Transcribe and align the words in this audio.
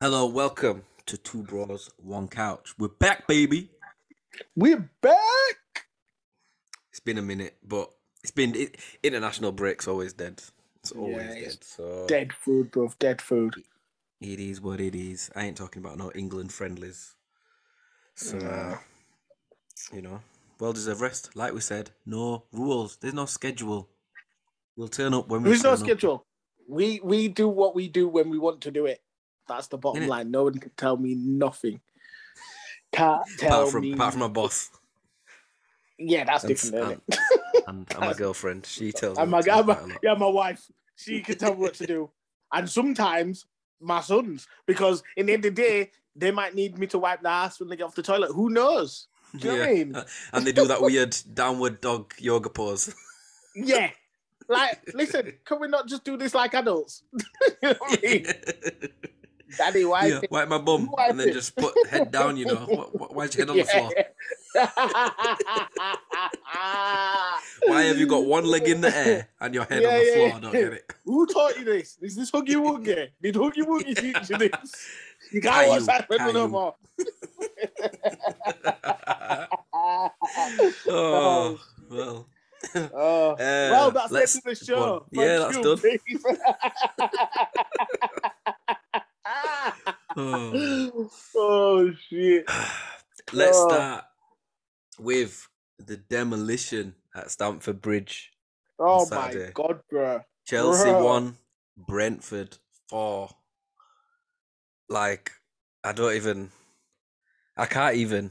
Hello, 0.00 0.26
welcome 0.26 0.82
to 1.06 1.16
Two 1.16 1.42
Bros, 1.42 1.90
One 1.96 2.28
Couch. 2.28 2.74
We're 2.78 2.88
back, 2.88 3.26
baby. 3.26 3.70
We're 4.54 4.90
back. 5.00 5.86
It's 6.90 7.00
been 7.00 7.18
a 7.18 7.22
minute, 7.22 7.56
but 7.66 7.90
it's 8.22 8.30
been 8.30 8.54
it, 8.54 8.76
international 9.02 9.52
breaks 9.52 9.88
always 9.88 10.12
dead. 10.12 10.42
It's 10.80 10.92
always 10.92 11.16
Yeah, 11.16 11.32
it's 11.32 11.54
dead. 11.56 11.64
So 11.64 12.06
Dead 12.06 12.32
food, 12.32 12.70
bro. 12.70 12.90
Dead 12.98 13.22
food. 13.22 13.54
it 14.20 14.38
is 14.40 14.60
what 14.60 14.80
it 14.80 14.94
is. 14.94 15.30
I 15.34 15.44
ain't 15.44 15.56
talking 15.56 15.82
about 15.82 15.96
no 15.98 16.10
England 16.14 16.52
friendlies. 16.52 17.14
So 18.14 18.38
uh, 18.38 18.76
you 19.92 20.02
know, 20.02 20.20
well 20.60 20.72
deserved 20.72 21.00
rest. 21.00 21.34
Like 21.36 21.54
we 21.54 21.60
said, 21.60 21.90
no 22.04 22.44
rules. 22.52 22.96
There's 22.96 23.14
no 23.14 23.26
schedule. 23.26 23.88
We'll 24.76 24.88
turn 24.88 25.14
up 25.14 25.28
when 25.28 25.42
we 25.42 25.50
There's 25.50 25.62
no 25.62 25.70
turn 25.70 25.80
up. 25.80 25.86
schedule. 25.86 26.26
We 26.68 27.00
we 27.02 27.28
do 27.28 27.48
what 27.48 27.74
we 27.74 27.88
do 27.88 28.08
when 28.08 28.28
we 28.28 28.38
want 28.38 28.60
to 28.62 28.70
do 28.70 28.84
it. 28.86 29.00
That's 29.48 29.68
the 29.68 29.78
bottom 29.78 30.06
line. 30.08 30.30
No 30.30 30.44
one 30.44 30.58
can 30.58 30.70
tell 30.76 30.96
me 30.96 31.14
nothing. 31.14 31.80
Can't 32.92 33.22
tell 33.38 33.60
Apart 33.60 33.72
from 33.72 33.80
me. 33.82 33.92
apart 33.92 34.12
from 34.12 34.20
my 34.20 34.28
boss 34.28 34.70
yeah, 35.98 36.24
that's 36.24 36.44
and- 36.44 36.48
different, 36.54 37.02
and- 37.08 37.18
and, 37.66 37.86
and 37.90 38.00
my 38.00 38.12
girlfriend, 38.16 38.66
she 38.66 38.92
tells 38.92 39.16
And 39.16 39.28
me. 39.28 39.32
my, 39.32 39.40
to 39.40 39.44
do 39.50 39.56
and 39.58 39.66
my- 39.66 39.74
a 39.74 39.98
yeah, 40.02 40.14
my 40.14 40.26
wife. 40.28 40.62
She 40.94 41.20
can 41.22 41.38
tell 41.38 41.54
me 41.54 41.60
what 41.60 41.74
to 41.74 41.86
do. 41.86 42.10
And 42.52 42.68
sometimes 42.68 43.46
my 43.80 44.00
sons, 44.02 44.46
because 44.66 45.02
in 45.16 45.24
the 45.26 45.32
end 45.32 45.44
of 45.46 45.54
the 45.54 45.62
day, 45.62 45.90
they 46.14 46.30
might 46.30 46.54
need 46.54 46.78
me 46.78 46.86
to 46.88 46.98
wipe 46.98 47.22
their 47.22 47.32
ass 47.32 47.58
when 47.60 47.68
they 47.70 47.76
get 47.76 47.84
off 47.84 47.94
the 47.94 48.02
toilet. 48.02 48.32
Who 48.32 48.50
knows? 48.50 49.08
Do 49.38 49.48
you 49.48 49.54
know 49.54 49.58
what 49.60 49.68
I 49.68 49.72
Yeah. 49.72 49.84
mean? 49.84 49.96
and 50.34 50.46
they 50.46 50.52
do 50.52 50.66
that 50.66 50.80
weird 50.82 51.16
downward 51.34 51.80
dog 51.80 52.12
yoga 52.18 52.50
pose. 52.50 52.94
Yeah. 53.54 53.88
Like, 54.50 54.80
listen, 54.94 55.32
can 55.46 55.60
we 55.60 55.66
not 55.68 55.88
just 55.88 56.04
do 56.04 56.18
this 56.18 56.34
like 56.34 56.52
adults? 56.54 57.02
you 57.62 57.70
know 57.70 57.74
what 57.78 57.98
I 58.04 58.06
mean? 58.06 58.26
Daddy, 59.56 59.84
why? 59.84 60.06
yeah, 60.06 60.20
wipe 60.30 60.48
my 60.48 60.58
bum 60.58 60.88
Wipe 60.90 61.10
and 61.10 61.20
then 61.20 61.28
it. 61.28 61.32
just 61.32 61.54
put 61.56 61.72
head 61.88 62.10
down. 62.10 62.36
You 62.36 62.46
know, 62.46 62.56
Wh- 62.56 62.90
wh- 62.96 63.12
why's 63.14 63.34
your 63.36 63.46
head 63.46 63.50
on 63.50 63.56
the 63.58 63.64
floor? 63.64 63.90
Why 67.66 67.82
have 67.84 67.98
you 67.98 68.06
got 68.06 68.24
one 68.24 68.44
leg 68.44 68.68
in 68.68 68.80
the 68.80 68.94
air 68.94 69.28
and 69.40 69.54
your 69.54 69.64
head 69.64 69.84
on 69.84 69.92
the 69.92 70.04
yeah, 70.04 70.14
floor? 70.14 70.28
yeah. 70.28 70.36
I 70.36 70.40
don't 70.40 70.52
get 70.52 70.72
it. 70.72 70.92
Who 71.04 71.26
taught 71.26 71.58
you 71.58 71.64
this? 71.64 71.98
Is 72.00 72.16
this 72.16 72.30
Huggy 72.30 72.54
Wuggy? 72.56 73.08
Did 73.22 73.34
Huggy 73.34 73.62
Wuggy 73.62 73.96
teach 73.96 74.30
you 74.30 74.38
this? 74.38 74.88
You 75.30 75.40
can't 75.40 75.68
watch 75.68 75.84
that 75.84 76.08
no 76.32 76.48
more. 76.48 76.74
oh 80.88 81.58
well. 81.90 82.26
Oh. 82.74 83.30
Uh, 83.32 83.36
well, 83.38 83.90
that's 83.90 84.36
it 84.36 84.40
to 84.40 84.48
the 84.48 84.54
show. 84.56 85.04
Yeah, 85.12 85.50
Thank 85.50 85.64
that's 85.64 85.82
done. 85.82 85.98
Oh. 90.16 91.10
oh 91.36 91.92
shit! 92.08 92.46
Let's 93.32 93.58
Oh. 93.58 93.68
start 93.68 94.04
with 94.98 95.48
the 95.78 95.96
demolition 95.96 96.94
at 97.14 97.30
Stamford 97.30 97.80
Bridge. 97.82 98.32
Oh 98.78 99.08
my 99.10 99.50
god, 99.54 99.80
bro. 99.90 100.22
Chelsea 100.46 100.88
Bruh. 100.88 101.04
won, 101.04 101.36
Brentford 101.76 102.58
four. 102.88 103.30
Like, 104.88 105.32
I 105.84 105.92
don't 105.92 106.14
even. 106.14 106.50
I 107.56 107.66
can't 107.66 107.96
even. 107.96 108.30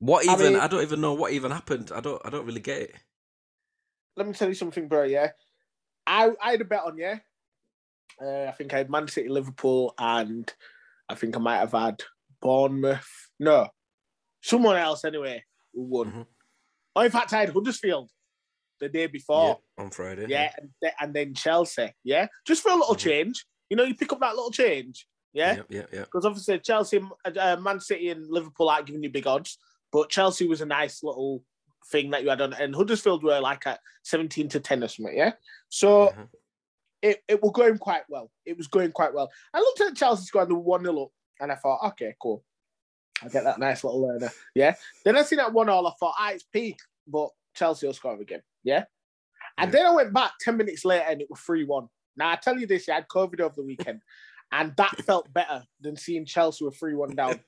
What 0.00 0.24
even? 0.24 0.56
I, 0.56 0.60
mean- 0.60 0.70
don't 0.70 0.82
even 0.82 1.00
know 1.00 1.14
what 1.14 1.32
even 1.32 1.50
happened. 1.52 1.92
I 1.94 2.00
don't. 2.00 2.20
I 2.24 2.30
don't 2.30 2.46
really 2.46 2.60
get 2.60 2.82
it. 2.82 2.94
Let 4.16 4.26
me 4.26 4.32
tell 4.34 4.48
you 4.48 4.54
something, 4.54 4.88
bro. 4.88 5.04
Yeah, 5.04 5.30
I 6.06 6.32
I 6.42 6.52
had 6.52 6.60
a 6.60 6.64
bet 6.64 6.82
on 6.84 6.98
yeah. 6.98 7.18
Uh, 8.20 8.44
I 8.48 8.52
think 8.52 8.72
I 8.74 8.78
had 8.78 8.90
Man 8.90 9.08
City, 9.08 9.28
Liverpool, 9.28 9.94
and 9.98 10.52
I 11.08 11.14
think 11.14 11.36
I 11.36 11.40
might 11.40 11.58
have 11.58 11.72
had 11.72 12.02
Bournemouth. 12.40 13.08
No, 13.38 13.68
someone 14.42 14.76
else 14.76 15.04
anyway 15.04 15.44
who 15.72 15.82
won. 15.82 16.12
Mhm. 16.12 16.26
Oh, 16.96 17.00
in 17.02 17.10
fact, 17.10 17.32
I 17.32 17.40
had 17.40 17.50
Huddersfield 17.50 18.10
the 18.80 18.88
day 18.88 19.06
before. 19.06 19.60
Yeah, 19.78 19.84
on 19.84 19.90
Friday. 19.90 20.26
Yeah, 20.28 20.52
and, 20.58 20.70
th- 20.82 20.94
and 21.00 21.14
then 21.14 21.34
Chelsea. 21.34 21.92
Yeah, 22.04 22.26
just 22.46 22.62
for 22.62 22.70
a 22.70 22.76
little 22.76 22.94
Mhm. 22.94 22.98
change. 22.98 23.46
You 23.70 23.76
know, 23.76 23.84
you 23.84 23.94
pick 23.94 24.12
up 24.12 24.20
that 24.20 24.34
little 24.34 24.50
change. 24.50 25.06
Yeah, 25.32 25.54
Yeah. 25.56 25.62
Yeah. 25.70 25.86
Yeah. 25.92 26.00
because 26.04 26.26
obviously 26.26 26.58
Chelsea, 26.58 27.00
uh, 27.24 27.56
Man 27.56 27.80
City, 27.80 28.10
and 28.10 28.26
Liverpool 28.28 28.68
aren't 28.68 28.86
giving 28.86 29.02
you 29.02 29.08
big 29.10 29.26
odds, 29.26 29.56
but 29.90 30.10
Chelsea 30.10 30.46
was 30.46 30.60
a 30.60 30.66
nice 30.66 31.02
little 31.02 31.42
thing 31.90 32.10
that 32.10 32.22
you 32.22 32.28
had 32.28 32.42
on, 32.42 32.52
and 32.52 32.74
Huddersfield 32.76 33.24
were 33.24 33.40
like 33.40 33.66
at 33.66 33.80
seventeen 34.02 34.48
to 34.50 34.60
ten 34.60 34.84
or 34.84 34.88
something. 34.88 35.16
Yeah, 35.16 35.32
so 35.70 36.08
Mhm. 36.08 36.28
It, 37.02 37.22
it 37.28 37.42
was 37.42 37.52
going 37.52 37.78
quite 37.78 38.02
well. 38.08 38.30
It 38.46 38.56
was 38.56 38.68
going 38.68 38.92
quite 38.92 39.12
well. 39.12 39.30
I 39.52 39.58
looked 39.58 39.80
at 39.80 39.96
Chelsea 39.96 40.24
score 40.24 40.42
and 40.42 40.50
they 40.50 40.54
were 40.54 40.60
one 40.60 40.82
0 40.84 41.02
up, 41.02 41.10
and 41.40 41.50
I 41.52 41.56
thought, 41.56 41.80
okay, 41.88 42.14
cool. 42.22 42.44
I 43.22 43.28
get 43.28 43.44
that 43.44 43.58
nice 43.58 43.84
little 43.84 44.02
learner. 44.02 44.30
Yeah. 44.54 44.74
Then 45.04 45.16
I 45.16 45.22
seen 45.22 45.36
that 45.38 45.52
one 45.52 45.68
all. 45.68 45.86
I 45.86 45.92
thought, 46.00 46.14
ah, 46.18 46.30
it's 46.30 46.42
peak, 46.44 46.78
but 47.06 47.28
Chelsea 47.54 47.86
will 47.86 47.94
score 47.94 48.20
again. 48.20 48.42
Yeah. 48.64 48.84
And 49.58 49.72
Yeah. 49.72 49.78
then 49.78 49.86
I 49.86 49.90
went 49.90 50.12
back 50.12 50.32
10 50.40 50.56
minutes 50.56 50.84
later 50.84 51.04
and 51.08 51.20
it 51.20 51.28
was 51.30 51.40
3 51.40 51.64
1. 51.64 51.88
Now, 52.16 52.30
I 52.30 52.36
tell 52.36 52.58
you 52.58 52.66
this, 52.66 52.88
I 52.88 52.94
had 52.94 53.08
COVID 53.08 53.40
over 53.40 53.54
the 53.56 53.62
weekend, 53.62 54.00
and 54.52 54.74
that 54.76 54.96
felt 55.04 55.32
better 55.32 55.64
than 55.80 55.96
seeing 55.96 56.24
Chelsea 56.24 56.64
with 56.64 56.76
3 56.76 56.94
1 56.94 57.14
down. 57.14 57.40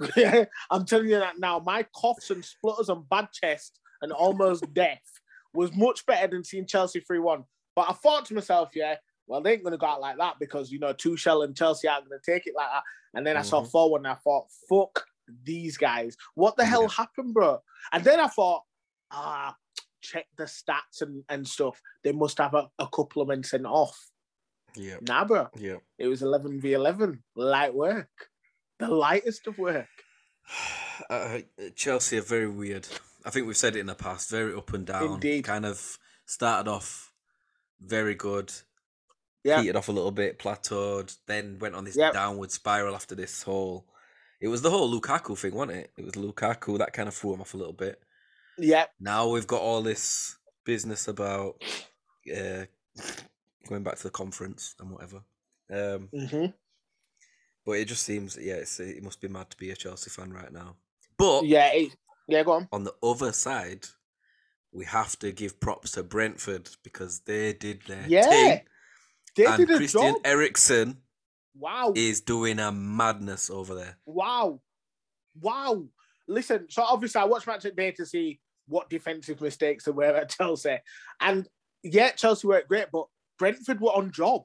I'm 0.70 0.84
telling 0.86 1.08
you 1.08 1.18
that 1.18 1.38
now. 1.38 1.58
My 1.58 1.84
coughs 1.94 2.30
and 2.30 2.44
splutters 2.44 2.88
and 2.88 3.08
bad 3.08 3.28
chest 3.32 3.80
and 4.00 4.12
almost 4.12 4.64
death 4.74 5.02
was 5.54 5.74
much 5.76 6.04
better 6.06 6.28
than 6.28 6.44
seeing 6.44 6.66
Chelsea 6.66 7.00
3 7.00 7.18
1. 7.18 7.44
But 7.74 7.86
I 7.88 7.92
thought 7.94 8.26
to 8.26 8.34
myself, 8.34 8.70
yeah, 8.74 8.96
well, 9.26 9.40
they 9.40 9.52
ain't 9.52 9.62
going 9.62 9.72
to 9.72 9.78
go 9.78 9.86
out 9.86 10.00
like 10.00 10.18
that 10.18 10.38
because, 10.38 10.70
you 10.70 10.78
know, 10.78 10.92
Tuchel 10.92 11.44
and 11.44 11.56
Chelsea 11.56 11.88
aren't 11.88 12.08
going 12.08 12.20
to 12.22 12.30
take 12.30 12.46
it 12.46 12.54
like 12.56 12.68
that. 12.70 12.82
And 13.14 13.26
then 13.26 13.36
I 13.36 13.42
saw 13.42 13.62
Mhm. 13.62 13.70
4 13.70 13.90
1 13.92 14.00
and 14.00 14.08
I 14.08 14.14
thought, 14.16 14.46
fuck 14.68 15.06
these 15.44 15.76
guys. 15.76 16.16
What 16.34 16.56
the 16.56 16.64
hell 16.64 16.82
Yeah. 16.82 16.88
happened, 16.96 17.32
bro? 17.34 17.62
And 17.92 18.04
then 18.04 18.20
I 18.20 18.26
thought, 18.28 18.62
ah, 19.10 19.56
check 20.00 20.26
the 20.36 20.44
stats 20.44 21.00
and, 21.00 21.24
and 21.28 21.46
stuff. 21.46 21.80
They 22.02 22.12
must 22.12 22.38
have 22.38 22.54
a, 22.54 22.68
a 22.78 22.88
couple 22.88 23.22
of 23.22 23.28
men 23.28 23.42
sent 23.44 23.64
off. 23.66 23.98
Yeah. 24.74 24.96
Nah, 25.02 25.24
bro. 25.24 25.48
Yeah. 25.56 25.76
It 25.98 26.08
was 26.08 26.22
11 26.22 26.60
v 26.60 26.72
11. 26.72 27.22
Light 27.36 27.74
work. 27.74 28.08
The 28.78 28.88
lightest 28.88 29.46
of 29.46 29.58
work. 29.58 29.88
Uh, 31.08 31.40
Chelsea 31.74 32.18
are 32.18 32.22
very 32.22 32.46
weird. 32.48 32.86
I 33.24 33.30
think 33.30 33.46
we've 33.46 33.56
said 33.56 33.74
it 33.76 33.80
in 33.80 33.86
the 33.86 33.94
past. 33.94 34.30
Very 34.30 34.54
up 34.54 34.72
and 34.72 34.86
down. 34.86 35.14
Indeed. 35.14 35.44
Kind 35.44 35.64
of 35.66 35.98
started 36.26 36.70
off 36.70 37.11
very 37.84 38.14
good. 38.14 38.52
Yeah. 39.44 39.60
Petered 39.60 39.76
off 39.76 39.88
a 39.88 39.92
little 39.92 40.10
bit, 40.12 40.38
plateaued, 40.38 41.16
then 41.26 41.58
went 41.58 41.74
on 41.74 41.84
this 41.84 41.96
Yep. 41.96 42.12
downward 42.12 42.52
spiral 42.52 42.94
after 42.94 43.14
this 43.14 43.42
whole. 43.42 43.86
It 44.40 44.48
was 44.48 44.62
the 44.62 44.70
whole 44.70 44.90
Lukaku 44.92 45.36
thing, 45.38 45.54
wasn't 45.54 45.78
it? 45.78 45.90
It 45.96 46.04
was 46.04 46.14
Lukaku 46.14 46.78
that 46.78 46.92
kind 46.92 47.08
of 47.08 47.14
threw 47.14 47.34
him 47.34 47.40
off 47.40 47.54
a 47.54 47.56
little 47.56 47.72
bit. 47.72 48.00
Yeah. 48.58 48.86
Now 49.00 49.28
we've 49.28 49.46
got 49.46 49.60
all 49.60 49.82
this 49.82 50.36
business 50.64 51.08
about 51.08 51.62
uh, 52.32 52.66
going 53.68 53.82
back 53.82 53.96
to 53.96 54.02
the 54.04 54.10
conference 54.10 54.74
and 54.78 54.90
whatever. 54.90 55.22
Um, 55.72 56.08
hmm 56.12 56.46
but 57.64 57.72
it 57.78 57.84
just 57.84 58.02
seems, 58.02 58.36
yeah, 58.40 58.54
it's, 58.54 58.80
it 58.80 59.02
must 59.04 59.20
be 59.20 59.28
mad 59.28 59.48
to 59.48 59.56
be 59.56 59.70
a 59.70 59.76
Chelsea 59.76 60.10
fan 60.10 60.32
right 60.32 60.52
now. 60.52 60.74
But 61.16 61.44
Yeah. 61.44 61.70
It, 61.72 61.92
yeah, 62.26 62.42
go 62.42 62.52
on. 62.52 62.68
on 62.72 62.82
the 62.82 62.94
other 63.04 63.32
side, 63.32 63.86
we 64.72 64.84
have 64.86 65.18
to 65.18 65.32
give 65.32 65.60
props 65.60 65.92
to 65.92 66.02
Brentford 66.02 66.70
because 66.82 67.20
they 67.20 67.52
did 67.52 67.82
their 67.86 68.06
Yeah. 68.08 68.28
thing. 68.28 68.60
They 69.36 69.44
and 69.46 69.66
did 69.66 69.76
Christian 69.76 70.14
job. 70.14 70.20
Eriksen 70.24 71.02
Wow. 71.54 71.92
is 71.94 72.20
doing 72.22 72.58
a 72.58 72.72
madness 72.72 73.50
over 73.50 73.74
there. 73.74 73.98
Wow. 74.06 74.62
Wow. 75.40 75.88
Listen, 76.26 76.66
so 76.70 76.82
obviously 76.82 77.20
I 77.20 77.24
watched 77.24 77.46
match 77.46 77.64
at 77.64 77.76
day 77.76 77.92
to 77.92 78.06
see 78.06 78.40
what 78.66 78.88
defensive 78.88 79.40
mistakes 79.40 79.84
there 79.84 79.94
were 79.94 80.04
at 80.04 80.30
Chelsea. 80.38 80.78
And 81.20 81.48
yeah, 81.82 82.10
Chelsea 82.12 82.46
worked 82.46 82.68
great, 82.68 82.86
but 82.92 83.06
Brentford 83.38 83.80
were 83.80 83.90
on 83.90 84.10
job. 84.10 84.42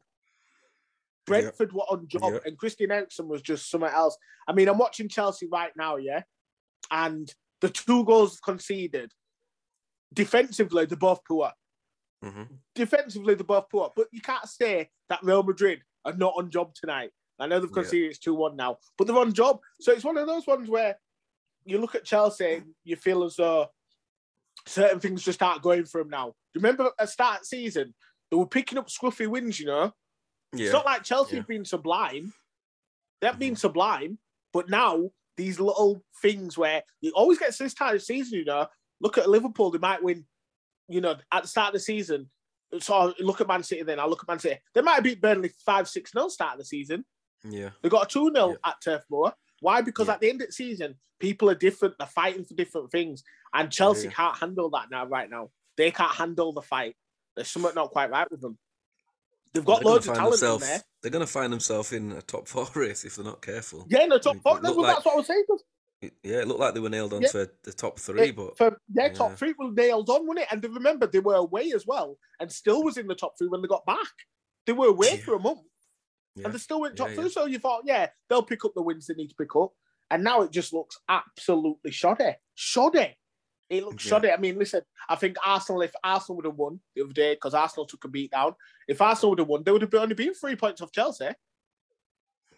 Brentford 1.26 1.74
were 1.74 1.82
on 1.84 2.08
job, 2.08 2.34
Yep. 2.34 2.46
and 2.46 2.58
Christian 2.58 2.92
Eriksen 2.92 3.28
was 3.28 3.42
just 3.42 3.70
somewhere 3.70 3.92
else. 3.92 4.18
I 4.48 4.54
mean, 4.54 4.70
I'm 4.70 4.78
watching 4.78 5.10
Chelsea 5.10 5.48
right 5.52 5.74
now, 5.76 5.98
yeah, 5.98 6.24
and 6.90 7.32
the 7.60 7.68
two 7.70 8.06
goals 8.06 8.40
conceded 8.40 9.12
defensively, 10.14 10.86
they're 10.86 10.98
both 10.98 11.24
poor. 11.26 11.52
hmm 12.24 12.44
Defensively, 12.76 13.34
they're 13.36 13.44
both 13.44 13.70
poor, 13.70 13.92
but 13.96 14.08
you 14.12 14.22
can't 14.22 14.48
say 14.48 14.90
that 15.10 15.24
Real 15.24 15.44
Madrid 15.44 15.82
are 16.06 16.14
not 16.14 16.34
on 16.38 16.50
job 16.50 16.74
tonight. 16.76 17.12
I 17.40 17.48
know 17.48 17.60
they've 17.60 17.72
conceded 17.72 18.10
it's 18.12 18.20
2 18.20 18.34
1 18.34 18.56
now, 18.56 18.78
but 18.98 19.06
they're 19.08 19.18
on 19.18 19.34
job. 19.34 19.60
So 19.80 19.92
it's 19.92 20.04
one 20.04 20.18
of 20.18 20.26
those 20.28 20.48
ones 20.48 20.70
where 20.70 20.98
you 21.66 21.78
look 21.80 21.96
at 21.96 22.04
Chelsea, 22.06 22.56
and 22.56 22.74
you 22.84 22.96
feel 22.96 23.24
as 23.24 23.36
though 23.36 23.68
certain 24.66 25.00
things 25.00 25.24
just 25.24 25.42
aren't 25.44 25.62
going 25.62 25.86
for 25.86 26.02
them 26.02 26.10
now. 26.10 26.34
Remember 26.56 26.92
at 27.00 27.10
start 27.10 27.46
season, 27.46 27.94
they 28.32 28.38
were 28.38 28.48
picking 28.48 28.78
up 28.78 28.88
scruffy 28.88 29.28
wins, 29.28 29.60
you 29.60 29.68
know? 29.68 29.94
Yeah. 30.54 30.64
It's 30.66 30.74
not 30.74 30.86
like 30.86 31.04
Chelsea 31.04 31.36
Yeah. 31.36 31.42
have 31.42 31.48
been 31.48 31.66
sublime. 31.66 32.34
They've 33.22 33.38
been 33.38 33.54
Mhm. 33.54 33.60
sublime, 33.60 34.20
but 34.54 34.70
now 34.70 35.12
these 35.36 35.60
little 35.60 36.04
things 36.22 36.58
where 36.58 36.84
you 37.02 37.12
always 37.12 37.38
get 37.38 37.54
to 37.54 37.64
this 37.64 37.74
time 37.74 37.96
of 37.96 38.02
season, 38.04 38.40
you 38.40 38.46
know, 38.46 38.68
look 39.00 39.18
at 39.18 39.30
Liverpool, 39.30 39.72
they 39.72 39.78
might 39.80 40.04
win, 40.04 40.26
you 40.88 41.02
know, 41.02 41.16
at 41.32 41.44
the 41.44 41.48
start 41.48 41.70
of 41.70 41.74
the 41.74 41.80
season. 41.80 42.30
So 42.80 42.94
I 42.94 43.14
look 43.24 43.40
at 43.42 43.48
Man 43.48 43.64
City 43.64 43.84
then, 43.84 44.00
I 44.00 44.06
look 44.06 44.24
at 44.24 44.28
Man 44.28 44.40
City. 44.40 44.60
They 44.74 44.82
might 44.82 44.96
have 44.96 45.04
beat 45.04 45.22
Burnley 45.22 45.50
5 45.66 45.88
6 45.88 46.12
0 46.12 46.28
start 46.30 46.54
of 46.54 46.60
the 46.60 46.66
season. 46.66 47.06
Yeah. 47.44 47.70
They 47.82 47.90
got 47.90 48.06
a 48.06 48.14
2 48.14 48.32
0 48.34 48.50
Yeah. 48.50 48.56
at 48.66 48.76
Turf 48.84 49.04
Moor. 49.10 49.34
Why? 49.62 49.82
Because 49.82 50.08
Yeah. 50.08 50.14
at 50.16 50.20
the 50.22 50.30
end 50.30 50.42
of 50.42 50.48
the 50.48 50.54
season, 50.54 50.96
people 51.20 51.50
are 51.50 51.56
different. 51.56 51.96
They're 51.98 52.08
fighting 52.08 52.44
for 52.46 52.56
different 52.56 52.92
things. 52.92 53.24
And 53.54 53.72
Chelsea 53.72 54.08
Yeah. 54.08 54.14
can't 54.14 54.38
handle 54.38 54.70
that 54.72 54.90
now, 54.92 55.06
right 55.06 55.30
now. 55.30 55.52
They 55.78 55.92
can't 55.92 56.12
handle 56.14 56.52
the 56.52 56.62
fight. 56.62 56.96
There's 57.36 57.48
something 57.50 57.74
not 57.76 57.92
quite 57.92 58.10
right 58.10 58.30
with 58.30 58.42
them. 58.42 58.58
They've 59.54 59.64
got 59.64 59.80
they're 59.82 59.92
loads 59.92 60.08
of 60.08 60.16
talent 60.16 60.26
in 60.26 60.32
themselves- 60.40 60.68
there. 60.68 60.84
They're 61.02 61.12
going 61.12 61.26
to 61.26 61.32
find 61.32 61.54
themselves 61.54 61.94
in 61.94 62.12
a 62.12 62.22
top 62.22 62.48
four 62.48 62.66
race 62.76 63.06
if 63.06 63.16
they're 63.16 63.24
not 63.26 63.42
careful. 63.42 63.86
Yeah, 63.90 64.04
in 64.04 64.10
the 64.10 64.20
top 64.20 64.36
It 64.36 64.42
four. 64.42 64.60
Well, 64.62 64.76
like- 64.82 64.96
that's 64.96 65.06
what 65.06 65.14
I 65.14 65.18
was 65.18 65.28
saying. 65.28 65.46
Yeah, 66.02 66.42
it 66.42 66.48
looked 66.48 66.60
like 66.60 66.76
they 66.76 66.80
were 66.80 66.90
nailed 66.90 67.14
on 67.14 67.24
Yeah. 67.24 67.30
for 67.30 67.52
the 67.64 67.74
top 67.74 68.00
three, 68.00 68.30
it- 68.30 68.36
but 68.36 68.56
for 68.58 68.80
their 68.88 69.08
yeah. 69.08 69.14
top 69.14 69.34
three 69.36 69.54
was 69.58 69.74
nailed 69.76 70.10
on, 70.10 70.28
wasn't 70.28 70.44
it? 70.44 70.48
And 70.52 70.64
remember, 70.76 71.08
they 71.08 71.20
were 71.20 71.36
away 71.36 71.72
as 71.72 71.88
well, 71.88 72.20
and 72.40 72.52
still 72.52 72.84
was 72.84 72.98
in 72.98 73.08
the 73.08 73.16
top 73.16 73.38
three 73.38 73.48
when 73.48 73.62
they 73.64 73.68
got 73.68 73.86
back. 73.86 74.14
They 74.68 74.74
were 74.74 74.88
away 74.88 75.16
Yeah. 75.16 75.26
for 75.26 75.36
a 75.36 75.40
month, 75.40 75.62
and 76.36 76.54
they 76.54 76.58
still 76.60 76.82
went 76.82 76.98
top 76.98 77.10
three. 77.12 77.30
So 77.30 77.46
you 77.46 77.58
thought, 77.58 77.84
yeah, 77.86 78.10
they'll 78.30 78.44
pick 78.44 78.64
up 78.64 78.74
the 78.76 78.82
wins 78.84 79.08
they 79.08 79.16
need 79.16 79.30
to 79.30 79.36
pick 79.36 79.56
up. 79.56 79.74
And 80.12 80.24
now 80.24 80.42
it 80.44 80.52
just 80.52 80.72
looks 80.72 80.98
absolutely 81.10 81.92
shoddy. 81.92 82.36
Shoddy. 82.56 83.18
It 83.70 83.84
looks 83.84 84.04
shoddy. 84.04 84.32
I 84.32 84.38
mean, 84.38 84.58
listen, 84.58 84.82
I 85.10 85.16
think 85.16 85.36
Arsenal, 85.44 85.82
if 85.82 85.94
Arsenal 86.04 86.38
would 86.38 86.46
have 86.46 86.56
won 86.56 86.80
the 86.96 87.04
other 87.04 87.12
day, 87.14 87.34
because 87.34 87.54
Arsenal 87.54 87.86
took 87.88 88.06
a 88.06 88.08
beat 88.08 88.32
down, 88.32 88.56
if 88.88 89.02
Arsenal 89.02 89.32
would 89.32 89.40
have 89.40 89.48
won, 89.50 89.64
they 89.64 89.72
would 89.72 89.82
have 89.82 89.94
only 89.96 90.16
been 90.16 90.34
three 90.34 90.56
points 90.56 90.80
off 90.82 90.92
Chelsea. 90.94 91.30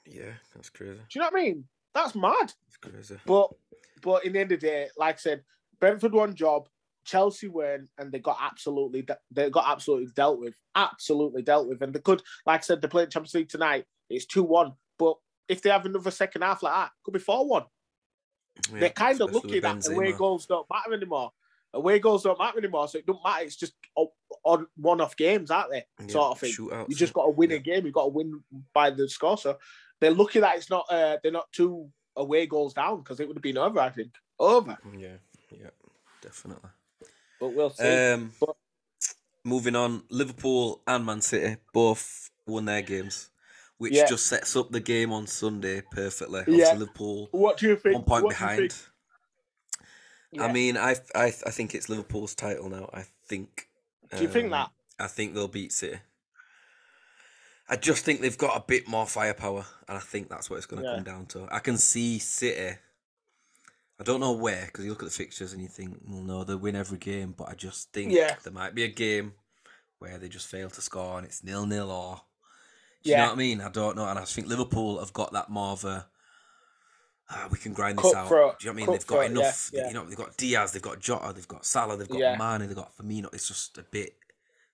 Yeah, 0.06 0.34
that's 0.54 0.70
crazy. 0.70 0.94
Do 0.96 1.06
you 1.16 1.22
know 1.22 1.30
what 1.32 1.40
I 1.40 1.44
mean? 1.44 1.68
That's 1.94 2.16
mad. 2.16 2.54
It's 2.68 2.78
crazy. 2.78 3.18
But 3.26 3.50
but 4.02 4.26
in 4.26 4.34
the 4.34 4.40
end 4.40 4.52
of 4.52 4.60
the 4.60 4.68
day, 4.68 4.88
like 4.98 5.16
I 5.16 5.18
said, 5.18 5.44
Brentford 5.80 6.14
won 6.14 6.36
job, 6.36 6.70
Chelsea 7.06 7.48
weren't, 7.48 7.90
and 7.98 8.12
they 8.12 8.20
got 8.20 8.38
absolutely 8.42 9.06
they 9.32 9.50
got 9.50 9.66
absolutely 9.68 10.08
dealt 10.16 10.40
with, 10.40 10.56
absolutely 10.76 11.42
dealt 11.42 11.68
with, 11.68 11.82
and 11.82 11.94
they 11.94 12.00
could, 12.00 12.22
like 12.46 12.62
I 12.62 12.64
said, 12.64 12.82
they 12.82 12.88
played 12.88 13.10
Champions 13.12 13.34
League 13.34 13.50
tonight. 13.50 13.86
It's 14.10 14.26
two 14.26 14.44
one, 14.44 14.74
but 14.98 15.16
if 15.48 15.62
they 15.62 15.70
have 15.70 15.86
another 15.86 16.12
second 16.12 16.44
half 16.44 16.64
like 16.64 16.74
that, 16.74 16.92
could 17.04 17.14
be 17.14 17.20
four 17.20 17.48
one. 17.48 17.64
Yeah, 18.72 18.80
They're 18.82 18.90
kind 18.90 19.20
of 19.22 19.30
especially 19.30 19.60
lucky 19.62 19.68
with 19.68 19.84
that 19.84 19.94
away 19.94 20.12
goals 20.12 20.46
don't 20.46 20.68
matter 20.72 20.94
anymore. 20.94 21.32
Away 21.74 22.00
goals 22.00 22.24
don't 22.24 22.40
matter 22.40 22.58
anymore, 22.58 22.88
so 22.88 22.98
it 22.98 23.06
don't 23.06 23.24
matter. 23.24 23.46
It's 23.46 23.56
just 23.56 23.74
on 24.44 24.66
one-off 24.76 25.16
games, 25.16 25.52
aren't 25.52 25.72
they? 25.72 25.84
Yeah, 26.02 26.08
Sort 26.08 26.32
of 26.32 26.40
thing. 26.40 26.52
shootouts, 26.52 26.90
You 26.90 26.96
just 26.96 27.14
got 27.14 27.26
to 27.26 27.30
win 27.32 27.52
Yeah. 27.52 27.58
a 27.58 27.60
game. 27.60 27.86
You 27.86 27.92
got 27.92 28.04
to 28.04 28.10
win 28.10 28.44
by 28.74 28.90
the 28.90 29.08
score. 29.08 29.38
So 29.38 29.58
they're 30.00 30.12
lucky 30.12 30.40
that 30.40 30.56
it's 30.58 30.70
not. 30.70 30.86
Uh, 30.90 31.18
they're 31.22 31.32
not 31.32 31.52
two 31.52 31.90
away 32.16 32.46
goals 32.48 32.74
down 32.74 33.00
because 33.00 33.20
it 33.20 33.28
would 33.28 33.38
have 33.38 33.44
been 33.44 33.58
over. 33.58 33.80
I 33.80 33.90
think 33.90 34.12
over. 34.40 34.78
Yeah, 34.98 35.18
yeah, 35.52 35.70
definitely. 36.22 36.70
But 37.40 37.54
we'll 37.54 37.70
see. 37.70 38.12
Um, 38.12 38.34
But- 38.40 38.56
moving 39.44 39.76
on, 39.76 40.04
Liverpool 40.10 40.82
and 40.86 41.06
Man 41.06 41.22
City 41.22 41.58
both 41.74 42.30
won 42.46 42.66
their 42.66 42.82
games, 42.82 43.30
which 43.78 43.94
Yeah. 43.94 44.06
just 44.06 44.28
sets 44.28 44.56
up 44.56 44.72
the 44.72 44.80
game 44.82 45.12
on 45.12 45.28
Sunday 45.28 45.82
perfectly. 45.92 46.44
Yeah. 46.48 46.74
Liverpool 46.74 47.30
what 47.32 47.58
do 47.58 47.68
you 47.70 47.76
think? 47.76 47.96
one 47.96 48.04
point 48.04 48.24
what 48.26 48.30
behind. 48.32 48.74
think? 48.74 50.42
I 50.42 50.52
mean, 50.52 50.78
I, 50.78 50.96
I 51.16 51.26
I 51.28 51.52
think 51.52 51.74
it's 51.74 51.90
Liverpool's 51.90 52.36
title 52.36 52.70
now. 52.70 52.90
I 52.94 53.04
think. 53.26 53.68
Do 54.16 54.22
you 54.22 54.28
think 54.28 54.46
um, 54.46 54.52
that? 54.52 54.72
I 55.00 55.08
think 55.08 55.34
they'll 55.34 55.48
beat 55.48 55.72
City. 55.72 56.00
I 57.70 57.76
just 57.76 58.04
think 58.04 58.22
they've 58.22 58.38
got 58.38 58.58
a 58.58 58.64
bit 58.66 58.88
more 58.88 59.06
firepower, 59.06 59.66
and 59.88 59.98
I 59.98 60.02
think 60.02 60.28
that's 60.30 60.50
what 60.50 60.58
it's 60.58 60.66
going 60.66 60.82
to 60.82 60.88
Yeah. 60.90 60.96
come 60.96 61.04
down 61.04 61.26
to. 61.28 61.48
I 61.52 61.60
can 61.60 61.78
see 61.78 62.18
City. 62.20 62.78
I 64.00 64.04
don't 64.04 64.22
know 64.22 64.32
where, 64.32 64.66
because 64.66 64.86
you 64.86 64.92
look 64.92 65.04
at 65.04 65.10
the 65.10 65.16
fixtures 65.16 65.54
and 65.54 65.62
you 65.62 65.68
think, 65.68 66.00
well, 66.08 66.22
no, 66.24 66.44
they 66.44 66.56
win 66.56 66.76
every 66.76 66.98
game, 66.98 67.34
but 67.38 67.50
I 67.50 67.54
just 67.54 67.92
think 67.92 68.12
Yeah. 68.12 68.38
there 68.44 68.54
might 68.54 68.74
be 68.74 68.84
a 68.86 68.88
game 68.88 69.34
where 70.00 70.18
they 70.18 70.30
just 70.30 70.48
fail 70.48 70.70
to 70.70 70.82
score 70.82 71.18
and 71.18 71.28
it's 71.28 71.44
nil 71.44 71.66
nil 71.66 71.92
or. 71.92 72.22
Do 73.04 73.10
you 73.12 73.16
Yeah. 73.16 73.22
know 73.24 73.28
what 73.28 73.34
I 73.34 73.38
mean? 73.38 73.62
I 73.62 73.70
don't 73.70 73.96
know, 73.98 74.08
and 74.08 74.18
I 74.18 74.26
think 74.26 74.48
Liverpool 74.48 75.00
have 75.00 75.14
got 75.14 75.32
that 75.34 75.50
more 75.50 75.74
of 75.74 75.86
a. 75.86 76.10
Ah, 77.30 77.48
we 77.52 77.60
can 77.60 77.74
grind 77.74 78.00
this 78.00 78.14
out. 78.16 78.28
Do 78.28 78.34
you 78.36 78.40
know 78.42 78.50
what 78.50 78.68
I 78.68 78.74
mean? 78.74 78.92
They've 78.92 79.06
got 79.08 79.26
enough. 79.28 79.70
yeah. 79.72 79.88
You 79.88 79.94
know, 79.94 80.04
they've 80.06 80.18
got 80.18 80.36
Diaz, 80.36 80.72
they've 80.72 80.82
got 80.82 81.00
Jota, 81.00 81.32
they've 81.32 81.48
got 81.48 81.64
Salah, 81.66 81.96
they've 81.96 82.10
got 82.10 82.18
Yeah. 82.20 82.36
Mane, 82.38 82.68
they've 82.68 82.76
got 82.76 82.98
Firmino. 82.98 83.32
It's 83.34 83.48
just 83.48 83.78
a 83.78 83.84
bit. 83.84 84.18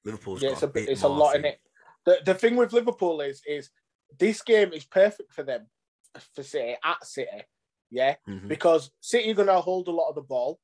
Liverpool's 0.05 0.41
Yeah, 0.41 0.49
got 0.49 0.53
it's 0.53 0.63
a, 0.63 0.67
bit 0.67 0.87
it's 0.89 1.01
a 1.01 1.07
lot 1.07 1.35
in 1.35 1.45
it. 1.45 1.59
The 2.05 2.19
the 2.25 2.33
thing 2.35 2.55
with 2.55 2.73
Liverpool 2.73 3.21
is 3.21 3.41
is 3.47 3.69
this 4.17 4.41
game 4.41 4.71
is 4.73 4.85
perfect 4.85 5.33
for 5.33 5.43
them 5.43 5.67
for 6.33 6.43
City 6.43 6.75
at 6.83 7.05
City, 7.05 7.43
yeah, 7.89 8.15
Mhm. 8.27 8.47
because 8.47 8.91
City 9.01 9.31
are 9.31 9.35
going 9.35 9.47
to 9.47 9.59
hold 9.59 9.87
a 9.87 9.91
lot 9.91 10.09
of 10.09 10.15
the 10.15 10.21
ball, 10.21 10.59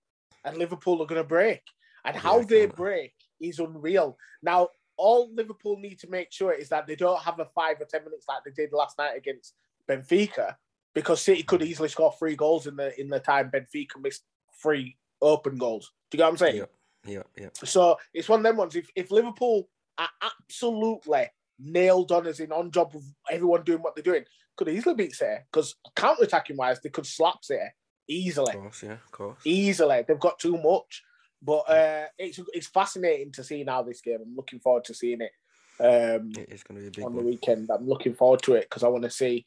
and 0.46 0.58
Liverpool 0.58 1.02
are 1.02 1.06
going 1.08 1.22
to 1.22 1.28
break, 1.28 1.62
and 2.06 2.16
how 2.16 2.40
Yeah, 2.40 2.46
they 2.46 2.66
break 2.68 3.14
is 3.40 3.60
unreal. 3.60 4.18
Now, 4.42 4.70
all 4.98 5.34
Liverpool 5.34 5.78
need 5.78 6.00
to 6.00 6.10
make 6.10 6.32
sure 6.32 6.54
is 6.54 6.70
that 6.70 6.86
they 6.88 6.96
don't 6.96 7.22
have 7.22 7.40
a 7.40 7.46
five 7.46 7.82
or 7.82 7.86
ten 7.86 8.04
minutes 8.06 8.28
like 8.28 8.44
they 8.46 8.52
did 8.52 8.72
last 8.72 8.98
night 8.98 9.18
against 9.18 9.56
Benfica, 9.88 10.56
because 10.94 11.22
City 11.22 11.44
could 11.44 11.64
easily 11.64 11.90
score 11.90 12.14
three 12.14 12.36
goals 12.36 12.68
in 12.68 12.76
the 12.76 12.98
in 13.00 13.10
the 13.10 13.20
time 13.20 13.52
Benfica 13.52 14.00
missed 14.00 14.24
three 14.62 14.98
open 15.22 15.58
goals. 15.58 15.92
Do 16.10 16.18
you 16.18 16.20
get 16.20 16.26
what 16.26 16.32
I'm 16.32 16.38
saying? 16.38 16.56
Yep, 16.58 16.72
yep, 17.08 17.28
yep. 17.36 17.58
So 17.58 17.98
it's 18.14 18.30
one 18.30 18.40
of 18.40 18.44
them 18.44 18.58
ones. 18.58 18.76
If 18.76 18.90
if 18.96 19.12
Liverpool 19.12 19.70
are 20.02 20.10
absolutely 20.22 21.28
nailed 21.60 22.12
on 22.12 22.28
as 22.28 22.40
in 22.40 22.52
on 22.52 22.72
job 22.72 22.96
of 22.96 23.04
everyone 23.30 23.64
doing 23.64 23.82
what 23.82 23.96
they're 23.96 24.04
doing, 24.04 24.26
could 24.58 24.70
easily 24.70 24.96
beat 24.96 25.14
City 25.14 25.42
because 25.52 25.76
counter 25.96 26.24
attacking 26.24 26.58
wise 26.58 26.80
they 26.82 26.90
could 26.90 27.06
slap 27.06 27.44
City 27.44 27.62
easily, 28.08 28.54
Of 28.54 28.62
course, 28.62 28.84
yeah, 28.84 28.94
of 28.94 29.12
course. 29.12 29.40
easily. 29.46 30.04
They've 30.08 30.20
got 30.20 30.40
too 30.40 30.58
much. 30.58 31.04
But 31.44 31.70
uh, 31.70 32.06
it's 32.20 32.40
it's 32.54 32.68
fascinating 32.68 33.32
to 33.34 33.44
see 33.44 33.64
now 33.64 33.82
this 33.82 34.02
game. 34.02 34.20
I'm 34.22 34.36
looking 34.36 34.60
forward 34.60 34.84
to 34.86 34.94
seeing 34.94 35.22
it 35.22 35.32
um, 35.80 36.32
It 36.38 36.50
is 36.52 36.62
going 36.62 36.78
to 36.78 36.82
be 36.82 36.88
a 36.88 36.92
big 36.92 37.06
on 37.06 37.14
the 37.14 37.18
one. 37.18 37.26
weekend. 37.26 37.70
I'm 37.72 37.88
looking 37.88 38.14
forward 38.14 38.44
to 38.44 38.54
it 38.54 38.70
because 38.70 38.84
I 38.84 38.90
want 38.90 39.04
to 39.06 39.10
see. 39.10 39.46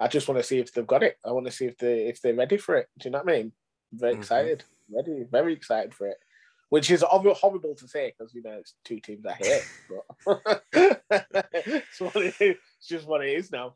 I 0.00 0.08
just 0.08 0.26
want 0.26 0.40
to 0.40 0.46
see 0.46 0.58
if 0.58 0.72
they've 0.72 0.86
got 0.86 1.02
it. 1.02 1.18
I 1.24 1.32
want 1.32 1.46
to 1.46 1.52
see 1.52 1.66
if 1.66 1.76
they 1.76 2.06
if 2.06 2.22
they're 2.22 2.34
ready 2.34 2.56
for 2.56 2.76
it. 2.76 2.88
Do 2.98 3.08
you 3.08 3.12
know 3.12 3.18
what 3.22 3.34
I 3.34 3.36
mean? 3.36 3.52
Very 3.92 4.14
Mhm. 4.14 4.18
excited, 4.18 4.64
ready, 4.90 5.24
very 5.30 5.52
excited 5.52 5.94
for 5.94 6.06
it. 6.06 6.16
Which 6.74 6.90
is 6.90 7.04
horrible 7.06 7.76
to 7.76 7.86
say 7.86 8.12
because 8.18 8.34
you 8.34 8.42
know 8.42 8.50
it's 8.58 8.74
two 8.84 8.98
teams 8.98 9.24
I 9.24 9.34
hate, 9.34 9.62
but 9.88 10.64
it's, 10.72 12.00
what 12.00 12.16
it 12.16 12.34
is. 12.40 12.56
it's 12.78 12.88
just 12.88 13.06
what 13.06 13.24
it 13.24 13.32
is 13.32 13.52
now. 13.52 13.74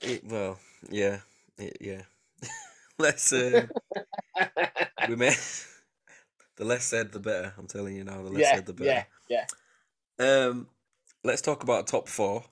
It- 0.00 0.24
well, 0.24 0.58
yeah, 0.88 1.18
it, 1.58 1.76
yeah. 1.82 2.00
Let's. 2.98 3.30
Uh, 3.30 3.66
we 5.06 5.16
may. 5.16 5.34
The 6.56 6.64
less 6.64 6.84
said, 6.84 7.12
the 7.12 7.20
better. 7.20 7.52
I'm 7.58 7.66
telling 7.66 7.94
you 7.94 8.04
now. 8.04 8.22
The 8.22 8.30
less 8.30 8.40
yeah, 8.40 8.54
said, 8.54 8.64
the 8.64 8.72
better. 8.72 9.06
yeah, 9.28 9.44
yeah. 10.18 10.46
Um, 10.46 10.68
let's 11.24 11.42
talk 11.42 11.62
about 11.62 11.86
top 11.86 12.08
four, 12.08 12.44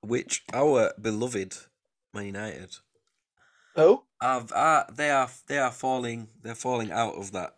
which 0.00 0.44
our 0.52 0.92
beloved 1.02 1.56
Man 2.12 2.26
United 2.26 2.76
Who? 3.74 4.04
have. 4.22 4.52
Are, 4.52 4.86
they 4.94 5.10
are 5.10 5.28
they 5.48 5.58
are 5.58 5.72
falling. 5.72 6.28
They're 6.40 6.54
falling 6.54 6.92
out 6.92 7.16
of 7.16 7.32
that 7.32 7.56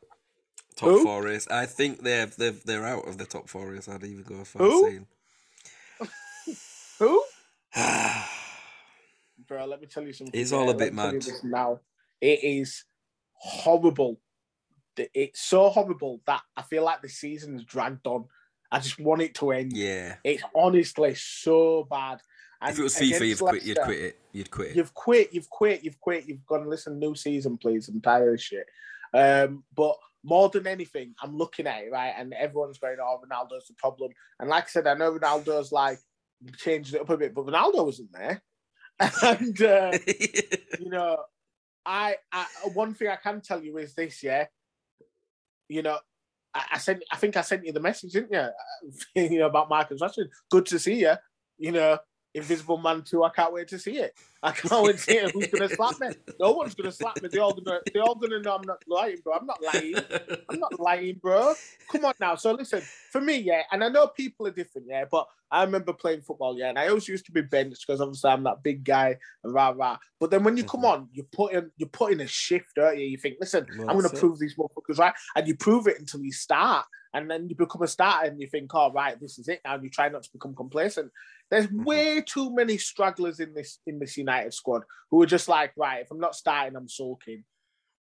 top 0.76 0.88
Who? 0.90 1.04
four 1.04 1.22
race. 1.22 1.48
I 1.48 1.66
think 1.66 2.02
they're 2.02 2.26
they're 2.26 2.54
they're 2.64 2.86
out 2.86 3.08
of 3.08 3.18
the 3.18 3.26
top 3.26 3.48
four 3.48 3.70
race. 3.70 3.88
I'd 3.88 4.04
even 4.04 4.22
go 4.22 4.40
as 4.40 4.48
far 4.48 4.62
Who? 4.62 4.86
as 4.86 4.92
saying. 4.92 5.06
Who? 6.98 7.24
Bro, 9.48 9.66
let 9.66 9.80
me 9.80 9.86
tell 9.86 10.02
you 10.02 10.12
something. 10.12 10.38
It's 10.38 10.52
all 10.52 10.70
a 10.70 10.74
bit 10.74 10.92
me 10.92 11.02
mad. 11.02 11.24
now, 11.44 11.80
it 12.20 12.42
is 12.42 12.84
horrible. 13.34 14.20
It's 14.96 15.40
so 15.42 15.68
horrible 15.68 16.20
that 16.26 16.40
I 16.56 16.62
feel 16.62 16.84
like 16.84 17.02
the 17.02 17.08
season 17.08 17.52
has 17.54 17.64
dragged 17.64 18.06
on. 18.06 18.24
I 18.72 18.78
just 18.80 18.98
want 18.98 19.22
it 19.22 19.34
to 19.36 19.52
end. 19.52 19.72
yeah. 19.74 20.16
It's 20.24 20.42
honestly 20.54 21.14
so 21.14 21.86
bad. 21.88 22.20
And 22.60 22.72
if 22.72 22.78
it 22.78 22.82
was 22.82 22.96
FIFA, 22.96 23.28
you'd 23.28 23.38
quit. 23.38 23.62
You'd 23.64 23.80
quit 23.82 23.98
it. 23.98 24.18
You'd 24.32 24.50
quit 24.50 24.70
it. 24.70 24.76
You've 24.76 24.94
quit. 24.94 25.34
You've 25.34 25.50
quit. 25.50 25.84
You've 25.84 26.00
quit. 26.00 26.26
You've 26.26 26.46
gone. 26.46 26.68
Listen, 26.68 26.98
new 26.98 27.14
season, 27.14 27.58
please. 27.58 27.88
I'm 27.88 28.00
tired 28.00 28.32
of 28.34 28.40
shit. 28.40 28.66
Um, 29.12 29.64
but 29.74 29.96
more 30.24 30.48
than 30.48 30.66
anything, 30.66 31.14
I'm 31.22 31.36
looking 31.36 31.66
at 31.66 31.84
it 31.84 31.92
right, 31.92 32.14
and 32.16 32.32
everyone's 32.34 32.78
going, 32.78 32.96
"Oh, 33.00 33.20
Ronaldo's 33.24 33.68
the 33.68 33.74
problem." 33.78 34.12
And 34.40 34.48
like 34.48 34.64
I 34.64 34.68
said, 34.68 34.86
I 34.86 34.94
know 34.94 35.12
Ronaldo's 35.12 35.72
like 35.72 35.98
changed 36.58 36.94
it 36.94 37.00
up 37.00 37.10
a 37.10 37.16
bit, 37.16 37.34
but 37.34 37.46
Ronaldo 37.46 37.84
wasn't 37.84 38.12
there. 38.12 38.42
and 39.22 39.62
uh, 39.62 39.92
you 40.80 40.90
know, 40.90 41.18
I, 41.84 42.16
I 42.32 42.46
one 42.74 42.94
thing 42.94 43.08
I 43.08 43.16
can 43.16 43.40
tell 43.40 43.62
you 43.62 43.78
is 43.78 43.94
this, 43.94 44.22
yeah. 44.22 44.46
You 45.68 45.82
know, 45.82 45.98
I, 46.54 46.64
I 46.72 46.78
sent. 46.78 47.04
I 47.12 47.16
think 47.16 47.36
I 47.36 47.42
sent 47.42 47.66
you 47.66 47.72
the 47.72 47.80
message, 47.80 48.12
didn't 48.12 48.32
you? 48.32 48.48
you 49.30 49.38
know 49.38 49.46
about 49.46 49.68
Marcus 49.68 50.00
Rashford. 50.00 50.28
Good 50.50 50.66
to 50.66 50.78
see 50.78 51.00
you. 51.00 51.14
You 51.58 51.72
know, 51.72 51.98
Invisible 52.36 52.78
Man 52.78 53.02
Two. 53.02 53.24
I 53.24 53.30
can't 53.30 53.52
wait 53.52 53.68
to 53.68 53.78
see 53.78 53.98
it. 53.98 54.14
I 54.42 54.52
can't 54.52 54.84
wait 54.84 54.96
to 54.98 55.02
see 55.02 55.16
it. 55.16 55.32
Who's 55.32 55.48
gonna 55.48 55.68
slap 55.68 55.98
me? 56.00 56.08
No 56.38 56.52
one's 56.52 56.74
gonna 56.74 56.92
slap 56.92 57.20
me. 57.22 57.28
They 57.32 57.38
all 57.40 57.54
gonna. 57.54 57.80
They 57.92 58.00
all 58.00 58.14
gonna 58.14 58.40
know 58.40 58.54
I'm 58.54 58.66
not 58.66 58.82
lying, 58.86 59.18
bro. 59.24 59.34
I'm 59.34 59.46
not 59.46 59.62
lying. 59.62 60.04
I'm 60.48 60.58
not 60.60 60.78
lying, 60.78 61.18
bro. 61.20 61.54
Come 61.90 62.04
on 62.04 62.14
now. 62.20 62.34
So 62.34 62.52
listen, 62.52 62.82
for 63.10 63.20
me, 63.20 63.36
yeah, 63.38 63.62
and 63.72 63.82
I 63.82 63.88
know 63.88 64.08
people 64.08 64.46
are 64.46 64.52
different, 64.52 64.88
yeah, 64.88 65.04
but 65.10 65.26
I 65.50 65.62
remember 65.64 65.92
playing 65.92 66.22
football, 66.22 66.58
yeah, 66.58 66.68
and 66.68 66.78
I 66.78 66.88
always 66.88 67.08
used 67.08 67.26
to 67.26 67.32
be 67.32 67.42
benched 67.42 67.86
because 67.86 68.00
obviously 68.00 68.30
I'm 68.30 68.42
that 68.44 68.62
big 68.62 68.84
guy 68.84 69.16
and 69.44 69.54
rah 69.54 69.72
rah. 69.74 69.96
But 70.20 70.30
then 70.30 70.44
when 70.44 70.56
you 70.56 70.64
come 70.64 70.82
Mhm. 70.82 70.92
on, 70.92 71.08
you 71.12 71.22
put 71.22 71.52
in 71.52 71.70
you 71.76 71.86
put 71.86 72.12
in 72.12 72.20
a 72.20 72.26
shift, 72.26 72.74
don't 72.74 72.98
you? 72.98 73.06
You 73.06 73.16
think, 73.16 73.36
listen, 73.40 73.66
Well, 73.70 73.88
I'm 73.88 73.96
gonna 73.96 74.02
that's 74.02 74.14
it. 74.14 74.20
prove 74.20 74.38
these 74.38 74.56
motherfuckers 74.56 74.98
right, 74.98 75.14
and 75.34 75.46
you 75.48 75.56
prove 75.56 75.86
it 75.86 75.98
until 75.98 76.22
you 76.22 76.32
start, 76.32 76.84
and 77.16 77.30
then 77.30 77.48
you 77.48 77.56
become 77.56 77.82
a 77.82 77.88
starter 77.88 78.28
and 78.28 78.38
you 78.38 78.46
think, 78.46 78.74
"All 78.74 78.90
oh, 78.90 78.92
right, 78.92 79.18
this 79.18 79.38
is 79.38 79.48
it." 79.48 79.62
Now 79.64 79.74
and 79.74 79.82
you 79.82 79.88
try 79.88 80.08
not 80.10 80.22
to 80.24 80.32
become 80.32 80.54
complacent. 80.54 81.10
There's 81.50 81.66
Mhm. 81.66 81.84
way 81.84 82.20
too 82.20 82.54
many 82.54 82.76
stragglers 82.76 83.40
in 83.40 83.54
this 83.54 83.78
in 83.86 83.98
this 83.98 84.16
United 84.18 84.52
squad 84.52 84.82
who 85.10 85.22
are 85.22 85.26
just 85.26 85.48
like, 85.48 85.72
"Right, 85.76 86.02
if 86.02 86.10
I'm 86.10 86.20
not 86.20 86.34
starting, 86.34 86.76
I'm 86.76 86.88
sulking." 86.88 87.44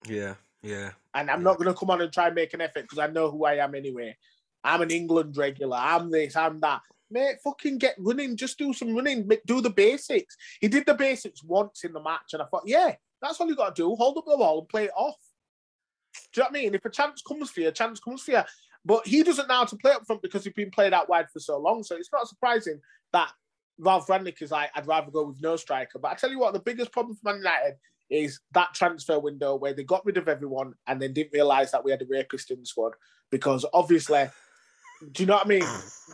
Yeah, 0.07 0.35
yeah. 0.61 0.93
and 1.13 1.29
I'm 1.29 1.39
Yeah. 1.39 1.43
not 1.43 1.57
going 1.57 1.67
to 1.67 1.77
come 1.77 1.89
on 1.89 2.01
and 2.01 2.13
try 2.13 2.27
and 2.27 2.35
make 2.35 2.53
an 2.53 2.61
effort 2.61 2.83
because 2.83 2.99
I 2.99 3.07
know 3.07 3.29
who 3.29 3.43
I 3.43 3.55
am 3.55 3.75
anyway. 3.75 4.17
I'm 4.63 4.81
an 4.81 4.91
England 4.91 5.35
regular. 5.35 5.77
I'm 5.77 6.09
this. 6.09 6.35
I'm 6.35 6.61
that. 6.61 6.81
Mate, 7.09 7.41
fucking 7.43 7.79
get 7.79 7.95
running. 7.97 8.37
Just 8.37 8.57
do 8.57 8.71
some 8.71 8.95
running. 8.95 9.29
Do 9.45 9.59
the 9.59 9.69
basics. 9.69 10.37
He 10.61 10.69
did 10.69 10.85
the 10.85 10.93
basics 10.93 11.43
once 11.43 11.83
in 11.83 11.91
the 11.91 11.99
match, 12.01 12.31
and 12.31 12.41
I 12.41 12.45
thought, 12.45 12.63
yeah, 12.65 12.95
that's 13.21 13.41
all 13.41 13.49
you 13.49 13.55
got 13.57 13.75
to 13.75 13.81
do. 13.81 13.95
Hold 13.95 14.17
up 14.19 14.25
the 14.25 14.37
ball 14.37 14.59
and 14.59 14.69
play 14.69 14.85
it 14.85 14.93
off. 14.95 15.17
Do 16.13 16.19
you 16.39 16.43
know 16.43 16.49
what 16.49 16.57
I 16.57 16.61
mean? 16.61 16.75
If 16.75 16.85
a 16.85 16.89
chance 16.89 17.21
comes 17.21 17.49
for 17.51 17.59
you, 17.59 17.67
a 17.67 17.71
chance 17.73 17.99
comes 17.99 18.23
for 18.23 18.31
you. 18.31 18.41
But 18.83 19.07
he 19.07 19.23
doesn't 19.23 19.47
know 19.47 19.55
how 19.55 19.65
to 19.65 19.75
play 19.75 19.91
up 19.91 20.05
front 20.05 20.21
because 20.21 20.43
he's 20.43 20.53
been 20.53 20.71
played 20.71 20.93
out 20.93 21.09
wide 21.09 21.29
for 21.31 21.39
so 21.39 21.57
long. 21.57 21.83
So 21.83 21.95
it's 21.95 22.11
not 22.11 22.27
surprising 22.27 22.79
that 23.13 23.31
Ralf 23.77 24.07
Rangnick 24.07 24.41
is 24.41 24.51
like, 24.51 24.71
I'd 24.75 24.87
rather 24.87 25.11
go 25.11 25.27
with 25.27 25.41
no 25.41 25.55
striker. 25.55 25.99
But 25.99 26.11
I 26.11 26.15
tell 26.15 26.31
you 26.31 26.39
what, 26.39 26.53
the 26.53 26.59
biggest 26.59 26.91
problem 26.91 27.15
for 27.15 27.29
Man 27.29 27.37
United 27.37 27.75
is 28.09 28.39
that 28.53 28.73
transfer 28.73 29.19
window 29.19 29.55
where 29.55 29.73
they 29.73 29.83
got 29.83 30.05
rid 30.05 30.17
of 30.17 30.27
everyone 30.27 30.73
and 30.87 31.01
then 31.01 31.13
didn't 31.13 31.33
realise 31.33 31.71
that 31.71 31.83
we 31.83 31.91
had 31.91 32.01
a 32.01 32.05
rapist 32.05 32.51
in 32.51 32.59
the 32.59 32.65
squad. 32.65 32.93
Because 33.29 33.65
obviously, 33.73 34.27
do 35.11 35.23
you 35.23 35.27
know 35.27 35.35
what 35.35 35.45
I 35.45 35.49
mean? 35.49 35.65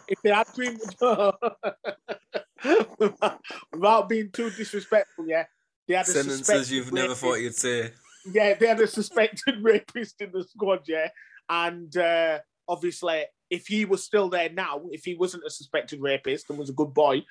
If 0.09 0.21
they 0.21 0.29
had 0.29 0.47
been, 0.55 0.79
without 3.73 4.07
being 4.07 4.31
too 4.31 4.49
disrespectful, 4.51 5.27
yeah, 5.27 5.43
they 5.85 5.95
had 5.95 6.07
a 6.07 6.11
Sentences 6.11 6.71
you've 6.71 6.93
never 6.93 7.13
thought 7.13 7.41
you'd 7.41 7.55
say. 7.55 7.91
Yeah, 8.31 8.53
they 8.53 8.67
had 8.67 8.79
a 8.79 8.87
suspected 8.87 9.55
rapist 9.61 10.21
in 10.21 10.31
the 10.31 10.43
squad, 10.43 10.83
yeah. 10.87 11.09
And 11.49 11.97
uh, 11.97 12.39
obviously, 12.67 13.23
if 13.49 13.67
he 13.67 13.85
was 13.85 14.03
still 14.03 14.29
there 14.29 14.49
now, 14.49 14.81
if 14.91 15.05
he 15.05 15.15
wasn't 15.15 15.43
a 15.45 15.49
suspected 15.49 16.01
rapist 16.01 16.49
and 16.49 16.59
was 16.59 16.69
a 16.69 16.73
good 16.73 16.93
boy, 16.93 17.23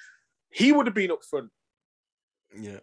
he 0.51 0.73
would 0.73 0.87
have 0.87 0.95
been 0.95 1.11
up 1.11 1.25
front. 1.25 1.51
Yeah. 2.59 2.79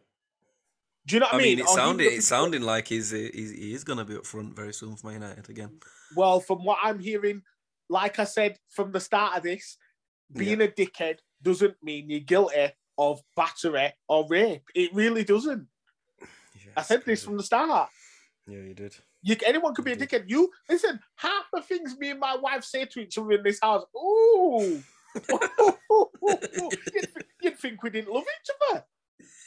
Do 1.06 1.16
you 1.16 1.20
know 1.20 1.26
what 1.32 1.36
I 1.36 1.38
mean, 1.40 1.60
it 1.60 1.64
Or 1.64 1.68
he 1.70 1.74
sounded 1.76 2.04
it's 2.06 2.16
been- 2.16 2.22
sounding 2.22 2.62
like 2.62 2.88
he's, 2.88 3.12
he's 3.12 3.52
he 3.52 3.74
is 3.74 3.84
gonna 3.84 4.06
be 4.06 4.16
up 4.16 4.26
front 4.26 4.56
very 4.56 4.74
soon 4.74 4.96
for 4.96 5.08
Man 5.08 5.22
United 5.22 5.50
again. 5.50 5.80
Well, 6.16 6.40
from 6.40 6.64
what 6.64 6.78
I'm 6.82 7.00
hearing, 7.00 7.42
like 7.90 8.20
I 8.20 8.24
said 8.24 8.58
from 8.70 8.92
the 8.92 9.00
start 9.02 9.38
of 9.38 9.44
this, 9.44 9.78
being 10.32 10.62
a 10.62 10.68
dickhead 10.68 11.18
doesn't 11.42 11.76
mean 11.84 12.10
you're 12.10 12.22
guilty 12.22 12.70
of 12.98 13.22
battery 13.36 13.92
or 14.08 14.26
rape. 14.30 14.64
It 14.76 14.94
really 14.94 15.24
doesn't. 15.26 15.68
Yeah, 16.22 16.72
I 16.78 16.84
said 16.84 17.04
this 17.06 17.24
from 17.24 17.36
the 17.38 17.44
start. 17.44 17.90
Yeah, 18.48 18.60
you 18.60 18.74
did. 18.74 18.96
You, 19.24 19.38
anyone 19.46 19.74
could 19.74 19.86
be 19.86 19.94
a 19.94 19.96
dickhead. 19.96 20.26
You 20.28 20.52
listen. 20.70 21.00
Half 21.16 21.46
the 21.54 21.62
things 21.62 21.98
me 21.98 22.12
and 22.12 22.20
my 22.20 22.36
wife 22.36 22.64
say 22.64 22.86
to 22.86 23.00
each 23.00 23.18
other 23.18 23.32
in 23.32 23.44
this 23.44 23.60
house. 23.62 23.84
Ooh, 23.96 24.84
you'd, 25.16 26.44
think, 26.92 27.26
you'd 27.42 27.60
think 27.60 27.84
we 27.84 27.90
didn't 27.90 28.14
love 28.14 28.24
each 28.24 28.50
other. 28.72 28.86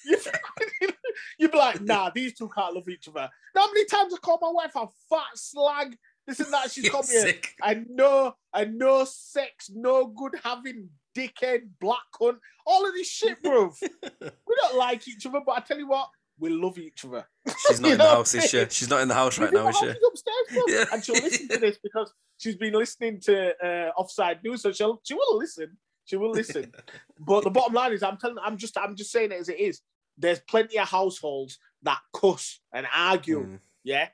You'd, 0.06 0.20
think 0.20 0.40
we 0.58 0.66
didn't, 0.80 0.96
you'd 1.38 1.52
be 1.52 1.58
like, 1.58 1.82
nah, 1.82 2.10
these 2.14 2.34
two 2.34 2.48
can't 2.48 2.74
love 2.74 2.88
each 2.88 3.08
other. 3.08 3.28
Now, 3.54 3.62
how 3.62 3.72
many 3.72 3.84
times 3.84 4.14
I 4.14 4.18
call 4.18 4.38
my 4.40 4.50
wife 4.50 4.74
a 4.76 4.88
fat 5.10 5.36
slag? 5.36 5.96
This 6.26 6.40
and 6.40 6.52
that. 6.52 6.70
She's 6.70 6.88
called 6.90 7.08
me 7.08 7.34
a 7.62 7.84
no, 7.88 8.34
a 8.54 8.64
no 8.64 9.04
sex, 9.04 9.70
no 9.72 10.06
good 10.06 10.32
having 10.42 10.88
dickhead, 11.16 11.68
black 11.80 11.98
cunt, 12.18 12.38
all 12.66 12.86
of 12.86 12.94
this 12.94 13.08
shit, 13.08 13.42
bro. 13.42 13.72
we 13.82 14.56
don't 14.62 14.76
like 14.76 15.06
each 15.06 15.26
other, 15.26 15.40
but 15.44 15.58
I 15.58 15.60
tell 15.60 15.78
you 15.78 15.88
what, 15.88 16.08
we 16.38 16.50
love 16.50 16.78
each 16.78 17.04
other. 17.04 17.26
She's 17.68 17.80
not 17.82 17.92
in 17.92 17.98
the 17.98 18.04
house, 18.04 18.34
is 18.34 18.50
she? 18.50 18.66
She's 18.70 18.90
not 18.90 19.00
in 19.00 19.08
the 19.08 19.14
house 19.14 19.38
right 19.38 19.52
now, 19.52 19.68
is 19.68 19.76
she? 19.76 19.86
she's 19.86 19.96
upstairs, 20.06 20.46
bro. 20.52 20.62
Yeah. 20.68 20.84
And 20.92 21.04
she'll 21.04 21.14
listen 21.14 21.48
to 21.48 21.58
this 21.58 21.78
because 21.82 22.12
she's 22.38 22.56
been 22.56 22.74
listening 22.74 23.20
to 23.20 23.54
uh, 23.64 23.90
Offside 23.96 24.42
News, 24.44 24.62
so 24.62 24.72
she'll 24.72 25.00
she 25.04 25.14
will 25.14 25.38
listen. 25.38 25.76
She 26.04 26.16
will 26.16 26.30
listen. 26.30 26.72
but 27.20 27.44
the 27.44 27.50
bottom 27.50 27.74
line 27.74 27.92
is, 27.92 28.02
I'm 28.02 28.16
telling, 28.16 28.36
I'm 28.42 28.56
just, 28.56 28.78
I'm 28.78 28.94
just 28.94 29.10
saying 29.10 29.32
it 29.32 29.40
as 29.40 29.48
it 29.48 29.58
is. 29.58 29.80
There's 30.16 30.40
plenty 30.40 30.78
of 30.78 30.88
households 30.88 31.58
that 31.82 32.00
cuss 32.14 32.60
and 32.72 32.86
argue. 32.94 33.44
Mm. 33.44 33.58
Yeah, 33.84 34.08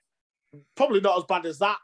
probably 0.77 1.01
not 1.01 1.19
as 1.19 1.25
bad 1.29 1.47
as 1.47 1.59
that, 1.59 1.79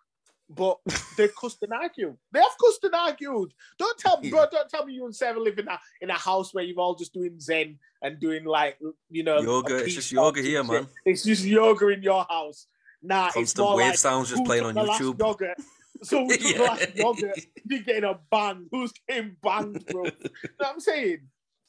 but 0.50 0.78
they've 1.16 1.34
cussed 1.34 1.62
and 1.62 1.72
argued. 1.72 2.16
They 2.32 2.40
have 2.40 2.56
cussed 2.62 2.84
and 2.84 2.94
argued. 2.94 3.52
Don't 3.78 3.98
tell, 3.98 4.16
bro. 4.20 4.40
Yeah. 4.40 4.46
Don't 4.50 4.68
tell 4.68 4.86
me 4.86 4.94
you 4.94 5.04
and 5.04 5.14
Sarah 5.14 5.40
live 5.40 5.58
in 5.58 5.68
a 5.68 5.78
in 6.00 6.10
a 6.10 6.14
house 6.14 6.54
where 6.54 6.64
you're 6.64 6.80
all 6.80 6.94
just 6.94 7.12
doing 7.14 7.38
zen 7.38 7.78
and 8.02 8.18
doing 8.20 8.44
like 8.44 8.78
you 9.10 9.22
know 9.22 9.40
Yoga, 9.40 9.76
it's 9.78 9.94
just 9.94 10.12
yoga 10.12 10.40
here, 10.40 10.62
shit. 10.62 10.70
man. 10.72 10.86
It's 11.04 11.24
just 11.24 11.44
yoga 11.44 11.88
in 11.88 12.02
your 12.02 12.24
house. 12.28 12.66
Nah, 13.02 13.26
it's 13.26 13.34
Constant 13.34 13.66
more 13.68 13.76
wave 13.76 13.86
like 13.88 13.98
sounds 13.98 14.30
just 14.30 14.44
playing 14.44 14.64
on 14.64 14.74
YouTube. 14.74 15.54
So 16.02 16.22
we 16.22 16.36
took 16.38 16.56
the 16.56 16.58
Yeah. 16.58 16.62
last? 16.62 17.36
You're 17.68 17.80
getting 17.82 18.04
a 18.04 18.18
bang. 18.30 18.68
Who's 18.70 18.92
getting 19.08 19.36
banged, 19.42 19.84
bro? 19.86 20.04
you 20.04 20.10
know 20.12 20.20
what 20.58 20.74
I'm 20.74 20.80
saying? 20.80 21.18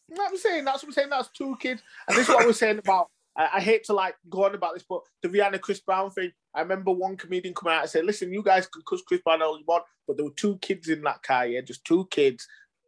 You 0.07 0.15
know 0.15 0.23
what 0.23 0.29
I'm 0.31 0.37
saying? 0.37 0.65
That's 0.65 0.83
what 0.83 0.89
I'm 0.89 0.93
saying. 0.93 1.09
That's 1.09 1.29
two 1.29 1.55
kids. 1.59 1.81
And 2.07 2.15
this 2.15 2.29
is 2.29 2.33
what 2.35 2.43
I 2.43 2.47
was 2.47 2.59
saying 2.59 2.77
about. 2.77 3.07
I, 3.35 3.49
I 3.55 3.59
hate 3.59 3.85
to 3.85 3.93
like 3.93 4.15
go 4.29 4.45
on 4.45 4.53
about 4.53 4.75
this, 4.75 4.85
but 4.87 5.01
the 5.23 5.29
Rihanna 5.29 5.61
Chris 5.61 5.79
Brown 5.79 6.11
thing. 6.11 6.31
I 6.53 6.61
remember 6.61 6.91
one 6.91 7.17
comedian 7.17 7.55
coming 7.55 7.73
out 7.73 7.81
and 7.81 7.89
said, 7.89 8.05
"Listen, 8.05 8.31
you 8.31 8.43
guys 8.43 8.67
can 8.67 8.83
cuss 8.87 9.01
Chris 9.01 9.21
Brown 9.25 9.41
all 9.41 9.57
you 9.57 9.63
want, 9.67 9.83
but 10.07 10.17
there 10.17 10.25
were 10.25 10.33
two 10.35 10.57
kids 10.59 10.89
in 10.89 11.01
that 11.03 11.23
car. 11.23 11.47
Yeah, 11.47 11.61
just 11.61 11.83
two 11.85 12.07
kids 12.11 12.47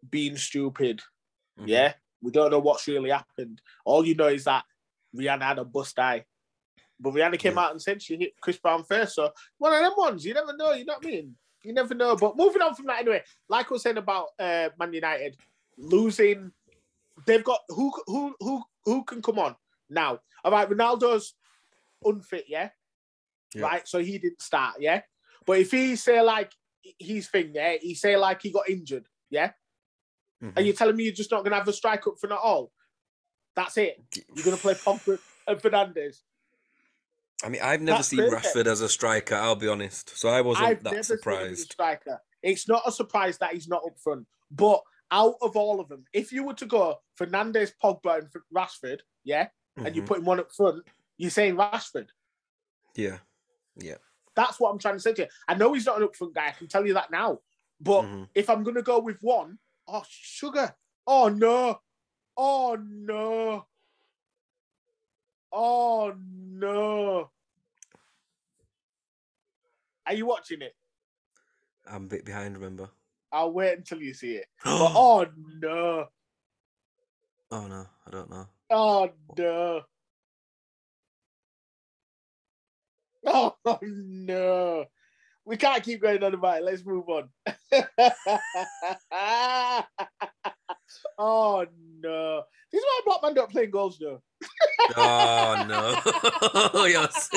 being 0.10 0.38
stupid. 0.38 1.02
Mhm. 1.60 1.68
Yeah, 1.68 1.94
we 2.22 2.32
don't 2.32 2.52
know 2.52 2.60
what's 2.60 2.88
really 2.88 3.10
happened. 3.10 3.62
All 3.86 4.06
you 4.06 4.16
know 4.16 4.28
is 4.28 4.44
that 4.46 4.64
Rihanna 5.16 5.42
had 5.42 5.60
a 5.60 5.66
bust 5.66 5.98
eye. 6.00 6.26
But 7.00 7.14
Rihanna 7.14 7.40
came 7.40 7.56
Yeah. 7.56 7.62
out 7.62 7.72
and 7.72 7.82
said 7.82 8.02
she 8.02 8.16
hit 8.16 8.40
Chris 8.42 8.58
Brown 8.58 8.84
first. 8.84 9.16
So 9.16 9.32
one 9.58 9.74
of 9.74 9.82
them 9.82 9.94
ones, 9.98 10.24
you 10.26 10.34
never 10.34 10.56
know, 10.56 10.74
you 10.74 10.86
know 10.86 10.94
what 10.94 11.06
I 11.06 11.10
mean? 11.10 11.36
You 11.64 11.74
never 11.74 11.94
know. 11.96 12.16
But 12.16 12.38
moving 12.38 12.62
on 12.62 12.76
from 12.76 12.88
that 12.88 13.00
anyway, 13.00 13.24
like 13.50 13.72
I 13.72 13.74
was 13.74 13.82
saying 13.84 13.98
about 13.98 14.30
uh, 14.40 14.70
Man 14.80 14.94
United 14.94 15.38
losing, 15.78 16.52
they've 17.26 17.44
got 17.44 17.62
who 17.70 17.92
who 18.06 18.36
who 18.40 18.64
who 18.86 19.04
can 19.04 19.22
come 19.22 19.40
on 19.40 19.56
now? 19.90 20.20
All 20.44 20.52
right, 20.52 20.70
Ronaldo's 20.70 21.34
unfit, 22.04 22.46
yeah? 22.48 22.70
Yeah. 23.54 23.64
Right. 23.64 23.88
So 23.88 24.00
he 24.00 24.18
didn't 24.18 24.42
start, 24.42 24.76
yeah. 24.80 25.02
But 25.46 25.60
if 25.60 25.72
he 25.72 25.96
say 25.96 26.22
like 26.22 26.52
his 27.00 27.28
thing, 27.30 27.52
yeah, 27.54 27.76
he 27.82 27.96
say 27.96 28.16
like 28.16 28.42
he 28.42 28.52
got 28.52 28.70
injured, 28.70 29.08
yeah. 29.30 29.52
Mhm. 30.42 30.58
Are 30.58 30.62
you 30.62 30.74
telling 30.74 30.96
me 30.96 31.04
you're 31.04 31.14
just 31.14 31.32
not 31.32 31.44
gonna 31.44 31.56
have 31.56 31.68
a 31.68 31.74
strike 31.74 32.08
up 32.08 32.20
for 32.20 32.28
not 32.28 32.40
all? 32.42 32.72
That's 33.56 33.78
it. 33.78 34.02
You're 34.34 34.46
gonna 34.46 34.58
play 34.58 34.74
Pogba 34.74 35.20
and 35.48 35.60
Fernandes. 35.62 36.22
I 37.44 37.50
mean, 37.50 37.62
I've 37.62 37.82
never 37.82 37.98
That's 37.98 38.08
seen 38.10 38.20
perfect. 38.30 38.56
Rashford 38.56 38.68
as 38.68 38.82
a 38.82 38.90
striker. 38.90 39.36
I'll 39.36 39.56
be 39.56 39.68
honest, 39.68 40.16
so 40.18 40.30
I 40.30 40.42
wasn't 40.42 40.68
I've 40.68 40.84
that 40.84 40.92
never 40.92 41.04
seen 41.04 41.14
him 41.14 41.18
a 41.18 41.22
surprised. 41.22 41.72
striker. 41.72 42.22
It's 42.44 42.68
not 42.68 42.84
a 42.86 42.92
surprise 42.92 43.38
that 43.40 43.54
he's 43.54 43.68
not 43.68 43.84
up 43.86 44.00
front. 44.00 44.28
But 44.52 44.82
out 45.12 45.36
of 45.42 45.56
all 45.58 45.80
of 45.80 45.90
them, 45.90 46.06
if 46.14 46.32
you 46.32 46.44
were 46.44 46.54
to 46.56 46.66
go 46.66 47.02
Fernandes, 47.20 47.74
Pogba, 47.84 48.20
and 48.20 48.30
Rashford, 48.56 49.02
yeah, 49.24 49.50
and 49.78 49.96
you 49.96 50.02
Mhm. 50.04 50.08
put 50.08 50.20
him 50.20 50.26
one 50.26 50.40
up 50.40 50.52
front, 50.52 50.86
you're 51.18 51.32
saying 51.32 51.56
Rashford. 51.56 52.10
Yeah, 52.96 53.20
yeah. 53.76 53.98
That's 54.36 54.60
what 54.60 54.72
I'm 54.72 54.80
trying 54.80 54.96
to 54.96 55.00
say 55.00 55.14
to 55.14 55.24
you. 55.24 55.28
I 55.48 55.56
know 55.56 55.74
he's 55.74 55.86
not 55.86 55.98
an 55.98 56.04
up 56.04 56.16
front 56.16 56.34
guy. 56.34 56.48
I 56.48 56.52
can 56.52 56.68
tell 56.68 56.86
you 56.86 56.94
that 56.94 57.12
now. 57.12 57.42
But 57.80 58.04
Mhm. 58.04 58.30
if 58.36 58.50
I'm 58.50 58.64
gonna 58.64 58.82
go 58.82 59.00
with 59.00 59.22
one, 59.22 59.60
oh 59.92 60.04
sugar. 60.08 60.74
Oh 61.06 61.30
no. 61.30 61.80
Oh 62.38 62.78
no. 62.80 63.66
Oh 65.52 66.14
no. 66.18 67.30
Are 70.08 70.14
you 70.14 70.26
watching 70.26 70.62
it? 70.62 70.76
I'm 71.90 72.06
a 72.06 72.08
bit 72.08 72.26
behind. 72.26 72.56
Remember? 72.56 72.90
I'll 73.32 73.54
wait 73.54 73.78
until 73.78 74.02
you 74.02 74.14
see 74.14 74.36
it. 74.36 74.46
But 74.64 74.92
oh 74.96 75.26
no. 75.62 76.08
oh 77.52 77.62
no. 77.62 77.68
no, 77.68 77.86
I 78.08 78.12
don't 78.12 78.30
know. 78.30 78.48
Oh 78.70 79.10
no. 79.38 79.82
Oh 83.26 83.56
no. 83.82 84.86
We 85.46 85.58
can't 85.58 85.84
keep 85.84 86.02
going 86.02 86.24
on 86.24 86.34
about 86.34 86.60
it. 86.60 86.64
Let's 86.64 86.86
move 86.86 87.10
on. 87.10 87.30
oh 91.18 91.66
no. 92.00 92.44
This 92.72 92.80
is 92.80 92.86
why 92.86 93.02
Black 93.06 93.24
Man 93.24 93.34
don't 93.34 93.50
play 93.50 93.66
goals 93.66 93.98
though. 94.00 94.22
Oh 94.96 95.66
no! 95.68 96.00
yes. 96.88 97.30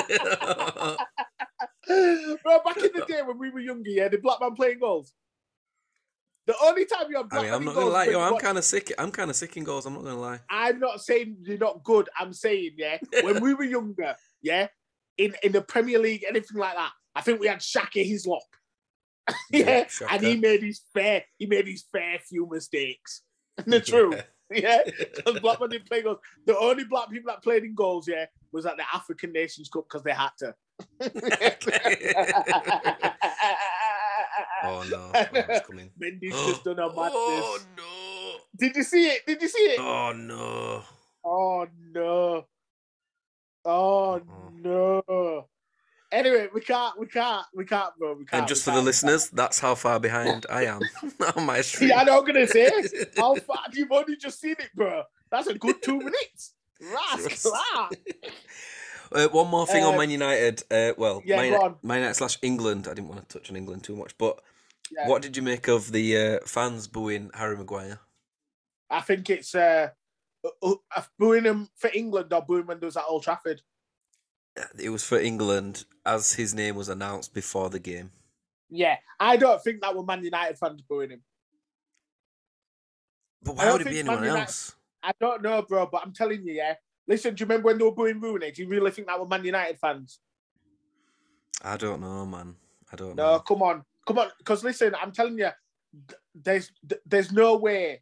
Bro, 2.43 2.59
back 2.63 2.77
in 2.77 2.91
the 2.95 3.05
day 3.07 3.21
when 3.23 3.37
we 3.37 3.49
were 3.49 3.59
younger, 3.59 3.89
yeah, 3.89 4.07
the 4.07 4.17
black 4.17 4.39
man 4.41 4.53
playing 4.55 4.79
goals. 4.79 5.13
The 6.47 6.55
only 6.63 6.85
time 6.85 7.07
you 7.09 7.17
have 7.17 7.25
I 7.25 7.29
black 7.29 7.41
mean, 7.41 7.51
man 7.51 7.59
I'm 7.59 7.65
not 7.65 7.73
gonna 7.73 7.85
goals 7.85 7.93
lie, 7.93 8.05
yo. 8.05 8.21
I'm 8.21 8.37
kind 8.37 8.57
of 8.57 8.63
sick. 8.63 8.93
I'm 8.97 9.11
kind 9.11 9.29
of 9.29 9.35
sick 9.35 9.57
in 9.57 9.63
goals. 9.63 9.85
I'm 9.85 9.93
not 9.93 10.03
gonna 10.03 10.19
lie. 10.19 10.39
I'm 10.49 10.79
not 10.79 11.01
saying 11.01 11.37
you're 11.41 11.57
not 11.57 11.83
good. 11.83 12.07
I'm 12.19 12.33
saying, 12.33 12.75
yeah, 12.77 12.97
when 13.23 13.41
we 13.41 13.53
were 13.53 13.63
younger, 13.63 14.15
yeah, 14.41 14.67
in, 15.17 15.33
in 15.43 15.51
the 15.51 15.61
Premier 15.61 15.99
League, 15.99 16.23
anything 16.27 16.57
like 16.57 16.75
that, 16.75 16.91
I 17.15 17.21
think 17.21 17.39
we 17.39 17.47
had 17.47 17.61
Shaka 17.61 17.99
Hislop. 17.99 18.43
yeah, 19.51 19.85
Yeah, 20.01 20.07
and 20.11 20.21
he 20.21 20.35
made 20.35 20.61
his 20.61 20.81
fair, 20.93 21.23
he 21.37 21.45
made 21.45 21.67
his 21.67 21.83
fair 21.91 22.19
few 22.19 22.47
mistakes. 22.51 23.21
the 23.65 23.79
truth, 23.79 24.21
yeah, 24.51 24.81
because 24.85 25.39
black 25.39 25.59
men 25.59 25.69
didn't 25.71 25.87
play 25.87 26.01
goals. 26.01 26.19
The 26.45 26.57
only 26.57 26.83
black 26.83 27.09
people 27.09 27.31
that 27.31 27.41
played 27.41 27.63
in 27.63 27.73
goals, 27.73 28.07
yeah, 28.07 28.25
was 28.51 28.65
at 28.65 28.77
the 28.77 28.83
African 28.93 29.31
Nations 29.31 29.69
Cup 29.69 29.85
because 29.89 30.03
they 30.03 30.11
had 30.11 30.31
to. 30.39 30.53
Oh 34.63 34.83
no, 34.89 35.11
oh, 35.13 35.25
it's 35.33 35.67
coming. 35.67 35.91
Mendy's 36.01 36.33
just 36.47 36.63
done 36.65 36.79
a 36.79 36.87
madness. 36.87 37.13
Oh 37.15 37.59
no! 37.77 38.37
Did 38.57 38.75
you 38.75 38.83
see 38.83 39.07
it? 39.07 39.25
Did 39.25 39.41
you 39.41 39.47
see 39.47 39.59
it? 39.59 39.79
Oh 39.79 40.11
no! 40.13 40.83
Oh 41.23 41.67
no. 41.93 42.45
Oh 43.63 44.13
Uh-uh. 44.13 44.49
no. 44.61 45.47
Anyway, 46.11 46.47
we 46.53 46.61
can't, 46.61 46.97
we 46.99 47.07
can't, 47.07 47.45
we 47.53 47.65
can't, 47.65 47.93
bro. 47.97 48.13
We 48.13 48.25
can't. 48.25 48.41
And 48.41 48.47
just 48.47 48.63
for 48.63 48.71
the 48.71 48.81
listeners, 48.81 49.29
that's 49.29 49.59
how 49.59 49.75
far 49.75 49.99
behind 49.99 50.45
I 50.49 50.65
am 50.65 50.81
on 51.35 51.45
my 51.45 51.61
stream. 51.61 51.89
Yeah, 51.89 52.01
I 52.01 52.03
know 52.03 52.19
I'm 52.19 52.25
gonna 52.25 52.47
say. 52.47 52.69
How 53.17 53.35
far 53.35 53.57
you've 53.73 53.91
only 53.91 54.15
just 54.15 54.39
seen 54.39 54.55
it, 54.59 54.69
bro? 54.75 55.03
That's 55.31 55.47
a 55.47 55.55
good 55.55 55.81
two 55.81 55.97
minutes. 55.99 56.53
Rascal. 56.81 57.53
Uh, 59.11 59.27
one 59.27 59.47
more 59.47 59.67
thing 59.67 59.83
on 59.83 59.93
Uh, 59.93 59.97
Man 59.97 60.09
United. 60.09 60.63
Uh, 60.69 60.91
well, 60.97 61.21
yeah, 61.23 61.37
Man. 61.37 61.75
Man 61.83 61.97
United 61.99 62.15
slash 62.15 62.39
England. 62.41 62.87
I 62.89 62.95
didn't 62.95 63.07
want 63.07 63.29
to 63.29 63.37
touch 63.37 63.49
on 63.51 63.55
England 63.55 63.83
too 63.83 63.95
much, 63.95 64.17
but 64.17 64.41
Yeah. 64.91 65.07
what 65.07 65.21
did 65.21 65.37
you 65.37 65.43
make 65.43 65.67
of 65.67 65.91
the 65.91 66.17
uh, 66.17 66.39
fans 66.45 66.87
booing 66.87 67.29
Harry 67.35 67.55
Maguire? 67.55 67.99
I 68.89 69.01
think 69.01 69.29
it's 69.29 69.53
uh, 69.53 69.89
uh, 70.43 70.73
uh, 70.95 71.01
booing 71.19 71.43
him 71.45 71.69
for 71.75 71.91
England 71.93 72.33
or 72.33 72.41
booing 72.41 72.65
when 72.65 72.79
there 72.79 72.87
was 72.87 72.97
at 72.97 73.03
Old 73.07 73.23
Trafford. 73.23 73.61
It 74.79 74.89
was 74.89 75.03
for 75.03 75.19
England 75.19 75.85
as 76.05 76.31
his 76.31 76.53
name 76.53 76.75
was 76.75 76.89
announced 76.89 77.33
before 77.33 77.69
the 77.69 77.79
game. 77.79 78.11
Yeah, 78.69 78.97
I 79.19 79.37
don't 79.37 79.61
think 79.61 79.81
that 79.81 79.95
were 79.95 80.03
Man 80.03 80.23
United 80.23 80.57
fans 80.57 80.81
booing 80.81 81.11
him. 81.11 81.21
But 83.43 83.57
why 83.57 83.71
would 83.71 83.81
it 83.81 83.89
be 83.89 83.99
anyone 83.99 84.23
United- 84.23 84.39
else? 84.41 84.75
I 85.03 85.11
don't 85.19 85.43
know, 85.43 85.61
bro, 85.61 85.85
but 85.91 86.01
I'm 86.03 86.13
telling 86.13 86.43
you, 86.43 86.53
yeah. 86.53 86.75
Listen, 87.07 87.35
do 87.35 87.41
you 87.43 87.45
remember 87.45 87.67
when 87.67 87.77
they 87.77 87.83
were 87.83 87.91
booing 87.91 88.19
Rooney? 88.19 88.49
Do 88.51 88.63
you 88.63 88.67
really 88.67 88.89
think 88.89 89.07
that 89.07 89.19
were 89.19 89.27
Man 89.27 89.45
United 89.45 89.77
fans? 89.77 90.19
I 91.61 91.77
don't 91.77 92.01
know, 92.01 92.25
man. 92.25 92.55
I 92.91 92.95
don't 92.95 93.15
know. 93.15 93.23
No, 93.23 93.31
know. 93.33 93.39
come 93.39 93.61
on, 93.61 93.83
come 94.07 94.17
on. 94.17 94.29
Because 94.39 94.63
listen, 94.63 94.95
I'm 94.99 95.11
telling 95.11 95.37
you, 95.37 95.49
there's 96.33 96.71
there's 97.05 97.31
no 97.31 97.57
way. 97.57 98.01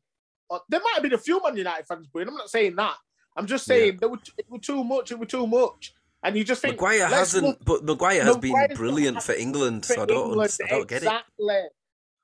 uh, 0.49 0.59
There 0.69 0.79
might 0.79 0.93
have 0.93 1.03
been 1.03 1.13
a 1.13 1.17
few 1.17 1.41
Man 1.43 1.57
United 1.57 1.85
fans 1.85 2.07
booing. 2.07 2.27
I'm 2.29 2.35
not 2.35 2.49
saying 2.49 2.75
that. 2.77 2.95
I'm 3.35 3.47
just 3.47 3.65
saying 3.65 3.97
they 3.99 4.07
were 4.07 4.19
it 4.37 4.45
were 4.49 4.59
too 4.59 4.83
much. 4.83 5.11
It 5.11 5.19
were 5.19 5.25
too 5.25 5.45
much. 5.47 5.93
And 6.23 6.37
you 6.37 6.43
just 6.43 6.61
think 6.61 6.75
Maguire 6.75 7.05
hasn't, 7.07 7.45
look 7.45 7.65
but 7.65 7.83
Maguire 7.83 8.23
has 8.23 8.35
Maguire's 8.37 8.67
been 8.69 8.77
brilliant 8.77 9.23
for 9.23 9.33
England, 9.33 9.85
for 9.85 9.93
so 9.93 10.03
I 10.03 10.05
don't, 10.05 10.29
England. 10.29 10.57
I 10.63 10.67
don't 10.69 10.87
get 10.87 11.03
it. 11.03 11.05
exactly. 11.05 11.61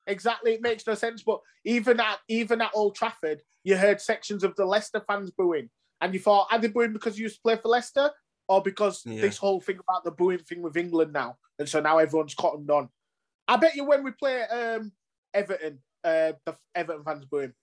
Exactly, 0.07 0.53
it 0.53 0.61
makes 0.61 0.87
no 0.87 0.95
sense. 0.95 1.21
But 1.21 1.41
even 1.65 1.99
at 1.99 2.19
even 2.27 2.61
at 2.61 2.71
Old 2.73 2.95
Trafford, 2.95 3.41
you 3.63 3.75
heard 3.77 4.01
sections 4.01 4.43
of 4.43 4.55
the 4.55 4.65
Leicester 4.65 5.03
fans 5.07 5.31
booing, 5.31 5.69
and 6.01 6.13
you 6.13 6.19
thought, 6.19 6.47
are 6.51 6.57
they 6.59 6.69
booing 6.69 6.93
because 6.93 7.17
you 7.19 7.23
used 7.23 7.35
to 7.35 7.41
play 7.41 7.57
for 7.57 7.67
Leicester, 7.67 8.09
or 8.47 8.61
because 8.61 9.03
Yeah. 9.05 9.21
this 9.21 9.37
whole 9.37 9.59
thing 9.59 9.79
about 9.79 10.03
the 10.05 10.11
booing 10.11 10.39
thing 10.39 10.61
with 10.61 10.77
England 10.77 11.13
now, 11.13 11.37
and 11.59 11.67
so 11.67 11.79
now 11.81 11.97
everyone's 11.99 12.33
cottoned 12.33 12.71
on. 12.71 12.89
I 13.47 13.57
bet 13.57 13.75
you 13.75 13.83
when 13.83 14.03
we 14.03 14.11
play 14.11 14.41
um, 14.43 14.93
Everton, 15.33 15.79
uh, 16.03 16.33
the 16.45 16.55
Everton 16.73 17.03
fans 17.03 17.25
booing. 17.25 17.53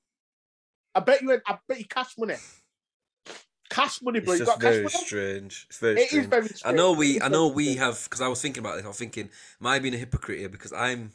I 0.95 1.01
bet 1.01 1.23
you. 1.23 1.41
I 1.47 1.59
bet 1.67 1.79
you 1.79 1.87
cash 1.87 2.13
money. 2.19 2.37
Cash 3.77 4.01
money, 4.03 4.21
bro. 4.21 4.33
It's 4.33 4.41
You 4.41 4.47
just 4.47 4.59
got 4.59 4.61
cash 4.63 4.73
very 4.73 4.85
money. 4.85 4.97
strange. 4.97 5.67
It's 5.69 5.79
very 5.79 5.97
It 5.97 6.01
is 6.01 6.09
strange. 6.09 6.27
very. 6.29 6.49
I 6.65 6.73
know 6.73 6.93
we, 6.93 7.21
I 7.21 7.29
know 7.29 7.49
we 7.49 7.77
have, 7.77 8.03
because 8.05 8.23
I 8.23 8.29
was 8.29 8.41
thinking 8.41 8.63
about 8.63 8.77
this. 8.77 8.85
I 8.85 8.89
was 8.89 8.99
thinking, 8.99 9.29
am 9.61 9.67
I 9.67 9.79
being 9.79 9.95
a 9.95 9.99
hypocrite 9.99 10.39
here? 10.39 10.49
Because 10.49 10.73
I'm 10.73 11.13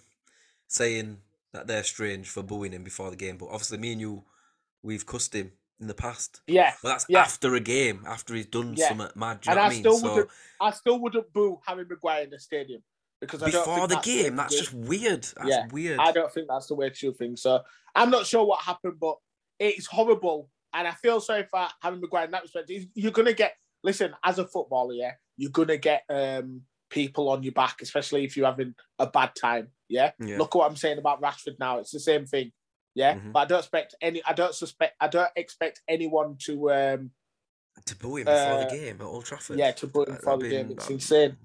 saying 0.67 1.17
that 1.53 1.65
they're 1.67 1.83
strange 1.83 2.29
for 2.29 2.43
booing 2.43 2.71
him 2.71 2.83
before 2.83 3.09
the 3.09 3.15
game, 3.15 3.37
but 3.37 3.47
obviously 3.47 3.79
me 3.79 3.93
and 3.93 4.01
you, 4.01 4.23
we've 4.83 5.05
cussed 5.05 5.33
him 5.33 5.51
in 5.79 5.87
the 5.87 5.95
past. 5.95 6.41
Yeah, 6.47 6.73
But 6.83 6.89
that's 6.89 7.05
Yeah. 7.09 7.21
after 7.21 7.55
a 7.55 7.59
game, 7.59 8.03
after 8.07 8.35
he's 8.35 8.45
done 8.45 8.75
Yeah. 8.77 8.89
something 8.89 9.09
mad. 9.15 9.41
Do 9.41 9.49
you 9.49 9.51
and 9.51 9.57
know 9.57 9.61
I 9.63 9.65
what 9.65 9.71
I 9.71 9.75
mean? 9.75 9.79
still 9.81 9.99
So 9.99 10.09
wouldn't. 10.13 10.29
I 10.61 10.71
still 10.71 10.99
wouldn't 10.99 11.33
boo 11.33 11.59
Harry 11.65 11.85
Maguire 11.85 12.23
in 12.23 12.29
the 12.29 12.39
stadium 12.39 12.83
because 13.19 13.41
I 13.41 13.47
before 13.47 13.87
the 13.87 13.95
that's 13.95 14.05
game, 14.05 14.35
that's 14.35 14.55
just 14.55 14.73
weird. 14.73 15.23
That's 15.23 15.49
Yeah, 15.49 15.67
weird. 15.71 15.99
I 15.99 16.11
don't 16.11 16.31
think 16.31 16.47
that's 16.47 16.67
the 16.67 16.75
way 16.75 16.89
to 16.91 16.95
do 16.95 17.11
things. 17.11 17.41
So 17.41 17.61
I'm 17.95 18.11
not 18.11 18.27
sure 18.27 18.45
what 18.45 18.61
happened, 18.61 18.99
but 18.99 19.17
it's 19.59 19.87
horrible, 19.87 20.49
and 20.73 20.87
I 20.87 20.91
feel 20.91 21.19
sorry 21.21 21.45
for 21.49 21.67
Harry 21.81 21.97
Maguire 21.97 22.25
in 22.25 22.31
that 22.31 22.43
respect. 22.43 22.71
You're 22.93 23.11
gonna 23.11 23.33
get 23.33 23.55
listen 23.83 24.13
as 24.23 24.39
a 24.39 24.47
footballer, 24.47 24.93
yeah. 24.93 25.13
You're 25.37 25.51
gonna 25.51 25.77
get 25.77 26.03
um, 26.09 26.61
people 26.89 27.29
on 27.29 27.43
your 27.43 27.53
back, 27.53 27.81
especially 27.81 28.23
if 28.25 28.35
you're 28.37 28.45
having 28.45 28.75
a 28.99 29.07
bad 29.07 29.31
time. 29.35 29.69
Yeah. 29.89 30.11
Yeah. 30.19 30.37
Look 30.37 30.55
at 30.55 30.59
what 30.59 30.69
I'm 30.69 30.75
saying 30.75 30.97
about 30.99 31.21
Rashford 31.21 31.59
now. 31.59 31.79
It's 31.79 31.91
the 31.91 31.99
same 31.99 32.25
thing. 32.25 32.51
Yeah. 32.93 33.15
Mhm. 33.15 33.31
But 33.31 33.39
I 33.39 33.45
don't 33.45 33.59
expect 33.59 33.95
any. 34.01 34.21
I 34.25 34.33
don't 34.33 34.53
suspect. 34.55 34.95
I 34.99 35.07
don't 35.07 35.31
expect 35.35 35.81
anyone 35.87 36.37
to. 36.45 36.71
um 36.71 37.11
to 37.85 37.95
boo 37.95 38.17
him 38.17 38.25
before 38.25 38.35
uh, 38.35 38.63
the 38.65 38.75
game 38.75 38.97
at 38.99 39.05
Old 39.05 39.25
Trafford. 39.25 39.57
Yeah, 39.57 39.71
to 39.71 39.87
boo 39.87 40.03
him 40.03 40.15
before 40.15 40.37
the 40.37 40.49
game. 40.49 40.71
It's 40.71 40.89
insane. 40.89 41.37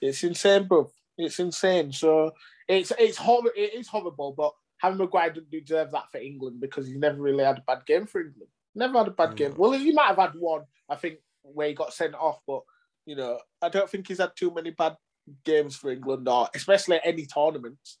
It's 0.00 0.22
insane, 0.24 0.64
bro. 0.64 0.90
It's 1.18 1.38
insane. 1.38 1.92
So 1.92 2.32
it's 2.68 2.92
it's 2.98 3.18
horrible. 3.18 3.50
It 3.56 3.74
is 3.74 3.88
horrible, 3.88 4.32
but 4.32 4.52
Harry 4.80 4.94
Maguire 4.94 5.30
doesn't 5.30 5.50
deserve 5.50 5.90
that 5.92 6.10
for 6.10 6.18
England 6.18 6.60
because 6.60 6.86
he's 6.86 6.96
never 6.96 7.20
really 7.20 7.44
had 7.44 7.58
a 7.58 7.64
bad 7.66 7.84
game 7.86 8.06
for 8.06 8.20
England. 8.20 8.50
Never 8.74 8.98
had 8.98 9.08
a 9.08 9.12
bad 9.12 9.36
game. 9.36 9.54
Well, 9.56 9.72
he 9.72 9.92
might 9.92 10.06
have 10.06 10.16
had 10.16 10.34
one, 10.38 10.62
I 10.88 10.96
think, 10.96 11.18
where 11.42 11.68
he 11.68 11.74
got 11.74 11.92
sent 11.92 12.14
off, 12.14 12.40
but 12.46 12.62
you 13.06 13.16
know, 13.16 13.38
I 13.60 13.68
don't 13.68 13.88
think 13.90 14.08
he's 14.08 14.18
had 14.18 14.32
too 14.36 14.52
many 14.54 14.70
bad 14.70 14.96
games 15.44 15.76
for 15.76 15.90
England, 15.90 16.28
or 16.28 16.48
especially 16.54 16.96
at 16.96 17.02
any 17.06 17.26
tournaments. 17.26 17.98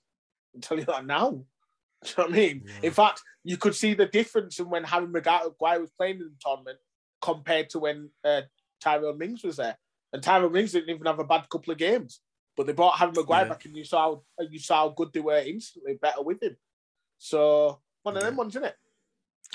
I'm 0.54 0.60
telling 0.60 0.82
you 0.82 0.92
that 0.92 1.06
now. 1.06 1.30
Do 2.02 2.08
you 2.08 2.14
know 2.16 2.24
what 2.24 2.32
I 2.32 2.36
mean? 2.36 2.62
Yeah. 2.64 2.72
In 2.84 2.92
fact, 2.92 3.20
you 3.44 3.56
could 3.56 3.74
see 3.74 3.94
the 3.94 4.06
difference 4.06 4.58
in 4.58 4.70
when 4.70 4.84
Harry 4.84 5.06
Maguire 5.06 5.50
was 5.80 5.90
playing 5.98 6.16
in 6.16 6.30
the 6.30 6.36
tournament 6.40 6.78
compared 7.20 7.68
to 7.70 7.78
when 7.78 8.10
uh, 8.24 8.42
Tyrone 8.80 9.18
Mings 9.18 9.42
was 9.44 9.56
there. 9.56 9.76
And 10.12 10.22
Tyrone 10.22 10.52
Mings 10.52 10.72
didn't 10.72 10.88
even 10.90 11.06
have 11.06 11.18
a 11.18 11.24
bad 11.24 11.48
couple 11.50 11.72
of 11.72 11.78
games, 11.78 12.20
but 12.56 12.66
they 12.66 12.72
brought 12.72 12.98
Harry 12.98 13.12
Maguire 13.14 13.42
Yeah. 13.42 13.48
back, 13.50 13.64
and 13.66 13.76
you 13.76 13.84
saw 13.84 14.14
how, 14.38 14.46
you 14.48 14.58
saw 14.58 14.76
how 14.76 14.88
good 14.90 15.12
they 15.12 15.20
were 15.20 15.38
instantly 15.38 15.98
better 16.00 16.22
with 16.22 16.42
him. 16.42 16.56
So 17.20 17.78
one 18.02 18.16
of 18.16 18.22
them 18.22 18.36
ones, 18.36 18.56
isn't 18.56 18.64
it? 18.64 18.76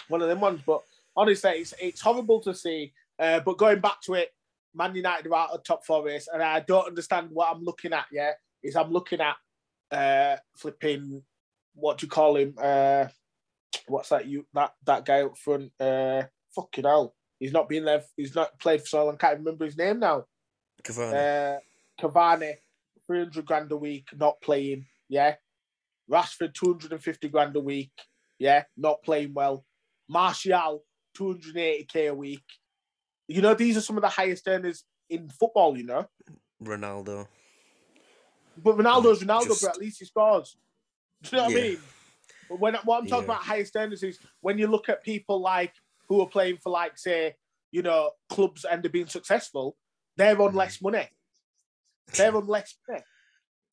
One 0.08 0.22
of 0.22 0.30
them 0.30 0.40
ones. 0.40 0.62
But 0.66 0.84
honestly, 1.18 1.52
it's 1.52 1.74
it's 1.82 2.00
horrible 2.00 2.40
to 2.42 2.54
see. 2.54 2.94
Uh, 3.18 3.40
but 3.40 3.58
going 3.58 3.80
back 3.80 4.02
to 4.02 4.14
it, 4.14 4.34
Man 4.74 4.96
United 4.96 5.28
are 5.28 5.36
out 5.36 5.50
of 5.50 5.64
top 5.64 5.84
four 5.84 6.06
race, 6.06 6.30
and 6.32 6.44
I 6.44 6.60
don't 6.60 6.88
understand 6.88 7.30
what 7.32 7.50
I'm 7.52 7.64
looking 7.64 7.92
at. 7.92 8.06
Yeah, 8.12 8.32
is 8.64 8.76
I'm 8.76 8.92
looking 8.92 9.20
at 9.20 9.36
uh, 9.92 10.38
flipping. 10.56 11.24
What 11.74 11.98
do 11.98 12.06
you 12.06 12.10
call 12.10 12.38
him? 12.38 12.54
Uh, 12.62 13.08
what's 13.88 14.10
that? 14.10 14.28
You 14.28 14.46
that 14.54 14.74
that 14.86 15.04
guy 15.04 15.24
up 15.24 15.38
front? 15.38 15.72
Uh, 15.80 16.24
fucking 16.54 16.84
hell, 16.84 17.16
he's 17.40 17.52
not 17.52 17.68
been 17.68 17.86
there. 17.86 18.04
He's 18.16 18.36
not 18.36 18.60
played 18.60 18.82
for 18.82 18.88
so 18.88 19.06
long. 19.06 19.18
Can't 19.18 19.40
remember 19.40 19.66
his 19.66 19.78
name 19.78 20.00
now. 20.00 20.26
Cavani. 20.84 21.58
Uh, 21.58 21.60
Cavani, 22.00 22.54
300 23.08 23.44
grand 23.44 23.72
a 23.72 23.78
week, 23.78 24.08
not 24.16 24.40
playing. 24.42 24.86
Yeah. 25.10 25.36
Rashford, 26.12 26.54
250 26.54 27.30
grand 27.30 27.56
a 27.56 27.60
week. 27.60 27.92
Yeah. 28.40 28.64
Not 28.78 29.02
playing 29.04 29.34
well. 29.34 29.66
Martial, 30.08 30.84
280k 31.18 32.10
a 32.10 32.14
week. 32.14 32.44
You 33.28 33.42
know, 33.42 33.54
these 33.56 33.76
are 33.78 33.82
some 33.82 33.98
of 33.98 34.02
the 34.04 34.10
highest 34.10 34.48
earners 34.48 34.84
in 35.10 35.30
football, 35.30 35.78
you 35.78 35.84
know. 35.86 36.08
Ronaldo. 36.64 37.28
But 38.58 38.78
Ronaldo's 38.78 39.24
Ronaldo, 39.24 39.48
Just- 39.48 39.62
but 39.64 39.72
at 39.72 39.78
least 39.80 40.00
he 40.00 40.06
scores. 40.06 40.58
Do 41.24 41.30
you 41.32 41.38
know 41.38 41.44
what 41.46 41.54
Yeah. 41.54 41.60
I 41.60 41.62
mean? 41.70 41.82
But 42.50 42.60
when 42.60 42.76
what 42.84 42.98
I'm 43.02 43.08
talking 43.08 43.28
Yeah. 43.28 43.34
about 43.36 43.44
highest 43.44 43.76
earners 43.76 44.04
is 44.04 44.20
when 44.42 44.58
you 44.60 44.68
look 44.68 44.88
at 44.90 45.04
people 45.04 45.40
like 45.42 45.74
who 46.08 46.22
are 46.22 46.30
playing 46.30 46.58
for 46.58 46.70
like 46.70 46.98
say, 46.98 47.36
you 47.72 47.82
know, 47.82 48.12
clubs 48.30 48.64
and 48.64 48.84
they're 48.84 48.92
being 48.92 49.08
successful, 49.08 49.76
they're 50.16 50.40
on 50.40 50.52
Mhm. 50.54 50.56
less 50.56 50.82
money. 50.82 51.10
They're 52.14 52.36
on 52.36 52.46
less 52.48 52.76
money. 52.88 53.04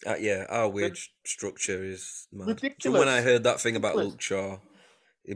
Uh, 0.06 0.16
yeah, 0.18 0.46
our 0.48 0.68
wage 0.68 1.12
structure 1.24 1.84
is 1.84 2.26
mad. 2.32 2.48
Ridiculous. 2.48 2.98
when 2.98 3.08
I 3.08 3.20
heard 3.20 3.44
that 3.44 3.60
thing 3.60 3.76
about 3.76 3.94
Ridiculous. 3.96 4.12
Luke 4.14 4.20
Shaw, 4.20 4.58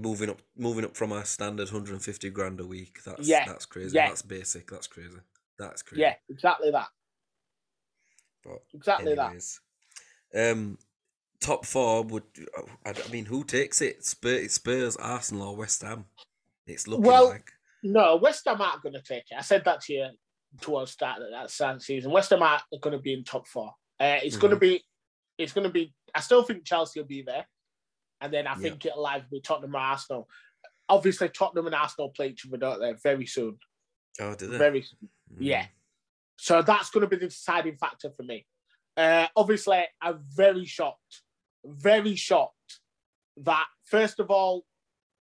moving 0.00 0.31
up, 0.31 0.42
moving 0.57 0.85
up 0.85 0.96
from 0.96 1.12
our 1.12 1.24
standard 1.24 1.66
150 1.68 2.31
grand 2.31 2.59
a 2.61 2.66
week. 2.66 2.98
That's 3.05 3.29
Yeah, 3.29 3.44
that's 3.46 3.66
crazy. 3.66 3.94
yeah. 3.94 4.09
That's 4.09 4.22
basic. 4.22 4.68
That's 4.70 4.87
crazy. 4.88 5.18
That's 5.59 5.83
crazy. 5.83 6.02
Yeah, 6.02 6.14
exactly 6.29 6.70
that. 6.72 6.88
But 8.44 8.62
Exactly 8.74 9.14
that. 9.14 9.42
um, 10.35 10.79
top 11.40 11.64
four 11.64 12.02
would. 12.05 12.24
I, 12.85 12.90
I 12.90 13.09
mean, 13.11 13.26
who 13.26 13.44
takes 13.44 13.81
it? 13.81 14.05
Spurs, 14.05 14.52
Spurs, 14.55 14.96
Arsenal, 14.96 15.48
or 15.50 15.57
West 15.57 15.83
Ham? 15.83 16.07
It's 16.66 16.87
looking 16.88 17.05
Well, 17.07 17.29
like. 17.31 17.50
No, 17.83 18.16
West 18.16 18.42
Ham 18.46 18.61
aren't 18.61 18.83
going 18.83 18.94
to 18.94 19.02
take 19.02 19.24
it. 19.31 19.37
I 19.38 19.42
said 19.42 19.64
that 19.64 19.81
to 19.83 19.92
you 19.92 20.09
towards 20.61 20.90
the 20.90 20.92
start 20.94 21.22
of 21.22 21.29
that 21.31 21.83
season. 21.83 22.11
West 22.11 22.31
Ham 22.31 22.42
aren't 22.42 22.62
going 22.81 22.96
to 22.96 23.02
be 23.02 23.12
in 23.12 23.22
top 23.24 23.46
four. 23.46 23.72
Uh, 23.98 24.18
it's 24.22 24.37
going 24.37 24.52
to 24.52 24.59
be. 24.59 24.82
It's 25.38 25.52
going 25.52 25.66
to 25.66 25.72
be. 25.72 25.94
I 26.14 26.20
still 26.20 26.42
think 26.42 26.64
Chelsea 26.64 27.00
will 27.00 27.06
be 27.06 27.22
there, 27.22 27.46
and 28.20 28.32
then 28.32 28.46
I 28.46 28.52
Yeah. 28.52 28.56
think 28.56 28.87
it'll 28.87 29.06
either 29.06 29.26
be 29.30 29.40
Tottenham 29.40 29.74
or 29.76 29.80
Arsenal. 29.80 30.28
Obviously, 30.88 31.28
Tottenham 31.28 31.66
and 31.66 31.74
Arsenal 31.74 32.11
play 32.11 32.28
each 32.28 32.46
other, 32.46 32.56
don't 32.56 32.80
they? 32.80 32.92
Very 33.02 33.26
soon. 33.26 33.59
Oh, 34.20 34.35
did 34.35 34.50
they? 34.50 34.59
Very 34.59 34.82
soon. 34.82 35.09
Mm. 35.32 35.37
Yeah. 35.40 35.66
So 36.37 36.62
that's 36.62 36.90
going 36.90 37.02
to 37.02 37.09
be 37.09 37.16
the 37.16 37.26
deciding 37.28 37.76
factor 37.76 38.11
for 38.11 38.22
me. 38.22 38.46
Uh, 38.96 39.26
obviously, 39.37 39.85
I'm 40.00 40.20
very 40.35 40.64
shocked, 40.64 41.22
very 41.64 42.14
shocked 42.14 42.80
that 43.38 43.66
first 43.85 44.20
of 44.20 44.30
all, 44.30 44.64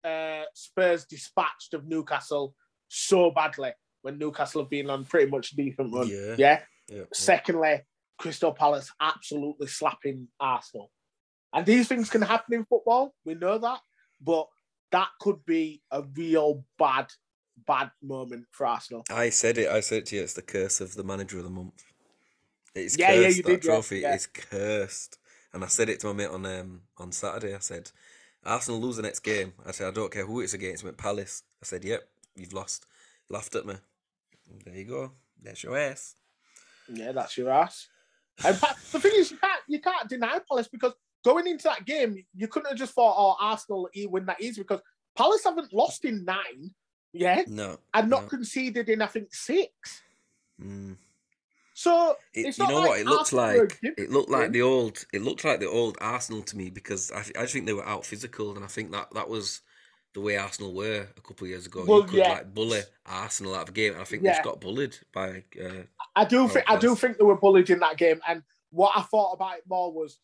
uh, 0.05 0.43
Spurs 0.55 1.05
dispatched 1.05 1.75
of 1.75 1.87
Newcastle 1.87 2.55
so 2.89 3.31
badly 3.31 3.73
when 4.03 4.19
Newcastle 4.19 4.63
have 4.63 4.71
been 4.71 4.89
on 4.91 5.05
pretty 5.05 5.31
much 5.31 5.53
a 5.53 5.57
decent 5.57 5.93
run. 5.93 6.09
Yeah. 6.09 6.35
Yeah. 6.39 6.61
yeah. 6.89 7.03
Secondly, 7.13 7.81
Crystal 8.19 8.53
Palace 8.53 8.91
absolutely 9.01 9.67
slapping 9.67 10.29
Arsenal. 10.41 10.91
And 11.53 11.65
these 11.65 11.89
things 11.89 12.11
can 12.11 12.23
happen 12.23 12.55
in 12.55 12.65
football. 12.65 13.15
We 13.25 13.35
know 13.35 13.59
that, 13.59 13.81
but 14.21 14.47
that 14.93 15.09
could 15.21 15.45
be 15.47 15.83
a 15.91 16.03
real 16.03 16.65
bad, 16.79 17.07
bad 17.67 17.91
moment 18.03 18.47
for 18.51 18.67
Arsenal. 18.67 19.05
I 19.11 19.31
said 19.31 19.59
it. 19.59 19.69
I 19.69 19.81
said 19.81 19.99
it 19.99 20.07
to 20.07 20.17
you. 20.17 20.23
It's 20.23 20.35
the 20.35 20.43
curse 20.43 20.81
of 20.81 20.95
the 20.95 21.05
manager 21.05 21.39
of 21.39 21.45
the 21.45 21.51
month. 21.51 21.83
It's 22.75 22.99
Yeah, 22.99 23.09
cursed. 23.09 23.21
yeah, 23.23 23.29
you 23.29 23.43
that 23.43 23.49
did, 23.49 23.63
trophy 23.63 23.99
yeah. 24.01 24.15
is 24.15 24.27
cursed. 24.27 25.19
And 25.53 25.65
I 25.65 25.69
said 25.69 25.89
it 25.89 26.01
to 26.01 26.09
my 26.09 26.13
mate 26.13 26.29
on 26.31 26.45
um, 26.45 26.83
on 26.99 27.13
Saturday. 27.13 27.55
I 27.55 27.61
said, 27.61 27.91
Arsenal 28.45 28.81
lose 28.81 28.97
the 28.97 29.03
next 29.03 29.21
game. 29.21 29.55
I 29.67 29.71
said, 29.73 29.89
I 29.89 29.91
don't 29.93 30.13
care 30.13 30.27
who 30.27 30.41
it's 30.41 30.53
against. 30.53 30.83
It 30.83 30.87
went 30.87 30.99
Palace. 30.99 31.43
I 31.63 31.65
said, 31.65 31.85
Yep, 31.85 32.07
you've 32.37 32.53
lost. 32.53 32.85
Laughed 33.31 33.55
at 33.55 33.65
me. 33.65 33.75
There 34.65 34.75
you 34.75 34.85
go. 34.85 35.13
There's 35.43 35.63
your 35.63 35.77
ass. 35.77 36.15
Yeah, 36.93 37.13
that's 37.13 37.37
your 37.39 37.51
ass. 37.51 37.89
And 38.45 38.59
pa- 38.61 38.77
the 38.93 39.01
thing 39.01 39.13
is, 39.15 39.31
you 39.31 39.39
can't 39.39 39.63
you 39.67 39.81
can't 39.81 40.09
deny 40.09 40.39
Palace 40.49 40.69
because 40.69 40.93
going 41.25 41.47
into 41.47 41.65
that 41.65 41.85
game, 41.87 42.25
you 42.35 42.49
couldn't 42.49 42.69
have 42.69 42.79
just 42.79 42.95
thought, 42.95 43.15
"Oh, 43.17 43.37
Arsenal 43.41 43.89
win 43.97 44.27
that 44.27 44.41
easy," 44.41 44.63
because 44.63 44.81
Palace 45.17 45.45
haven't 45.45 45.73
lost 45.73 46.05
in 46.05 46.25
nine, 46.25 46.75
yeah, 47.13 47.43
No. 47.47 47.79
and 47.95 48.11
not 48.11 48.23
no. 48.23 48.29
conceded 48.29 48.89
in 48.89 49.03
I 49.03 49.07
think 49.07 49.35
six. 49.35 50.03
Mm. 50.61 50.97
So 51.75 52.17
It, 52.33 52.47
it's 52.47 52.59
you 52.59 52.67
know 52.67 52.81
like 52.81 52.89
what? 52.89 53.01
It 53.01 53.07
looks 53.07 53.33
like 53.33 53.79
it 53.83 54.11
looked 54.11 54.31
like 54.31 54.53
the 54.53 54.63
old. 54.63 55.05
It 55.13 55.23
looked 55.23 55.45
like 55.45 55.61
the 55.61 55.69
old 55.69 55.99
Arsenal 56.01 56.43
to 56.43 56.57
me 56.57 56.71
because 56.71 57.11
I, 57.13 57.21
I 57.39 57.43
just 57.43 57.53
think 57.53 57.67
they 57.67 57.73
were 57.75 57.87
out 57.87 58.07
physical, 58.07 58.55
and 58.55 58.65
I 58.65 58.69
think 58.69 58.93
that 58.93 59.09
that 59.15 59.29
was 59.29 59.61
the 60.17 60.23
way 60.23 60.39
Arsenal 60.39 60.73
were 60.73 61.07
a 61.15 61.21
couple 61.21 61.45
of 61.45 61.51
years 61.51 61.67
ago. 61.67 61.85
Well, 61.87 61.99
you 61.99 62.05
could 62.07 62.15
yeah. 62.15 62.33
like 62.33 62.55
bully 62.55 62.81
Arsenal 63.05 63.55
out 63.55 63.65
of 63.65 63.69
a 63.69 63.73
game, 63.73 63.93
and 63.93 64.01
I 64.01 64.05
think 64.07 64.23
they 64.23 64.31
just 64.31 64.43
got 64.43 64.63
bullied 64.63 64.97
by. 65.13 65.45
Uh, 65.63 65.83
I 66.17 66.25
do 66.25 66.49
think 66.49 66.65
I 66.67 66.79
do 66.79 66.97
think 66.97 67.19
they 67.19 67.25
were 67.25 67.37
bullied 67.37 67.69
in 67.69 67.81
that 67.81 67.99
game, 67.99 68.19
and 68.27 68.43
what 68.71 68.93
I 68.97 69.03
thought 69.03 69.35
about 69.35 69.59
it 69.59 69.65
more 69.69 69.93
was 69.93 70.19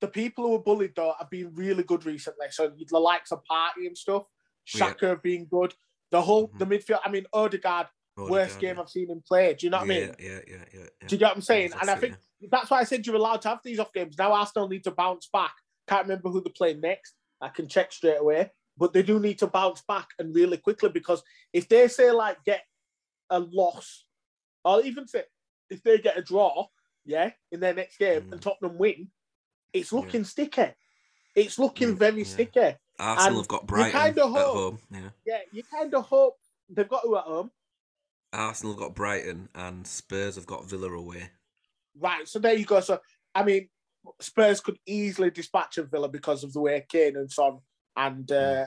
the 0.00 0.08
people 0.08 0.44
who 0.44 0.50
were 0.50 0.58
bullied 0.62 0.92
though 0.94 1.14
have 1.18 1.30
been 1.30 1.54
really 1.54 1.84
good 1.84 2.04
recently. 2.04 2.48
So 2.50 2.70
the 2.86 2.98
likes 2.98 3.32
of 3.32 3.40
Partey 3.50 3.86
and 3.86 3.96
stuff, 3.96 4.24
Xhaka 4.68 5.08
have 5.08 5.22
been 5.22 5.46
good. 5.46 5.72
The 6.10 6.20
whole 6.20 6.48
Mhm. 6.48 6.58
the 6.58 6.66
midfield. 6.66 7.00
I 7.02 7.10
mean, 7.10 7.24
Odegaard, 7.32 7.86
worst 8.18 8.60
game 8.60 8.76
yeah. 8.76 8.82
I've 8.82 8.90
seen 8.90 9.08
him 9.08 9.22
play. 9.26 9.54
Do 9.54 9.64
you 9.64 9.70
know 9.70 9.78
what 9.78 9.84
I 9.84 9.88
mean? 9.88 10.14
Yeah, 10.18 10.26
yeah, 10.28 10.40
yeah, 10.50 10.64
yeah. 10.74 11.06
Do 11.08 11.14
you 11.14 11.18
get 11.18 11.28
what 11.28 11.36
I'm 11.36 11.40
saying? 11.40 11.70
Yeah, 11.70 11.80
and 11.80 11.88
I 11.88 11.94
that's 11.94 12.00
think 12.02 12.16
that's 12.50 12.70
why 12.70 12.80
I 12.80 12.84
said 12.84 13.06
you're 13.06 13.16
allowed 13.16 13.40
to 13.40 13.48
have 13.48 13.60
these 13.64 13.78
off 13.78 13.94
games. 13.94 14.18
Now 14.18 14.34
Arsenal 14.34 14.68
need 14.68 14.84
to 14.84 14.90
bounce 14.90 15.28
back. 15.32 15.54
Can't 15.88 16.02
remember 16.02 16.28
who 16.28 16.42
they're 16.42 16.52
playing 16.52 16.82
next. 16.82 17.14
I 17.40 17.48
can 17.48 17.68
check 17.68 17.90
straight 17.90 18.20
away. 18.20 18.50
But 18.76 18.92
they 18.92 19.02
do 19.02 19.20
need 19.20 19.38
to 19.38 19.46
bounce 19.46 19.82
back 19.82 20.08
and 20.18 20.34
really 20.34 20.56
quickly 20.56 20.88
because 20.90 21.22
if 21.52 21.68
they 21.68 21.86
say 21.88 22.10
like 22.10 22.42
get 22.44 22.62
a 23.30 23.38
loss, 23.38 24.04
or 24.64 24.82
even 24.82 25.06
say 25.06 25.24
if 25.70 25.82
they 25.82 25.98
get 25.98 26.18
a 26.18 26.22
draw, 26.22 26.66
yeah, 27.04 27.30
in 27.52 27.60
their 27.60 27.74
next 27.74 27.98
game 27.98 28.22
Mm. 28.22 28.32
and 28.32 28.42
Tottenham 28.42 28.78
win, 28.78 29.10
it's 29.72 29.92
Yeah. 29.92 29.98
looking 30.00 30.24
sticky. 30.24 30.74
It's 31.34 31.58
looking 31.58 31.90
Yeah, 31.90 31.94
very 31.94 32.18
yeah. 32.22 32.24
sticky. 32.24 32.76
Arsenal 32.98 33.26
and 33.28 33.36
have 33.38 33.48
got 33.48 33.66
Brighton 33.66 34.00
kinda 34.00 34.22
at 34.24 34.30
home. 34.30 34.78
Yeah, 34.90 35.10
Yeah, 35.24 35.40
you 35.52 35.62
kind 35.64 35.92
of 35.94 36.04
hope 36.06 36.38
they've 36.68 36.88
got 36.88 37.02
who 37.02 37.16
at 37.16 37.24
home. 37.24 37.50
Arsenal 38.32 38.72
have 38.74 38.80
got 38.80 38.94
Brighton, 38.94 39.48
and 39.54 39.86
Spurs 39.86 40.34
have 40.36 40.46
got 40.46 40.64
Villa 40.64 40.92
away. 40.92 41.30
Right, 41.96 42.26
so 42.26 42.38
there 42.40 42.54
you 42.54 42.64
go. 42.64 42.80
So 42.80 43.00
I 43.34 43.42
mean, 43.44 43.68
Spurs 44.20 44.60
could 44.60 44.78
easily 44.86 45.30
dispatch 45.30 45.78
of 45.78 45.90
Villa 45.90 46.08
because 46.08 46.44
of 46.44 46.52
the 46.52 46.60
way 46.60 46.84
Kane 46.88 47.16
and 47.16 47.30
Son 47.30 47.60
and 47.96 48.30
uh, 48.30 48.66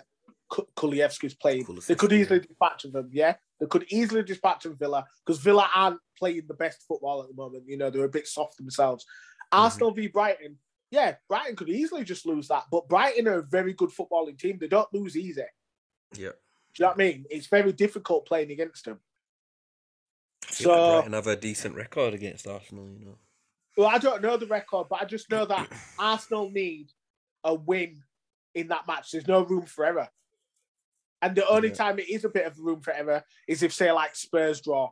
Ku- 0.50 0.68
Kulusevski's 0.76 1.34
played. 1.34 1.66
They 1.88 1.96
could 1.96 2.14
easily 2.14 2.40
yeah. 2.40 2.46
dispatch 2.48 2.84
them. 2.84 3.10
Yeah, 3.12 3.36
they 3.60 3.66
could 3.66 3.86
easily 3.90 4.24
dispatch 4.24 4.66
of 4.66 4.78
Villa 4.78 5.06
because 5.26 5.42
Villa 5.42 5.70
aren't 5.74 6.00
playing 6.18 6.44
the 6.48 6.54
best 6.54 6.84
football 6.88 7.22
at 7.22 7.30
the 7.30 7.36
moment. 7.36 7.66
You 7.68 7.78
know, 7.78 7.90
they're 7.90 8.06
a 8.06 8.10
bit 8.10 8.28
soft 8.28 8.58
themselves. 8.58 9.04
Mm-hmm. 9.04 9.64
Arsenal 9.64 9.92
v 9.92 10.08
Brighton. 10.08 10.58
Yeah, 10.90 11.16
Brighton 11.28 11.58
could 11.58 11.70
easily 11.70 12.04
just 12.04 12.26
lose 12.26 12.48
that, 12.48 12.64
but 12.72 12.88
Brighton 12.88 13.28
are 13.28 13.40
a 13.40 13.44
very 13.44 13.74
good 13.74 13.90
footballing 13.90 14.40
team. 14.40 14.58
They 14.58 14.70
don't 14.70 14.92
lose 14.94 15.18
easy. 15.18 15.42
Yeah. 16.16 16.30
Do 16.30 16.84
you 16.84 16.86
know 16.86 16.88
what 16.90 16.96
I 16.96 16.98
mean? 16.98 17.26
It's 17.30 17.48
very 17.48 17.74
difficult 17.74 18.26
playing 18.26 18.52
against 18.52 18.86
them. 18.86 19.00
I 20.44 20.48
think 20.48 20.58
that 20.60 20.64
So- 20.64 20.92
Brighton 20.94 21.14
have 21.14 21.28
a 21.28 21.36
decent 21.36 21.76
record 21.76 22.14
against 22.14 22.48
Arsenal. 22.48 22.90
You 22.98 23.06
know. 23.06 23.18
Well, 23.78 23.88
I 23.88 23.98
don't 23.98 24.22
know 24.24 24.38
the 24.38 24.48
record, 24.48 24.88
but 24.90 25.02
I 25.02 25.06
just 25.06 25.30
know 25.30 25.46
that 25.46 25.70
Arsenal 26.00 26.50
need 26.50 26.92
a 27.44 27.54
win 27.54 28.02
in 28.58 28.68
that 28.70 28.88
match. 28.88 29.12
There's 29.12 29.28
no 29.28 29.44
room 29.44 29.66
for 29.66 29.86
error. 29.86 30.10
And 31.22 31.36
the 31.36 31.48
only 31.48 31.70
Yeah. 31.70 31.76
time 31.76 32.00
it 32.00 32.10
is 32.10 32.26
a 32.26 32.30
bit 32.30 32.46
of 32.46 32.60
room 32.60 32.82
for 32.82 32.94
error 32.94 33.24
is 33.48 33.64
if, 33.64 33.74
say, 33.74 33.92
like 33.92 34.16
Spurs 34.16 34.62
draw 34.62 34.92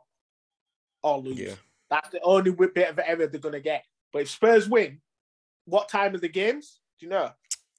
or 1.02 1.18
lose. 1.18 1.38
Yeah. 1.38 1.54
That's 1.90 2.10
the 2.10 2.20
only 2.22 2.50
bit 2.52 2.88
of 2.88 2.98
error 2.98 3.26
they're 3.26 3.40
going 3.40 3.52
to 3.52 3.60
get. 3.60 3.84
But 4.12 4.22
if 4.22 4.30
Spurs 4.30 4.68
win, 4.68 5.00
what 5.66 5.88
time 5.88 6.14
are 6.14 6.18
the 6.18 6.28
games? 6.28 6.80
Do 6.98 7.06
you 7.06 7.10
know? 7.10 7.30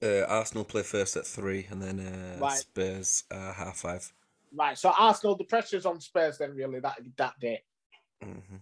Uh, 0.02 0.26
Arsenal 0.28 0.63
play 0.63 0.84
first 0.84 1.17
at 1.17 1.26
three, 1.26 1.65
and 1.69 1.82
then 1.82 2.00
uh, 2.00 2.38
Right. 2.39 2.58
Spurs 2.58 3.23
uh, 3.32 3.52
half 3.54 3.78
five. 3.78 4.13
Right. 4.54 4.78
So 4.78 4.93
Arsenal, 4.97 5.36
the 5.36 5.43
pressure's 5.43 5.86
on 5.86 6.00
Spurs 6.00 6.38
then, 6.38 6.56
really, 6.56 6.80
that 6.80 7.00
that 7.17 7.39
day. 7.39 7.63
hmm 8.21 8.58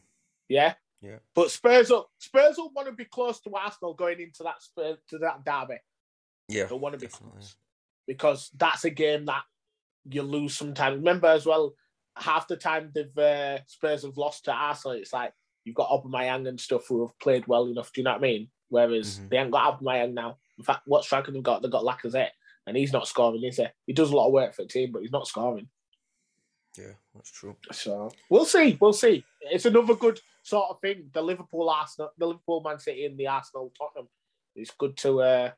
Yeah. 0.47 0.75
Yeah. 1.01 1.19
But 1.35 1.51
Spurs 1.51 1.89
will 1.89 2.09
Spurs 2.17 2.57
will 2.57 2.71
want 2.71 2.87
to 2.87 2.93
be 2.93 3.05
close 3.05 3.39
to 3.41 3.53
Arsenal 3.53 3.93
going 3.93 4.19
into 4.21 4.43
that 4.43 4.63
Spurs 4.63 4.97
to 5.09 5.17
that 5.19 5.43
derby. 5.45 5.79
Yeah, 6.47 6.65
They'll 6.65 6.79
want 6.79 6.93
to 6.93 6.99
be 6.99 7.07
definitely. 7.07 7.41
because 8.07 8.51
that's 8.55 8.85
a 8.85 8.89
game 8.89 9.25
that 9.25 9.43
you 10.09 10.21
lose 10.21 10.55
sometimes. 10.55 10.97
Remember 10.97 11.27
as 11.27 11.45
well, 11.45 11.73
half 12.17 12.47
the 12.47 12.55
time 12.55 12.91
they've 12.93 13.17
uh, 13.17 13.59
Spurs 13.65 14.03
have 14.03 14.17
lost 14.17 14.45
to 14.45 14.51
Arsenal. 14.51 14.97
It's 14.97 15.11
like 15.13 15.33
you've 15.63 15.75
got 15.75 15.89
Aubameyang 15.89 16.47
and 16.47 16.59
stuff 16.59 16.87
who 16.87 17.01
have 17.07 17.17
played 17.19 17.47
well 17.47 17.65
enough. 17.65 17.91
Do 17.91 18.01
you 18.01 18.05
know 18.05 18.11
what 18.11 18.19
I 18.19 18.21
mean? 18.21 18.49
Whereas 18.69 19.19
Mhm. 19.19 19.29
they 19.29 19.37
ain't 19.37 19.51
got 19.51 19.79
Aubameyang 19.79 20.13
now. 20.13 20.37
In 20.57 20.63
fact, 20.63 20.81
what 20.85 21.03
striker 21.03 21.31
they've 21.31 21.41
got? 21.43 21.61
They've 21.61 21.71
got 21.71 21.83
Lacazette, 21.83 22.29
and 22.67 22.77
he's 22.77 22.93
not 22.93 23.07
scoring, 23.07 23.43
is 23.43 23.57
he? 23.57 23.65
He 23.87 23.93
does 23.93 24.11
a 24.11 24.15
lot 24.15 24.27
of 24.27 24.33
work 24.33 24.53
for 24.53 24.61
the 24.63 24.67
team, 24.69 24.91
but 24.91 25.01
he's 25.01 25.11
not 25.11 25.27
scoring. 25.27 25.67
Yeah, 26.77 26.93
that's 27.13 27.31
true. 27.31 27.55
So 27.71 28.11
we'll 28.29 28.45
see. 28.45 28.77
We'll 28.79 28.93
see. 28.93 29.23
It's 29.41 29.65
another 29.65 29.95
good 29.95 30.19
sort 30.43 30.69
of 30.69 30.79
thing. 30.81 31.09
The 31.13 31.21
Liverpool 31.21 31.69
Arsenal, 31.69 32.11
the 32.17 32.27
Liverpool 32.27 32.61
Man 32.61 32.79
City, 32.79 33.05
and 33.05 33.17
the 33.17 33.27
Arsenal 33.27 33.71
Tottenham. 33.77 34.09
It's 34.55 34.71
good 34.71 34.95
to 34.97 35.21
uh, 35.21 35.51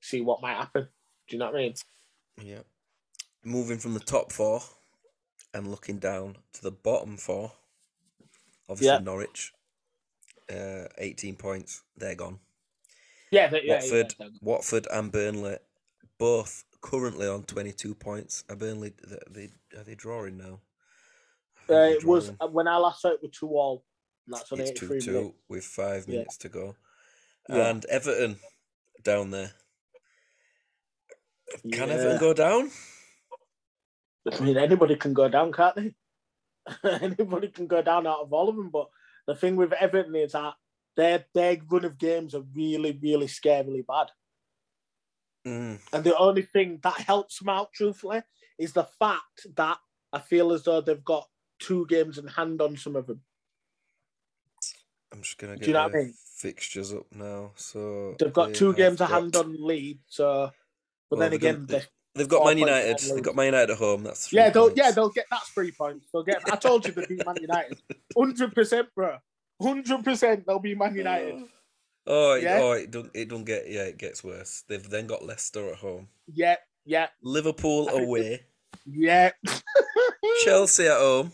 see 0.00 0.20
what 0.20 0.42
might 0.42 0.56
happen. 0.56 0.88
Do 1.28 1.36
you 1.36 1.38
know 1.38 1.46
what 1.46 1.54
I 1.56 1.58
mean? 1.58 1.74
Yeah. 2.42 2.60
Moving 3.44 3.78
from 3.78 3.94
the 3.94 4.00
top 4.00 4.32
four 4.32 4.60
and 5.54 5.70
looking 5.70 5.98
down 5.98 6.36
to 6.54 6.62
the 6.62 6.70
bottom 6.70 7.16
four. 7.16 7.52
Obviously, 8.68 8.94
Yeah. 8.94 8.98
Norwich, 8.98 9.52
uh, 10.50 10.86
18 10.98 11.36
points. 11.36 11.82
They're 11.96 12.14
gone. 12.14 12.40
Yeah, 13.30 13.48
they, 13.48 13.62
yeah, 13.64 13.74
Watford, 13.80 14.14
yeah, 14.18 14.28
Watford 14.40 14.86
and 14.90 15.10
Burnley, 15.12 15.58
both 16.18 16.64
currently 16.80 17.26
on 17.26 17.44
22 17.44 17.94
points. 17.94 18.44
Are 18.48 18.56
Burnley, 18.56 18.90
th- 18.90 19.20
they, 19.30 19.50
are 19.76 19.82
they 19.84 19.94
drawing 19.94 20.36
now? 20.36 20.60
Uh, 21.68 21.74
it 21.90 22.04
was 22.04 22.30
when 22.52 22.68
I 22.68 22.76
last 22.76 23.02
saw 23.02 23.08
it 23.10 23.22
with 23.22 23.32
two 23.32 23.48
all. 23.56 23.84
That's 24.28 24.50
on 24.52 24.60
It's 24.60 24.70
83 24.70 25.00
2 25.00 25.04
2 25.06 25.12
minutes. 25.12 25.36
with 25.48 25.64
five 25.64 26.08
minutes 26.08 26.36
to 26.38 26.48
go. 26.48 26.76
And 27.48 27.84
Everton 27.86 28.38
down 29.02 29.30
there. 29.30 29.52
Can 31.72 31.88
Yeah. 31.88 31.94
Everton 31.94 32.18
go 32.18 32.32
down? 32.34 32.70
I 34.32 34.40
mean, 34.40 34.56
anybody 34.56 34.96
can 34.96 35.14
go 35.14 35.28
down, 35.28 35.52
can't 35.52 35.76
they? 35.76 35.94
anybody 37.00 37.48
can 37.48 37.66
go 37.68 37.80
down 37.82 38.06
out 38.06 38.22
of 38.22 38.32
all 38.32 38.48
of 38.48 38.56
them. 38.56 38.70
But 38.70 38.88
the 39.26 39.34
thing 39.36 39.56
with 39.56 39.72
Everton 39.72 40.16
is 40.16 40.32
that 40.32 40.54
their 40.96 41.24
their 41.34 41.58
run 41.70 41.84
of 41.84 41.98
games 41.98 42.34
are 42.34 42.44
really, 42.54 42.98
really 43.00 43.26
scarily 43.26 43.86
bad. 43.86 44.08
Mm, 45.46 45.78
And 45.92 46.02
the 46.04 46.16
only 46.16 46.42
thing 46.42 46.80
that 46.82 46.94
helps 46.98 47.38
them 47.38 47.48
out, 47.50 47.72
truthfully, 47.72 48.22
is 48.58 48.72
the 48.72 48.84
fact 48.98 49.46
that 49.54 49.78
I 50.12 50.18
feel 50.18 50.52
as 50.52 50.64
though 50.64 50.80
they've 50.80 51.04
got 51.04 51.28
two 51.60 51.86
games 51.86 52.18
in 52.18 52.26
hand 52.26 52.60
on 52.60 52.76
some 52.76 52.96
of 52.96 53.06
them. 53.06 53.22
I'm 55.12 55.22
just 55.22 55.38
gonna 55.38 55.54
Do 55.54 55.60
get 55.60 55.66
you 55.68 55.72
know 55.74 55.84
what 55.84 55.94
I 55.94 55.98
mean? 55.98 56.14
fixtures 56.36 56.92
up 56.92 57.06
now. 57.12 57.52
So 57.54 58.16
They've 58.18 58.32
got 58.32 58.48
they 58.48 58.54
two 58.54 58.74
games 58.74 59.00
a 59.00 59.06
hand 59.06 59.36
on 59.36 59.56
lead. 59.58 60.00
So, 60.08 60.50
but 61.10 61.18
Well, 61.18 61.28
then 61.28 61.34
again, 61.36 61.66
they- 61.66 61.82
They've 62.14 62.26
got 62.26 62.46
Man 62.46 62.56
United. 62.56 62.98
They've 62.98 63.22
got 63.22 63.36
Man 63.36 63.44
United 63.46 63.72
at 63.72 63.76
home. 63.78 64.02
That's 64.02 64.28
three 64.28 64.38
yeah, 64.38 64.48
they'll 64.48 64.68
points. 64.68 64.78
yeah 64.78 64.90
they'll 64.90 65.10
get 65.10 65.26
that's 65.30 65.50
three 65.50 65.70
points. 65.70 66.06
They'll 66.10 66.22
get. 66.22 66.40
I 66.50 66.56
told 66.56 66.86
you 66.86 66.92
they'll 66.92 67.06
beat 67.06 67.26
Man 67.26 67.36
United, 67.38 67.78
hundred 68.16 68.54
percent, 68.54 68.88
bro. 68.96 69.18
Hundred 69.60 70.02
percent, 70.02 70.46
they'll 70.46 70.58
be 70.58 70.74
Man 70.74 70.94
United. 70.96 71.34
Oh, 72.06 72.30
oh, 72.30 72.32
it, 72.36 72.42
Yeah. 72.44 72.58
oh, 72.62 72.72
it 72.72 72.90
don't 72.90 73.10
it 73.12 73.28
don't 73.28 73.44
get 73.44 73.68
yeah, 73.70 73.82
it 73.82 73.98
gets 73.98 74.24
worse. 74.24 74.64
They've 74.66 74.88
then 74.88 75.06
got 75.06 75.26
Leicester 75.26 75.68
at 75.72 75.76
home, 75.76 76.08
Yeah, 76.32 76.56
yeah, 76.86 77.08
Liverpool 77.22 77.90
away, 77.90 78.46
yeah. 78.86 79.32
Chelsea 80.44 80.86
at 80.86 80.96
home, 80.98 81.32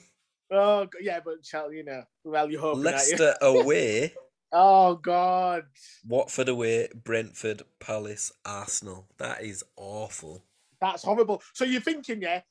Oh 0.50 0.88
yeah, 1.00 1.20
but 1.24 1.42
Chelsea, 1.44 1.76
you 1.76 1.84
know, 1.84 2.02
well 2.24 2.50
you 2.50 2.58
hope. 2.58 2.78
Leicester 2.78 3.34
away, 3.40 4.14
Oh 4.52 4.96
God. 4.96 5.64
Watford 6.06 6.48
away, 6.48 6.88
Brentford, 6.94 7.62
Palace, 7.80 8.32
Arsenal. 8.44 9.06
That 9.18 9.42
is 9.42 9.64
awful. 9.76 10.44
That's 10.80 11.04
horrible. 11.04 11.42
So 11.54 11.64
you're 11.64 11.80
thinking, 11.80 12.22
yeah? 12.22 12.42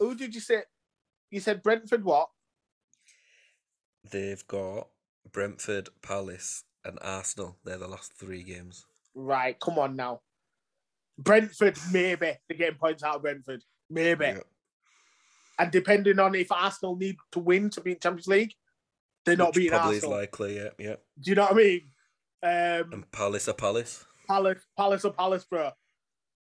Who 0.00 0.14
did 0.14 0.34
you 0.34 0.40
say? 0.40 0.62
You 1.30 1.40
said 1.40 1.62
Brentford. 1.62 2.04
What? 2.04 2.28
They've 4.10 4.44
got 4.48 4.88
Brentford, 5.30 5.90
Palace, 6.02 6.64
and 6.84 6.98
Arsenal. 7.00 7.56
They're 7.64 7.78
the 7.78 7.86
last 7.86 8.12
three 8.14 8.42
games. 8.42 8.84
Right, 9.14 9.58
come 9.60 9.78
on 9.78 9.94
now. 9.94 10.22
Brentford, 11.18 11.78
maybe 11.92 12.32
they're 12.48 12.58
getting 12.58 12.78
points 12.78 13.04
out 13.04 13.16
of 13.16 13.22
Brentford, 13.22 13.62
maybe. 13.88 14.24
Yeah. 14.24 14.40
And 15.58 15.70
depending 15.70 16.18
on 16.18 16.34
if 16.34 16.50
Arsenal 16.50 16.96
need 16.96 17.16
to 17.32 17.38
win 17.38 17.70
to 17.70 17.80
beat 17.80 18.02
Champions 18.02 18.26
League, 18.26 18.54
they're 19.24 19.36
not 19.36 19.54
beating 19.54 19.70
probably 19.70 19.96
Arsenal. 19.96 20.14
is 20.16 20.20
likely, 20.20 20.56
yeah, 20.56 20.68
yeah. 20.78 20.96
Do 21.20 21.30
you 21.30 21.34
know 21.34 21.42
what 21.42 21.52
I 21.52 21.56
mean? 21.56 21.80
Um, 22.42 22.92
And 22.92 23.10
Palace 23.12 23.48
are 23.48 23.54
Palace. 23.54 24.04
Palace, 24.28 24.58
Palace, 24.76 25.04
or 25.04 25.12
Palace, 25.12 25.44
bro. 25.44 25.70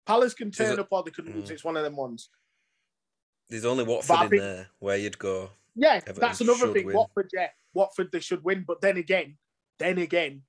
Palace 0.07 0.35
can 0.35 0.51
turn 0.51 0.73
it- 0.75 0.79
up 0.79 0.89
or 0.91 1.03
they 1.03 1.11
can 1.11 1.27
lose. 1.27 1.49
Mm. 1.49 1.53
It's 1.53 1.65
one 1.65 1.77
of 1.77 1.83
them 1.85 1.97
ones. 1.97 2.31
There's 3.49 3.65
only 3.65 3.85
Watford 3.85 4.23
in 4.25 4.29
think- 4.31 4.43
there 4.43 4.69
where 4.79 4.97
you'd 4.97 5.19
go. 5.19 5.51
Yeah, 5.75 5.95
Everton 5.97 6.21
that's 6.21 6.41
another 6.41 6.73
thing. 6.73 6.87
win. 6.87 6.97
Watford, 6.97 7.31
yeah, 7.33 7.51
Watford, 7.75 8.11
they 8.13 8.21
should 8.21 8.43
win. 8.45 8.65
But 8.67 8.81
then 8.81 8.97
again, 8.97 9.39
then 9.79 9.99
again, 9.99 10.43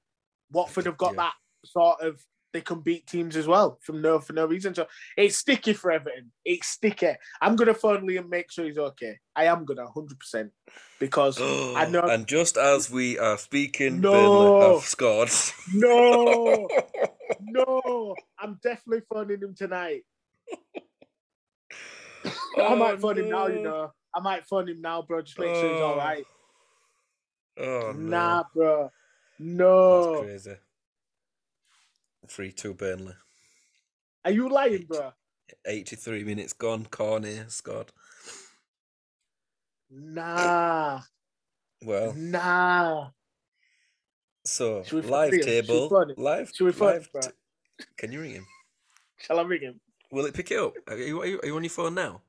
Watford 0.52 0.86
have 0.86 0.98
got 0.98 1.14
Yeah. 1.14 1.24
that 1.24 1.34
sort 1.66 2.02
of 2.02 2.26
they 2.54 2.62
can 2.62 2.82
beat 2.82 3.08
teams 3.08 3.36
as 3.36 3.48
well 3.48 3.80
from 3.82 4.02
no 4.02 4.20
for 4.20 4.34
no 4.34 4.46
reason. 4.46 4.74
So 4.76 4.88
it's 5.18 5.38
sticky 5.38 5.74
for 5.74 5.92
Everton. 5.92 6.32
It's 6.46 6.68
sticky. 6.68 7.14
I'm 7.42 7.56
gonna 7.56 7.74
phone 7.74 8.08
Liam, 8.08 8.20
and 8.20 8.30
make 8.30 8.52
sure 8.52 8.66
he's 8.66 8.78
okay. 8.78 9.18
I 9.36 9.46
am 9.46 9.66
gonna 9.66 9.86
100 9.86 10.20
percent 10.20 10.52
because 11.00 11.40
I 11.42 11.88
know. 11.90 12.02
And 12.02 12.28
just 12.28 12.58
as 12.58 12.90
we 12.92 13.18
are 13.20 13.38
speaking, 13.38 14.02
No. 14.02 14.60
Have 14.76 14.84
scored. 14.84 15.30
No, 15.74 16.68
no, 17.42 18.16
I'm 18.40 18.60
definitely 18.62 19.04
phoning 19.12 19.42
him 19.42 19.56
tonight. 19.56 20.04
I 22.58 22.76
might 22.76 22.96
oh, 22.96 22.98
phone 22.98 23.18
him 23.18 23.30
now. 23.30 23.48
You 23.48 23.60
Oh, 23.60 23.64
know, 23.64 23.92
I 24.16 24.20
might 24.20 24.46
phone 24.46 24.70
him 24.70 24.82
now, 24.82 25.02
bro. 25.02 25.22
Just 25.22 25.40
make 25.40 25.56
sure 25.56 25.72
he's 25.72 25.82
oh. 25.82 25.86
all 25.86 25.98
right. 25.98 26.26
Oh. 27.60 27.64
Oh, 27.64 27.92
no. 27.94 28.10
Nah, 28.10 28.44
bro. 28.54 28.82
That's 28.84 28.92
No. 29.40 30.22
crazy. 30.24 30.56
3 32.32 32.52
2 32.54 32.74
Burnley. 32.74 33.14
Are 34.24 34.32
you 34.32 34.48
lying, 34.48 34.86
bro? 34.86 35.12
83 35.66 36.24
minutes 36.24 36.54
gone. 36.54 36.86
Cornet 36.86 37.52
scored. 37.52 37.92
Nah, 39.90 41.02
Well, 41.84 42.14
nah. 42.16 43.10
so 44.46 44.84
Should 44.84 44.96
we 44.96 45.02
phone 45.02 45.12
live 45.12 45.42
table. 45.42 46.14
Live. 46.16 46.52
Should 46.56 46.66
we 46.66 46.72
phone 46.72 46.88
live 46.88 47.12
bro? 47.12 47.22
t- 47.22 47.86
Can 47.98 48.14
you 48.14 48.22
ring 48.22 48.32
him? 48.32 48.48
Shall 49.18 49.40
I 49.40 49.42
ring 49.42 49.62
him? 49.62 49.82
Will 50.10 50.26
it 50.26 50.34
pick 50.34 50.52
it 50.52 50.60
up? 50.60 50.74
Are 50.88 50.96
you, 50.98 51.22
are 51.22 51.26
you, 51.26 51.40
are 51.42 51.46
you 51.46 51.56
on 51.58 51.64
your 51.64 51.70
phone 51.70 51.96
now? 51.96 52.22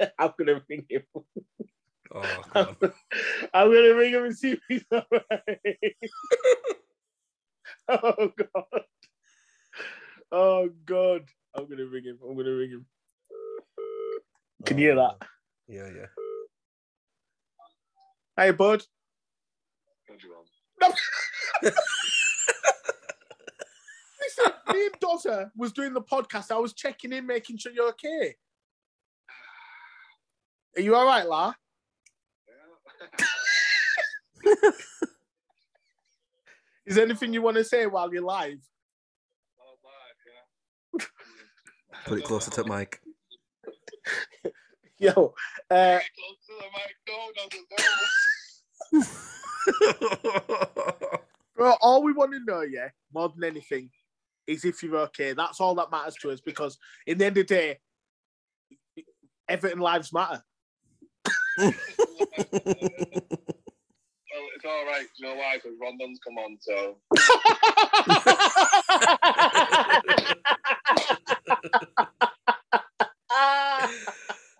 I'm 0.18 0.32
gonna 0.38 0.62
ring 0.68 0.86
him. 0.88 1.02
Oh, 2.10 2.42
on. 2.54 2.76
I'm 3.52 3.70
gonna 3.70 3.94
ring 3.94 4.14
him 4.14 4.24
and 4.24 4.34
see 4.34 4.52
if 4.52 4.60
he's 4.66 4.84
alright. 4.90 5.96
oh 7.90 8.32
god. 8.34 8.84
Oh 10.30 10.68
god. 10.84 11.24
I'm 11.54 11.68
gonna 11.68 11.86
ring 11.86 12.04
him. 12.04 12.18
I'm 12.22 12.36
gonna 12.36 12.54
ring 12.54 12.70
him. 12.70 12.86
Can 14.64 14.78
you 14.78 14.88
hear 14.88 14.98
oh, 14.98 15.16
that? 15.18 15.28
Yeah, 15.68 15.88
yeah. 15.94 16.06
Hey, 18.36 18.50
bud. 18.52 18.82
No. 20.80 20.88
Listen, 24.20 24.52
me 24.72 24.86
and 24.86 25.00
Dozza 25.00 25.50
was 25.56 25.72
doing 25.72 25.92
the 25.92 26.02
podcast. 26.02 26.50
I 26.50 26.58
was 26.58 26.72
checking 26.72 27.12
in, 27.12 27.26
making 27.26 27.58
sure 27.58 27.72
you're 27.72 27.88
okay. 27.88 28.36
Are 30.76 30.82
you 30.82 30.94
all 30.94 31.06
right, 31.06 31.26
La? 31.26 31.54
Is 36.86 36.94
there 36.94 37.04
anything 37.04 37.32
you 37.32 37.42
want 37.42 37.56
to 37.56 37.64
say 37.64 37.86
while 37.86 38.12
you're 38.12 38.22
live? 38.22 38.60
Put 42.08 42.20
it 42.20 42.24
closer 42.24 42.50
to 42.50 42.62
the 42.62 42.68
mic. 42.68 43.02
Yo, 44.98 45.34
uh, 45.70 45.98
bro, 51.54 51.74
all 51.82 52.02
we 52.02 52.14
want 52.14 52.32
to 52.32 52.40
know, 52.46 52.62
yeah, 52.62 52.88
more 53.12 53.28
than 53.28 53.44
anything, 53.44 53.90
is 54.46 54.64
if 54.64 54.82
you're 54.82 54.96
okay. 54.96 55.34
That's 55.34 55.60
all 55.60 55.74
that 55.74 55.90
matters 55.92 56.14
to 56.22 56.30
us 56.30 56.40
because 56.40 56.78
in 57.06 57.18
the 57.18 57.26
end 57.26 57.36
of 57.36 57.46
the 57.46 57.54
day, 57.54 57.78
Everton 59.46 59.78
lives 59.78 60.10
matter. 60.12 60.42
Well, 61.58 61.74
it's 64.54 64.64
all 64.64 64.86
right. 64.86 65.06
You 65.16 65.26
know 65.26 65.34
why? 65.34 65.56
Because 65.56 65.76
Rondon's 65.80 66.20
come 66.24 66.38
on, 66.38 66.56
so 66.60 66.96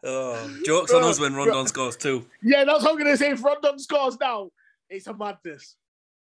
oh, 0.04 0.58
jokes 0.66 0.92
on 0.92 1.04
us 1.04 1.20
when 1.20 1.34
Rondon 1.34 1.66
scores 1.66 1.96
too. 1.96 2.26
yeah, 2.42 2.64
that's 2.64 2.82
what 2.82 2.92
I'm 2.92 2.98
gonna 2.98 3.16
say. 3.16 3.30
If 3.30 3.44
Rondon 3.44 3.78
scores 3.78 4.18
now, 4.20 4.50
it's 4.88 5.06
a 5.06 5.14
madness. 5.14 5.76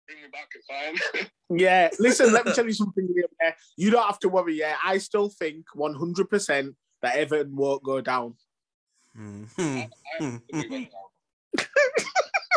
bring 0.08 0.22
me 0.22 0.28
back. 0.32 0.50
It's 0.56 0.68
fine. 0.68 1.28
Yeah, 1.56 1.90
listen, 2.00 2.34
let 2.34 2.44
me 2.44 2.54
tell 2.54 2.66
you 2.66 2.74
something. 2.82 3.08
Liam, 3.08 3.30
yeah. 3.40 3.54
You 3.78 3.92
don't 3.92 4.08
have 4.08 4.18
to 4.22 4.30
worry. 4.30 4.56
Yeah, 4.58 4.76
I 4.84 4.98
still 4.98 5.30
think 5.30 5.66
100% 5.76 6.74
that 7.04 7.16
Everton 7.18 7.56
won't 7.56 7.84
go 7.84 8.02
down. 8.02 8.34
Hmm. 9.16 9.44
I, 9.60 9.90
I, 10.20 10.40
we 10.52 10.68
went. 10.68 10.90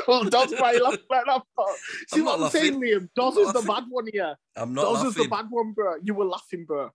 Well, 0.08 0.24
Doz, 0.24 0.54
why 0.56 0.72
you 0.72 0.82
laughing 0.82 1.00
like 1.10 1.26
that 1.26 1.42
for? 1.54 1.66
See 2.08 2.20
I'm 2.20 2.24
what 2.24 2.40
I'm 2.40 2.50
saying, 2.50 2.80
Liam? 2.80 3.10
Doz 3.14 3.36
is 3.36 3.52
not 3.52 3.60
the 3.60 3.68
bad 3.68 3.84
one 3.90 4.06
here. 4.10 4.34
I'm 4.56 4.72
not 4.72 4.82
Doz 4.82 5.04
is 5.04 5.14
the 5.14 5.28
bad 5.28 5.44
one, 5.50 5.72
bro. 5.72 5.96
You 6.02 6.14
were 6.14 6.24
laughing, 6.24 6.64
bro. 6.64 6.90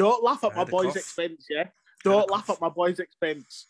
Don't 0.00 0.24
laugh 0.24 0.42
at 0.44 0.56
my 0.56 0.64
boy's 0.64 0.96
expense, 0.96 1.44
yeah? 1.50 1.64
Don't 2.02 2.30
laugh 2.30 2.48
at 2.48 2.58
my 2.58 2.70
boy's 2.70 2.98
expense. 3.00 3.66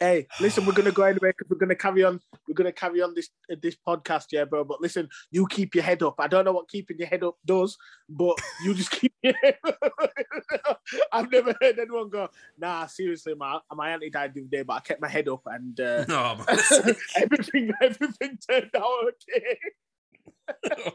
Hey, 0.00 0.26
listen, 0.40 0.64
we're 0.64 0.72
gonna 0.72 0.90
go 0.90 1.02
anyway 1.02 1.32
because 1.36 1.50
we're 1.50 1.58
gonna 1.58 1.74
carry 1.74 2.02
on. 2.02 2.18
We're 2.48 2.54
gonna 2.54 2.72
carry 2.72 3.02
on 3.02 3.14
this 3.14 3.28
uh, 3.52 3.56
this 3.60 3.76
podcast, 3.86 4.28
yeah, 4.32 4.44
bro. 4.46 4.64
But 4.64 4.80
listen, 4.80 5.10
you 5.30 5.46
keep 5.46 5.74
your 5.74 5.84
head 5.84 6.02
up. 6.02 6.14
I 6.18 6.28
don't 6.28 6.46
know 6.46 6.52
what 6.52 6.70
keeping 6.70 6.96
your 6.98 7.08
head 7.08 7.22
up 7.24 7.36
does, 7.44 7.76
but 8.08 8.38
you 8.64 8.72
just 8.72 8.90
keep 9.00 9.12
your 9.22 9.34
head 9.42 9.58
up. 9.66 10.80
I've 11.12 11.30
never 11.30 11.54
heard 11.60 11.78
anyone 11.78 12.08
go, 12.08 12.30
"Nah, 12.56 12.86
seriously, 12.86 13.34
my 13.34 13.60
my 13.70 13.90
auntie 13.90 14.08
died 14.08 14.32
the 14.32 14.40
other 14.40 14.48
day, 14.48 14.62
but 14.62 14.72
I 14.72 14.80
kept 14.80 15.02
my 15.02 15.08
head 15.08 15.28
up 15.28 15.42
and 15.44 15.78
uh, 15.78 16.04
No, 16.08 16.36
man. 16.36 16.46
everything 17.16 17.70
everything 17.82 18.38
turned 18.48 18.70
out 18.74 19.04
okay." 19.08 19.58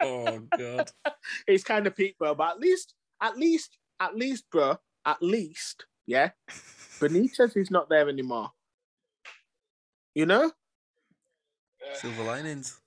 oh 0.02 0.40
god. 0.58 0.92
It's 1.46 1.64
kind 1.64 1.86
of 1.86 1.96
peak, 1.96 2.18
bro. 2.18 2.34
But 2.34 2.54
at 2.56 2.60
least, 2.60 2.96
at 3.22 3.38
least, 3.38 3.78
at 4.00 4.16
least, 4.16 4.46
bro, 4.52 4.78
at 5.06 5.22
least, 5.22 5.86
yeah. 6.06 6.32
Benitez 7.00 7.56
is 7.58 7.72
not 7.72 7.90
there 7.90 8.10
anymore. 8.10 8.52
You 10.16 10.26
know, 10.26 10.52
Silver 11.94 12.24
linings. 12.24 12.80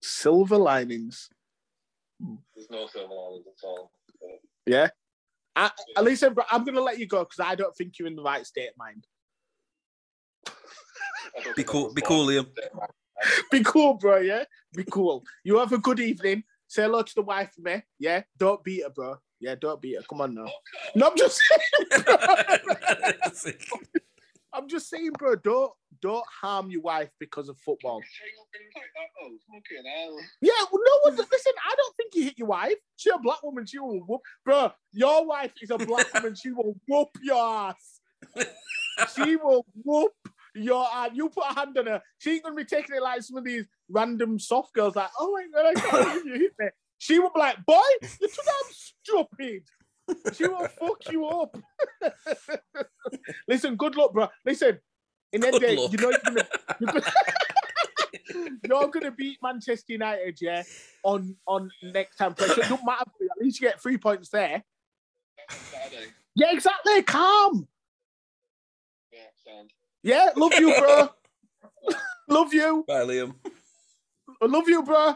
silver 0.00 0.56
linings. 0.56 1.28
there's 2.54 2.70
no 2.70 2.86
silver 2.86 3.12
linings 3.14 3.46
at 3.46 3.66
all. 3.66 3.90
Yeah. 4.66 4.88
I, 5.56 5.70
at 5.96 6.04
least 6.04 6.22
I'm, 6.22 6.36
I'm 6.52 6.64
gonna 6.64 6.80
let 6.80 6.98
you 6.98 7.06
go 7.06 7.24
because 7.24 7.40
I 7.40 7.54
don't 7.56 7.74
think 7.76 7.98
you're 7.98 8.06
in 8.08 8.14
the 8.16 8.22
right 8.22 8.46
state 8.46 8.68
of 8.68 8.76
mind. 8.78 9.06
Be 11.56 11.64
cool. 11.64 11.92
Be 11.92 12.00
cool. 12.02 12.26
Liam. 12.26 12.46
Be 13.50 13.62
cool, 13.64 13.94
bro. 13.94 14.18
Yeah. 14.18 14.44
Be 14.74 14.84
cool. 14.84 15.24
You 15.42 15.58
have 15.58 15.72
a 15.72 15.78
good 15.78 15.98
evening. 16.00 16.44
Say 16.68 16.82
hello 16.82 17.02
to 17.02 17.14
the 17.14 17.22
wife 17.22 17.50
for 17.54 17.62
me. 17.62 17.82
Yeah. 17.98 18.22
Don't 18.38 18.62
beat 18.62 18.84
her, 18.84 18.90
bro. 18.90 19.16
Yeah. 19.40 19.54
Don't 19.60 19.80
beat 19.80 19.96
her. 19.96 20.02
Come 20.08 20.20
on 20.20 20.34
now. 20.34 20.46
No, 20.94 21.10
I'm 21.10 21.16
just 21.16 21.40
saying. 21.40 22.02
Bro. 23.70 24.00
I'm 24.52 24.68
just 24.68 24.88
saying, 24.88 25.12
bro. 25.18 25.36
Don't 25.36 25.72
don't 26.00 26.24
harm 26.40 26.70
your 26.70 26.82
wife 26.82 27.10
because 27.18 27.48
of 27.48 27.58
football. 27.58 28.00
Saying 28.00 28.32
things 28.52 28.72
like 28.74 28.84
that, 28.94 29.08
though. 29.20 29.36
Fucking 29.54 29.84
hell. 29.86 30.18
Yeah, 30.40 30.66
well, 30.72 30.82
no 30.84 31.10
one. 31.10 31.16
Listen, 31.16 31.52
I 31.64 31.74
don't 31.76 31.96
think 31.96 32.14
you 32.14 32.24
hit 32.24 32.38
your 32.38 32.48
wife. 32.48 32.74
She 32.96 33.10
a 33.10 33.18
black 33.18 33.42
woman. 33.42 33.66
She 33.66 33.78
will 33.78 33.98
whoop, 34.00 34.20
bro. 34.44 34.72
Your 34.92 35.26
wife 35.26 35.52
is 35.60 35.70
a 35.70 35.78
black 35.78 36.12
woman. 36.14 36.34
She 36.34 36.50
will 36.52 36.74
whoop 36.86 37.08
your 37.22 37.36
ass. 37.36 38.00
She 39.14 39.36
will 39.36 39.64
whoop 39.84 40.12
your 40.54 40.86
ass. 40.92 41.10
You 41.14 41.28
put 41.28 41.44
a 41.50 41.54
hand 41.54 41.76
on 41.78 41.86
her. 41.86 42.02
She 42.18 42.32
ain't 42.32 42.44
gonna 42.44 42.56
be 42.56 42.64
taking 42.64 42.96
it 42.96 43.02
like 43.02 43.22
some 43.22 43.36
of 43.36 43.44
these 43.44 43.66
random 43.88 44.38
soft 44.38 44.72
girls. 44.72 44.96
Like, 44.96 45.10
oh 45.18 45.32
my 45.32 45.46
god, 45.54 45.66
I 45.66 45.80
can't 45.80 46.22
believe 46.22 46.26
you 46.26 46.40
hit 46.40 46.52
me. 46.58 46.66
She 46.98 47.18
will 47.18 47.30
be 47.34 47.40
like, 47.40 47.64
boy, 47.64 47.80
you're 48.20 48.28
too 48.28 48.42
damn 48.44 48.72
stupid. 48.72 49.62
She 50.34 50.46
will 50.46 50.66
fuck 50.68 51.12
you 51.12 51.26
up. 51.26 51.56
Listen, 53.46 53.76
good 53.76 53.94
luck, 53.96 54.12
bro. 54.12 54.28
Listen, 54.44 54.78
in 55.32 55.40
the 55.42 55.50
Good 55.52 55.60
day, 55.60 55.76
luck. 55.76 55.92
you 55.92 55.98
know 55.98 56.10
you're 56.10 56.20
gonna, 56.24 56.48
you're 56.80 56.92
gonna, 56.92 58.50
you're 58.64 58.88
gonna 58.88 59.10
beat 59.10 59.38
Manchester 59.42 59.92
United, 59.92 60.38
yeah, 60.40 60.62
on 61.04 61.36
on 61.46 61.70
next 61.82 62.16
time. 62.16 62.34
So 62.38 62.46
it 62.46 62.68
don't 62.68 62.84
matter. 62.84 63.04
At 63.04 63.42
least 63.44 63.60
you 63.60 63.68
get 63.68 63.80
three 63.82 63.98
points 63.98 64.30
there. 64.30 64.62
That's 65.36 65.60
on 65.60 65.80
Saturday. 65.80 66.06
Yeah, 66.34 66.52
exactly. 66.52 67.02
Calm. 67.02 67.68
Yeah, 69.12 69.18
sound. 69.46 69.70
Yeah, 70.02 70.30
love 70.36 70.52
you, 70.54 70.74
bro. 70.78 71.08
love 72.28 72.54
you. 72.54 72.84
Bye, 72.88 73.04
Liam. 73.04 73.34
I 74.40 74.46
love 74.46 74.68
you, 74.68 74.82
bro. 74.82 75.14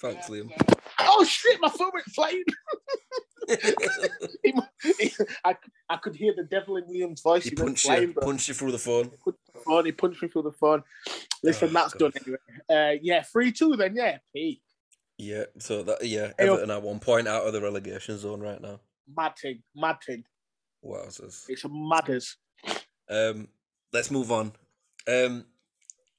Thanks, 0.00 0.28
Liam. 0.28 0.48
Sound. 0.48 0.80
Oh 1.00 1.24
shit, 1.24 1.60
my 1.60 1.68
phone 1.68 1.90
went 1.92 2.06
flying. 2.06 2.44
He 4.42 4.52
he- 4.98 5.12
I, 5.44 5.56
I 5.88 5.96
could 5.96 6.14
hear 6.14 6.34
the 6.36 6.44
devil 6.44 6.76
in 6.76 6.84
Liam's 6.84 7.22
voice. 7.22 7.44
he 7.44 7.50
He, 7.50 7.56
punched 7.56 7.84
flying, 7.86 8.02
you, 8.08 8.14
punched 8.14 8.48
you 8.48 8.54
through 8.54 8.72
the 8.72 8.78
phone. 8.78 9.10
phone. 9.64 9.86
He 9.86 9.92
punched 9.92 10.22
me 10.22 10.28
through 10.28 10.42
the 10.42 10.52
phone. 10.52 10.82
Listen, 11.42 11.70
Oh, 11.70 11.72
that's 11.72 11.94
God. 11.94 12.12
done 12.12 12.22
anyway. 12.68 12.94
Uh, 12.94 12.98
yeah, 13.02 13.22
three 13.22 13.50
two 13.52 13.74
then. 13.76 13.94
Yeah, 13.96 14.18
P. 14.34 14.60
Yeah, 15.16 15.44
so 15.58 15.82
that 15.82 16.04
yeah, 16.04 16.28
Hey, 16.38 16.46
Everton 16.46 16.70
at 16.70 16.82
one 16.82 17.00
point 17.00 17.26
out 17.26 17.44
of 17.46 17.52
the 17.52 17.60
relegation 17.60 18.18
zone 18.18 18.40
right 18.40 18.60
now. 18.60 18.80
Mad 19.16 19.32
thing, 19.40 19.62
mad 19.74 19.96
thing. 20.06 20.24
Wowzers. 20.84 21.44
It's 21.48 21.64
a 21.64 21.68
madders. 21.68 22.36
Um, 23.08 23.48
let's 23.92 24.10
move 24.10 24.30
on. 24.30 24.52
Um, 25.08 25.46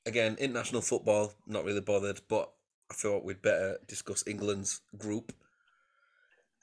again, 0.05 0.35
international 0.39 0.81
football, 0.81 1.31
not 1.47 1.63
really 1.63 1.81
bothered, 1.81 2.19
but 2.27 2.51
I 2.91 2.93
thought 2.93 3.23
we'd 3.23 3.41
better 3.41 3.77
discuss 3.87 4.23
England's 4.27 4.81
group. 4.97 5.33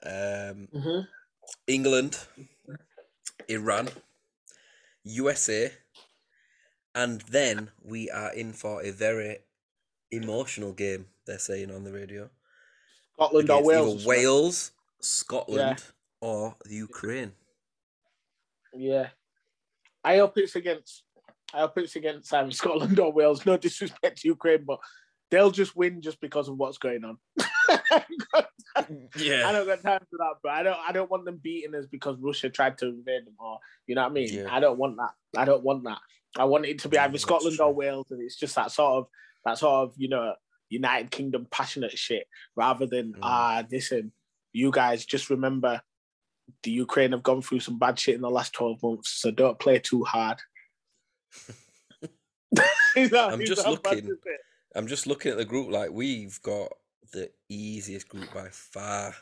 Um, 0.03 0.67
Mm-hmm. 0.73 1.01
England, 1.65 2.19
Iran, 3.47 3.87
USA, 5.05 5.71
and 6.93 7.21
then 7.21 7.71
we 7.83 8.09
are 8.09 8.33
in 8.33 8.51
for 8.51 8.83
a 8.83 8.91
very 8.91 9.37
emotional 10.11 10.73
game. 10.73 11.05
They're 11.25 11.39
saying 11.39 11.71
on 11.71 11.83
the 11.83 11.91
radio 11.91 12.29
Scotland 13.13 13.49
or 13.49 13.63
Wales? 13.63 14.05
Wales, 14.05 14.71
Scotland, 14.99 15.83
or 16.21 16.55
the 16.65 16.75
Ukraine. 16.75 17.31
Yeah. 18.73 19.07
I 20.03 20.17
hope 20.17 20.37
it's 20.37 20.55
against. 20.55 21.03
I 21.53 21.59
hope 21.59 21.77
it's 21.77 21.95
against 21.95 22.33
um, 22.33 22.51
Scotland 22.61 22.99
or 22.99 23.11
Wales. 23.11 23.45
No 23.45 23.57
disrespect 23.57 24.21
to 24.21 24.27
Ukraine, 24.27 24.63
but 24.65 24.79
they'll 25.31 25.51
just 25.51 25.75
win 25.75 26.01
just 26.01 26.19
because 26.21 26.47
of 26.49 26.57
what's 26.57 26.77
going 26.77 27.03
on. 27.03 27.17
yeah, 29.17 29.47
I 29.47 29.51
don't 29.51 29.65
got 29.67 29.81
time 29.81 29.99
for 30.09 30.17
that, 30.17 30.33
but 30.43 30.51
I 30.51 30.63
don't. 30.63 30.77
I 30.87 30.91
don't 30.91 31.09
want 31.09 31.25
them 31.25 31.39
beating 31.41 31.75
us 31.75 31.85
because 31.85 32.17
Russia 32.19 32.49
tried 32.49 32.77
to 32.79 32.87
invade 32.87 33.25
them, 33.25 33.33
or 33.39 33.59
you 33.87 33.95
know 33.95 34.03
what 34.03 34.11
I 34.11 34.13
mean. 34.13 34.29
Yeah. 34.31 34.47
I 34.49 34.59
don't 34.59 34.77
want 34.77 34.97
that. 34.97 35.11
I 35.39 35.45
don't 35.45 35.63
want 35.63 35.83
that. 35.85 35.99
I 36.37 36.45
want 36.45 36.65
it 36.65 36.79
to 36.79 36.89
be 36.89 36.95
Yeah, 36.95 37.05
either 37.05 37.17
Scotland 37.17 37.55
true. 37.57 37.65
or 37.65 37.73
Wales, 37.73 38.07
and 38.11 38.21
it's 38.21 38.35
just 38.35 38.55
that 38.55 38.71
sort 38.71 38.97
of 38.99 39.07
that 39.45 39.57
sort 39.57 39.87
of 39.89 39.93
you 39.97 40.09
know 40.09 40.33
United 40.69 41.09
Kingdom 41.11 41.47
passionate 41.49 41.97
shit, 41.97 42.27
rather 42.55 42.85
than 42.85 43.13
Mm. 43.13 43.19
ah 43.23 43.63
listen, 43.71 44.11
you 44.53 44.71
guys 44.71 45.05
just 45.05 45.29
remember 45.29 45.81
the 46.63 46.71
Ukraine 46.71 47.11
have 47.11 47.23
gone 47.23 47.41
through 47.41 47.59
some 47.61 47.77
bad 47.79 47.97
shit 47.99 48.15
in 48.15 48.21
the 48.21 48.29
last 48.29 48.53
twelve 48.53 48.81
months, 48.83 49.09
so 49.09 49.31
don't 49.31 49.59
play 49.59 49.79
too 49.79 50.03
hard. 50.03 50.37
That- 52.95 53.29
I'm 53.33 53.43
just 53.45 53.65
looking. 53.67 54.17
I'm 54.75 54.87
just 54.87 55.07
looking 55.07 55.31
at 55.31 55.37
the 55.37 55.45
group. 55.45 55.69
Like 55.71 55.91
we've 55.91 56.39
got 56.41 56.71
the 57.13 57.29
easiest 57.49 58.09
group 58.09 58.33
by 58.33 58.49
far. 58.49 59.15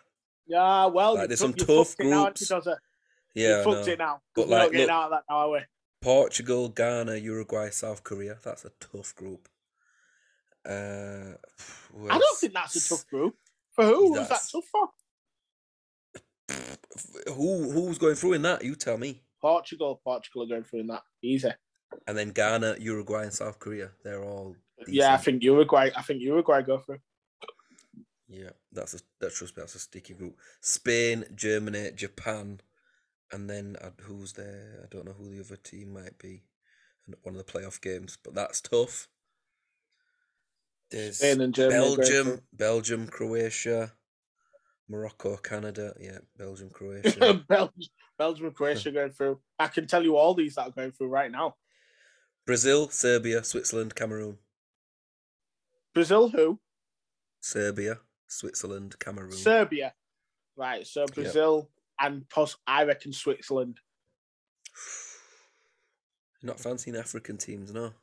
Yeah, 0.47 0.85
well, 0.87 1.15
Like, 1.15 1.27
there's 1.29 1.39
some 1.39 1.53
tough 1.53 1.95
it 1.99 2.05
now, 2.05 2.25
groups. 2.25 2.51
Yeah, 3.33 3.57
you 3.57 3.63
fucked 3.63 3.87
it 3.87 3.99
now. 3.99 4.21
But, 4.35 4.47
We're 4.47 4.51
not 4.57 4.63
like, 4.63 4.71
getting 4.71 4.87
look- 4.87 4.91
out 4.95 5.03
of 5.05 5.11
that 5.11 5.23
now, 5.29 5.35
are 5.37 5.49
we? 5.51 5.59
Portugal, 6.01 6.69
Ghana, 6.69 7.15
Uruguay, 7.15 7.69
South 7.71 8.03
Korea. 8.03 8.37
That's 8.43 8.63
a 8.63 8.69
tough 8.79 9.15
group. 9.15 9.49
Uh, 10.67 11.33
I 12.09 12.17
don't 12.19 12.37
think 12.39 12.53
that's 12.53 12.75
a 12.75 12.89
tough 12.89 13.07
group. 13.07 13.35
For 13.71 13.85
who 13.85 14.11
was 14.11 14.29
that 14.29 14.41
tough 14.51 14.65
for? 14.71 14.89
Who 17.33 17.71
who's 17.71 17.97
going 17.97 18.15
through 18.15 18.33
in 18.33 18.41
that? 18.43 18.63
You 18.63 18.75
tell 18.75 18.97
me. 18.97 19.21
Portugal. 19.41 19.99
Portugal 20.03 20.43
are 20.43 20.47
going 20.47 20.63
through 20.63 20.81
in 20.81 20.87
that. 20.87 21.01
Easy. 21.23 21.49
And 22.07 22.17
then 22.17 22.29
Ghana, 22.29 22.77
Uruguay, 22.79 23.23
and 23.23 23.33
South 23.33 23.59
Korea. 23.59 23.91
They're 24.03 24.23
all. 24.23 24.55
Yeah, 24.87 25.13
I 25.13 25.17
think 25.17 25.43
Uruguay. 25.43 25.89
I 25.95 26.01
think 26.01 26.21
Uruguay 26.21 26.61
go 26.61 26.79
through. 26.79 26.99
Yeah, 28.27 28.51
that's 28.71 28.93
a 28.93 28.99
that 29.19 29.33
trust 29.33 29.55
me, 29.55 29.61
that's 29.61 29.75
a 29.75 29.79
sticky 29.79 30.13
group. 30.13 30.37
Spain, 30.61 31.25
Germany, 31.35 31.91
Japan, 31.95 32.61
and 33.31 33.49
then 33.49 33.77
uh, 33.81 33.91
who's 34.01 34.33
there? 34.33 34.81
I 34.83 34.87
don't 34.89 35.05
know 35.05 35.13
who 35.13 35.29
the 35.29 35.41
other 35.41 35.57
team 35.57 35.93
might 35.93 36.17
be. 36.17 36.43
in 37.07 37.15
One 37.21 37.35
of 37.35 37.45
the 37.45 37.51
playoff 37.51 37.81
games, 37.81 38.17
but 38.23 38.33
that's 38.33 38.61
tough. 38.61 39.07
There's 40.91 41.17
Spain 41.17 41.41
and 41.41 41.53
Germany. 41.53 41.95
Belgium. 41.95 42.41
Belgium, 42.53 43.07
Croatia, 43.07 43.93
Morocco, 44.89 45.37
Canada. 45.37 45.93
Yeah, 45.99 46.19
Belgium, 46.37 46.69
Croatia. 46.73 47.43
Belgium, 47.47 47.89
Belgium 48.17 48.51
Croatia 48.51 48.91
going 48.91 49.11
through. 49.11 49.39
I 49.59 49.67
can 49.67 49.87
tell 49.87 50.03
you 50.03 50.17
all 50.17 50.33
these 50.33 50.55
that 50.55 50.67
are 50.67 50.71
going 50.71 50.91
through 50.91 51.09
right 51.09 51.31
now. 51.31 51.55
Brazil, 52.45 52.89
Serbia, 52.89 53.43
Switzerland, 53.43 53.95
Cameroon. 53.95 54.37
Brazil, 55.95 56.29
who? 56.29 56.59
Serbia, 57.41 57.99
Switzerland, 58.27 58.99
Cameroon. 58.99 59.31
Serbia. 59.31 59.93
Right. 60.55 60.85
So 60.85 61.05
Brazil 61.07 61.69
and 61.99 62.27
pos- 62.29 62.57
I 62.67 62.83
reckon 62.83 63.13
Switzerland. 63.13 63.79
Not 66.43 66.59
fancying 66.59 66.95
African 66.95 67.37
teams, 67.37 67.73
no. 67.73 67.93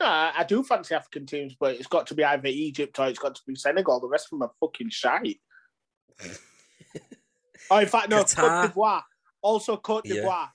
No, 0.00 0.06
I 0.06 0.44
do 0.46 0.62
fancy 0.62 0.94
African 0.94 1.26
teams, 1.26 1.56
but 1.58 1.74
it's 1.74 1.88
got 1.88 2.06
to 2.06 2.14
be 2.14 2.22
either 2.22 2.46
Egypt 2.46 3.00
or 3.00 3.08
it's 3.08 3.18
got 3.18 3.34
to 3.34 3.42
be 3.44 3.56
Senegal. 3.56 3.98
The 3.98 4.06
rest 4.06 4.26
of 4.26 4.38
them 4.38 4.42
are 4.42 4.52
fucking 4.60 4.90
shite. 4.90 5.40
Oh, 7.70 7.78
in 7.78 7.86
fact, 7.86 8.08
no, 8.08 8.22
Qatar. 8.24 8.62
Cote 8.62 8.72
d'Ivoire. 8.72 9.02
Also 9.42 9.76
Cote 9.76 10.04
d'Ivoire. 10.04 10.48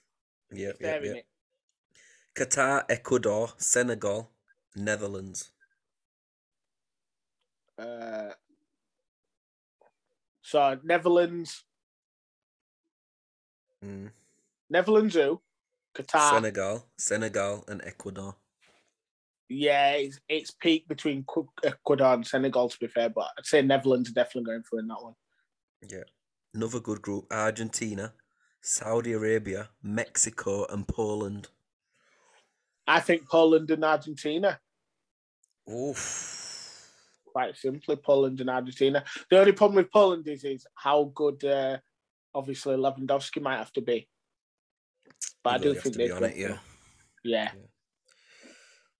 Yeah, 0.51 0.69
if 0.69 0.81
yeah, 0.81 0.99
yeah. 1.03 1.21
Qatar, 2.35 2.83
Ecuador, 2.89 3.49
Senegal, 3.57 4.31
Netherlands. 4.75 5.51
Uh, 7.77 8.31
so 10.41 10.79
Netherlands, 10.83 11.63
Mm. 13.83 14.11
Netherlands, 14.69 15.15
who? 15.15 15.41
Qatar. 15.93 16.29
Senegal, 16.31 16.85
Senegal, 16.97 17.65
and 17.67 17.81
Ecuador. 17.83 18.35
Yeah, 19.49 19.91
it's, 19.93 20.19
it's 20.29 20.51
peak 20.51 20.87
between 20.87 21.25
Ecuador 21.63 22.13
and 22.13 22.25
Senegal, 22.25 22.69
to 22.69 22.79
be 22.79 22.87
fair, 22.87 23.09
but 23.09 23.27
I'd 23.37 23.45
say 23.45 23.61
Netherlands 23.61 24.09
are 24.09 24.13
definitely 24.13 24.45
going 24.51 24.63
for 24.63 24.79
in 24.79 24.87
that 24.87 25.03
one. 25.03 25.15
Yeah. 25.87 26.03
Another 26.53 26.79
good 26.79 27.01
group 27.01 27.25
Argentina, 27.31 28.13
Saudi 28.61 29.11
Arabia, 29.13 29.69
Mexico, 29.81 30.65
and 30.69 30.87
Poland. 30.87 31.49
I 32.87 32.99
think 32.99 33.27
Poland 33.27 33.69
and 33.69 33.83
Argentina. 33.83 34.59
Oof. 35.69 36.32
Quite 37.33 37.57
simply, 37.57 37.95
Poland 37.95 38.41
and 38.41 38.49
Argentina. 38.49 39.03
The 39.29 39.39
only 39.39 39.53
problem 39.53 39.77
with 39.77 39.91
Poland 39.91 40.27
is, 40.27 40.43
is 40.43 40.67
how 40.75 41.11
good, 41.15 41.43
uh, 41.43 41.79
obviously, 42.35 42.75
Lewandowski 42.75 43.41
might 43.41 43.57
have 43.57 43.73
to 43.73 43.81
be. 43.81 44.07
But 45.43 45.55
I 45.55 45.57
do 45.57 45.73
think 45.73 45.95
they'd 45.95 46.11
on 46.11 46.23
it, 46.23 46.37
yeah. 46.37 46.47
through. 46.47 46.57
Yeah. 47.23 47.51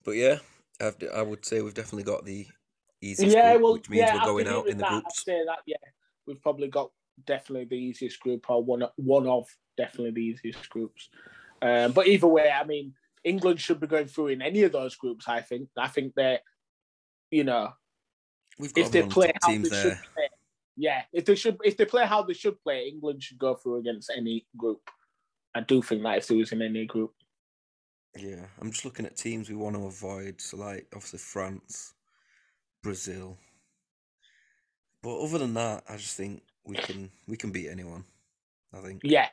But 0.03 0.11
yeah, 0.11 0.39
I've, 0.81 0.97
I 1.13 1.21
would 1.21 1.45
say 1.45 1.61
we've 1.61 1.73
definitely 1.73 2.03
got 2.03 2.25
the 2.25 2.47
easiest 3.01 3.35
yeah, 3.35 3.51
group, 3.51 3.61
well, 3.63 3.73
which 3.73 3.89
means 3.89 4.01
yeah, 4.01 4.15
we're 4.15 4.25
going 4.25 4.47
out 4.47 4.67
in 4.67 4.77
the 4.77 4.81
that. 4.81 4.89
groups. 4.89 5.05
I'd 5.19 5.23
say 5.23 5.41
that, 5.45 5.59
yeah, 5.65 5.77
we've 6.25 6.41
probably 6.41 6.69
got 6.69 6.89
definitely 7.25 7.65
the 7.65 7.81
easiest 7.81 8.19
group, 8.19 8.49
or 8.49 8.63
one 8.63 8.83
one 8.95 9.27
of 9.27 9.45
definitely 9.77 10.11
the 10.11 10.21
easiest 10.21 10.69
groups. 10.69 11.09
Um, 11.61 11.91
but 11.91 12.07
either 12.07 12.27
way, 12.27 12.49
I 12.49 12.63
mean, 12.63 12.93
England 13.23 13.61
should 13.61 13.79
be 13.79 13.87
going 13.87 14.07
through 14.07 14.29
in 14.29 14.41
any 14.41 14.63
of 14.63 14.71
those 14.71 14.95
groups. 14.95 15.27
I 15.27 15.41
think. 15.41 15.69
I 15.77 15.87
think 15.87 16.13
they're, 16.15 16.39
you 17.31 17.43
know, 17.43 17.71
We've 18.59 18.73
got 18.73 18.85
if 18.85 18.91
they 18.91 19.01
one 19.01 19.07
of 19.07 19.09
the 19.09 19.13
play 19.13 19.31
how 19.41 19.51
they 19.51 19.57
there. 19.57 19.81
should 19.81 20.13
play, 20.15 20.29
yeah, 20.77 21.01
if 21.11 21.25
they 21.25 21.35
should, 21.35 21.57
if 21.63 21.77
they 21.77 21.85
play 21.85 22.05
how 22.05 22.23
they 22.23 22.33
should 22.33 22.61
play, 22.61 22.87
England 22.87 23.23
should 23.23 23.37
go 23.39 23.55
through 23.55 23.77
against 23.79 24.11
any 24.15 24.45
group. 24.57 24.81
I 25.55 25.61
do 25.61 25.81
think 25.81 26.03
that 26.03 26.17
if 26.17 26.27
they 26.27 26.35
was 26.35 26.51
in 26.51 26.61
any 26.61 26.85
group, 26.85 27.13
Yeah, 28.17 28.45
I'm 28.59 28.71
just 28.71 28.85
looking 28.85 29.05
at 29.05 29.15
teams 29.15 29.49
we 29.49 29.55
want 29.55 29.75
to 29.75 29.85
avoid. 29.85 30.41
So, 30.41 30.57
like, 30.57 30.87
obviously 30.93 31.19
France, 31.19 31.93
Brazil. 32.81 33.37
But 35.01 35.19
other 35.19 35.37
than 35.39 35.53
that, 35.55 35.83
I 35.89 35.97
just 35.97 36.15
think 36.17 36.43
we 36.65 36.75
can 36.75 37.11
we 37.27 37.37
can 37.37 37.51
beat 37.51 37.69
anyone. 37.69 38.05
I 38.73 38.79
think. 38.79 39.01
yeah, 39.03 39.27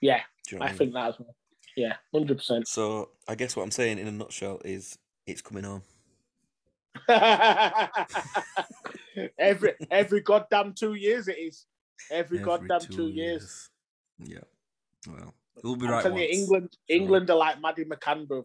yeah, 0.00 0.22
you 0.50 0.58
know 0.58 0.60
what 0.60 0.66
I 0.68 0.70
mean? 0.72 0.78
think 0.78 0.92
that 0.94 1.08
as 1.08 1.18
well. 1.18 1.34
Yeah, 1.76 1.96
hundred 2.14 2.38
percent. 2.38 2.66
So 2.66 3.10
I 3.28 3.34
guess 3.34 3.56
what 3.56 3.62
I'm 3.64 3.70
saying 3.70 3.98
in 3.98 4.06
a 4.08 4.12
nutshell 4.12 4.60
is 4.64 4.96
it's 5.26 5.42
coming 5.42 5.64
home. 5.64 5.82
every 9.38 9.74
every 9.90 10.20
goddamn 10.20 10.74
two 10.74 10.94
years 10.94 11.28
it 11.28 11.38
is. 11.38 11.66
Every, 12.10 12.38
Every 12.38 12.46
goddamn 12.46 12.80
two, 12.80 13.08
years. 13.08 13.70
Yeah. 14.18 14.38
Well, 15.06 15.34
we'll 15.62 15.76
be 15.76 15.86
I'm 15.86 15.92
right. 15.92 16.02
telling 16.02 16.18
you, 16.18 16.28
once. 16.28 16.38
England, 16.38 16.76
England 16.88 17.30
are 17.30 17.36
like 17.36 17.60
Maddie 17.60 17.84
McCann, 17.84 18.26
bruv. 18.26 18.44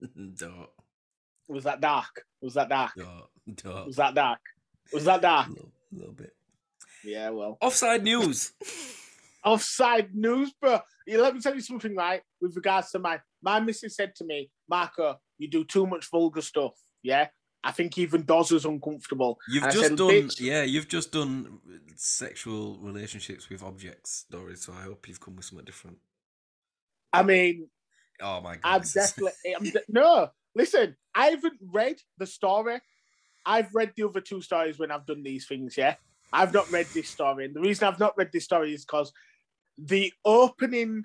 Don't, 0.38 0.68
Was 1.48 1.64
that 1.64 1.80
dark? 1.80 2.24
Was 2.40 2.54
that 2.54 2.68
dark? 2.68 2.92
don't, 2.96 3.56
don't. 3.56 3.86
Was 3.86 3.96
that 3.96 4.14
dark? 4.14 4.40
Was 4.92 5.04
that 5.04 5.20
dark? 5.20 5.48
A 5.48 5.50
little, 5.50 5.72
little 5.92 6.14
bit. 6.14 6.34
Yeah, 7.04 7.30
well. 7.30 7.58
Offside 7.60 8.02
news. 8.02 8.52
Offside 9.44 10.14
news, 10.14 10.52
bro. 10.60 10.80
Yeah, 11.06 11.18
let 11.18 11.34
me 11.34 11.40
tell 11.40 11.54
you 11.54 11.60
something, 11.60 11.94
right? 11.94 12.22
With 12.40 12.56
regards 12.56 12.90
to 12.92 12.98
my 12.98 13.20
my 13.42 13.60
missus 13.60 13.96
said 13.96 14.14
to 14.16 14.24
me, 14.24 14.50
Marco, 14.68 15.18
you 15.40 15.48
do 15.48 15.64
too 15.64 15.86
much 15.86 16.08
vulgar 16.10 16.42
stuff. 16.42 16.74
Yeah. 17.02 17.28
I 17.62 17.72
think 17.72 17.98
even 17.98 18.24
Doz 18.24 18.50
was 18.52 18.64
uncomfortable. 18.64 19.38
You've 19.48 19.64
And 19.64 19.72
just 19.72 19.88
said, 19.88 19.98
done, 19.98 20.30
yeah, 20.38 20.62
you've 20.62 20.88
just 20.88 21.12
done 21.12 21.58
sexual 21.94 22.78
relationships 22.80 23.50
with 23.50 23.62
objects, 23.62 24.24
Dory. 24.30 24.56
So 24.56 24.72
I 24.72 24.84
hope 24.84 25.06
you've 25.08 25.20
come 25.20 25.36
with 25.36 25.44
something 25.44 25.66
different. 25.66 25.98
I 27.12 27.22
mean, 27.22 27.68
Oh 28.22 28.40
my 28.40 28.56
god, 28.56 28.60
I'm 28.64 28.82
definitely 28.82 29.32
I'm 29.56 29.64
de- 29.64 29.80
no. 29.88 30.28
Listen, 30.54 30.96
I 31.14 31.26
haven't 31.26 31.58
read 31.60 31.96
the 32.18 32.26
story. 32.26 32.80
I've 33.46 33.74
read 33.74 33.92
the 33.96 34.06
other 34.06 34.20
two 34.20 34.42
stories 34.42 34.78
when 34.78 34.90
I've 34.90 35.06
done 35.06 35.22
these 35.22 35.46
things. 35.46 35.76
Yeah, 35.76 35.94
I've 36.32 36.52
not 36.52 36.70
read 36.70 36.86
this 36.92 37.08
story, 37.08 37.46
and 37.46 37.54
the 37.54 37.60
reason 37.60 37.88
I've 37.88 38.00
not 38.00 38.16
read 38.16 38.30
this 38.32 38.44
story 38.44 38.74
is 38.74 38.84
because 38.84 39.12
the 39.78 40.12
opening, 40.24 41.04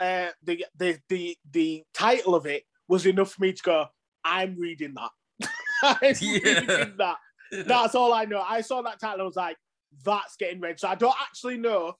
uh, 0.00 0.28
the 0.42 0.64
the 0.76 0.98
the 1.08 1.36
the 1.50 1.84
title 1.94 2.34
of 2.34 2.46
it 2.46 2.64
was 2.92 3.06
enough 3.06 3.32
for 3.32 3.42
me 3.42 3.52
to 3.54 3.62
go. 3.62 3.86
I'm 4.22 4.54
reading 4.58 4.94
that. 4.94 5.48
I'm 5.82 6.14
Yeah. 6.20 6.38
reading 6.44 6.94
that. 6.98 7.16
That's 7.66 7.94
all 7.94 8.12
I 8.12 8.26
know. 8.26 8.44
I 8.46 8.60
saw 8.60 8.82
that 8.82 9.00
title. 9.00 9.22
I 9.22 9.24
was 9.24 9.36
like, 9.36 9.56
that's 10.04 10.36
getting 10.36 10.60
read. 10.60 10.78
So 10.80 10.88
I 10.88 10.94
don't 10.94 11.14
actually 11.20 11.58
know 11.58 11.94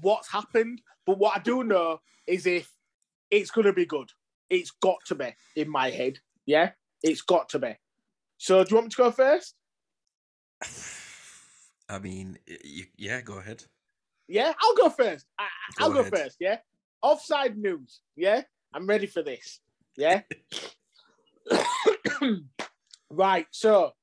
what's 0.00 0.30
happened, 0.30 0.82
but 1.06 1.18
what 1.18 1.36
I 1.36 1.40
do 1.40 1.64
know 1.64 1.98
is 2.26 2.46
if 2.46 2.70
it's 3.30 3.50
going 3.50 3.66
to 3.66 3.72
be 3.72 3.86
good. 3.86 4.10
It's 4.50 4.70
got 4.70 4.98
to 5.06 5.14
be 5.14 5.34
in 5.56 5.68
my 5.70 5.90
head. 5.90 6.18
Yeah, 6.46 6.72
it's 7.02 7.22
got 7.22 7.48
to 7.50 7.58
be. 7.58 7.74
So 8.38 8.62
do 8.64 8.70
you 8.70 8.76
want 8.76 8.86
me 8.86 8.90
to 8.90 8.96
go 8.96 9.10
first? 9.10 9.54
I 11.88 11.98
mean, 11.98 12.38
y- 12.48 12.56
y- 12.64 12.88
yeah, 12.96 13.20
go 13.20 13.38
ahead. 13.38 13.64
Yeah, 14.28 14.52
I'll 14.62 14.74
go 14.76 14.90
first. 14.90 15.26
I, 15.38 15.46
Go 15.78 15.84
I'll 15.84 15.92
go 15.92 16.04
first. 16.04 16.36
Yeah, 16.40 16.58
offside 17.02 17.56
news. 17.56 18.00
Yeah, 18.16 18.42
I'm 18.74 18.86
ready 18.86 19.06
for 19.06 19.22
this. 19.22 19.60
Yeah. 19.98 20.22
right. 23.10 23.46
So 23.50 23.94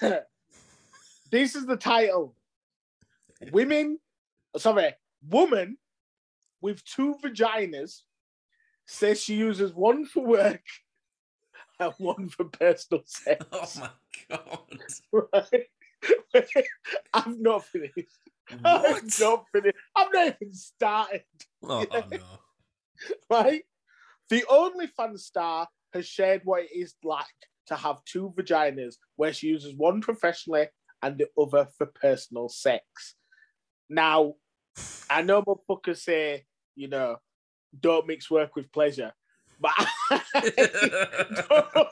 this 1.30 1.54
is 1.54 1.66
the 1.66 1.76
title. 1.76 2.34
Women, 3.52 3.98
sorry, 4.56 4.94
woman 5.28 5.76
with 6.62 6.82
two 6.84 7.16
vaginas 7.22 8.00
says 8.86 9.20
she 9.22 9.34
uses 9.34 9.74
one 9.74 10.06
for 10.06 10.24
work 10.24 10.64
and 11.78 11.92
one 11.98 12.30
for 12.30 12.44
personal 12.46 13.02
sex. 13.04 13.44
Oh 14.30 14.64
my 14.70 15.26
god. 15.30 15.30
Right? 15.52 15.66
I've 17.14 17.38
not 17.38 17.64
finished. 17.64 17.94
What? 18.60 18.86
I've 18.86 19.20
not 19.20 19.44
finished. 19.52 19.76
I've 19.96 20.12
not 20.12 20.36
even 20.40 20.52
started. 20.54 21.22
Oh, 21.62 21.86
oh, 21.90 22.04
no. 22.10 22.18
Right? 23.30 23.62
The 24.30 24.44
only 24.50 24.86
OnlyFans 24.88 25.20
star 25.20 25.66
has 25.94 26.06
shared 26.06 26.42
what 26.44 26.62
it 26.64 26.70
is 26.74 26.94
like 27.02 27.24
to 27.68 27.76
have 27.76 28.04
two 28.04 28.32
vaginas, 28.36 28.96
where 29.16 29.32
she 29.32 29.46
uses 29.48 29.74
one 29.76 30.00
professionally 30.00 30.68
and 31.02 31.16
the 31.18 31.28
other 31.40 31.66
for 31.76 31.86
personal 31.86 32.48
sex. 32.48 32.82
Now, 33.88 34.34
I 35.08 35.22
know 35.22 35.42
motherfuckers 35.42 35.98
say, 35.98 36.44
you 36.76 36.88
know, 36.88 37.16
don't 37.78 38.06
mix 38.06 38.30
work 38.30 38.54
with 38.56 38.70
pleasure, 38.72 39.12
but 39.60 39.72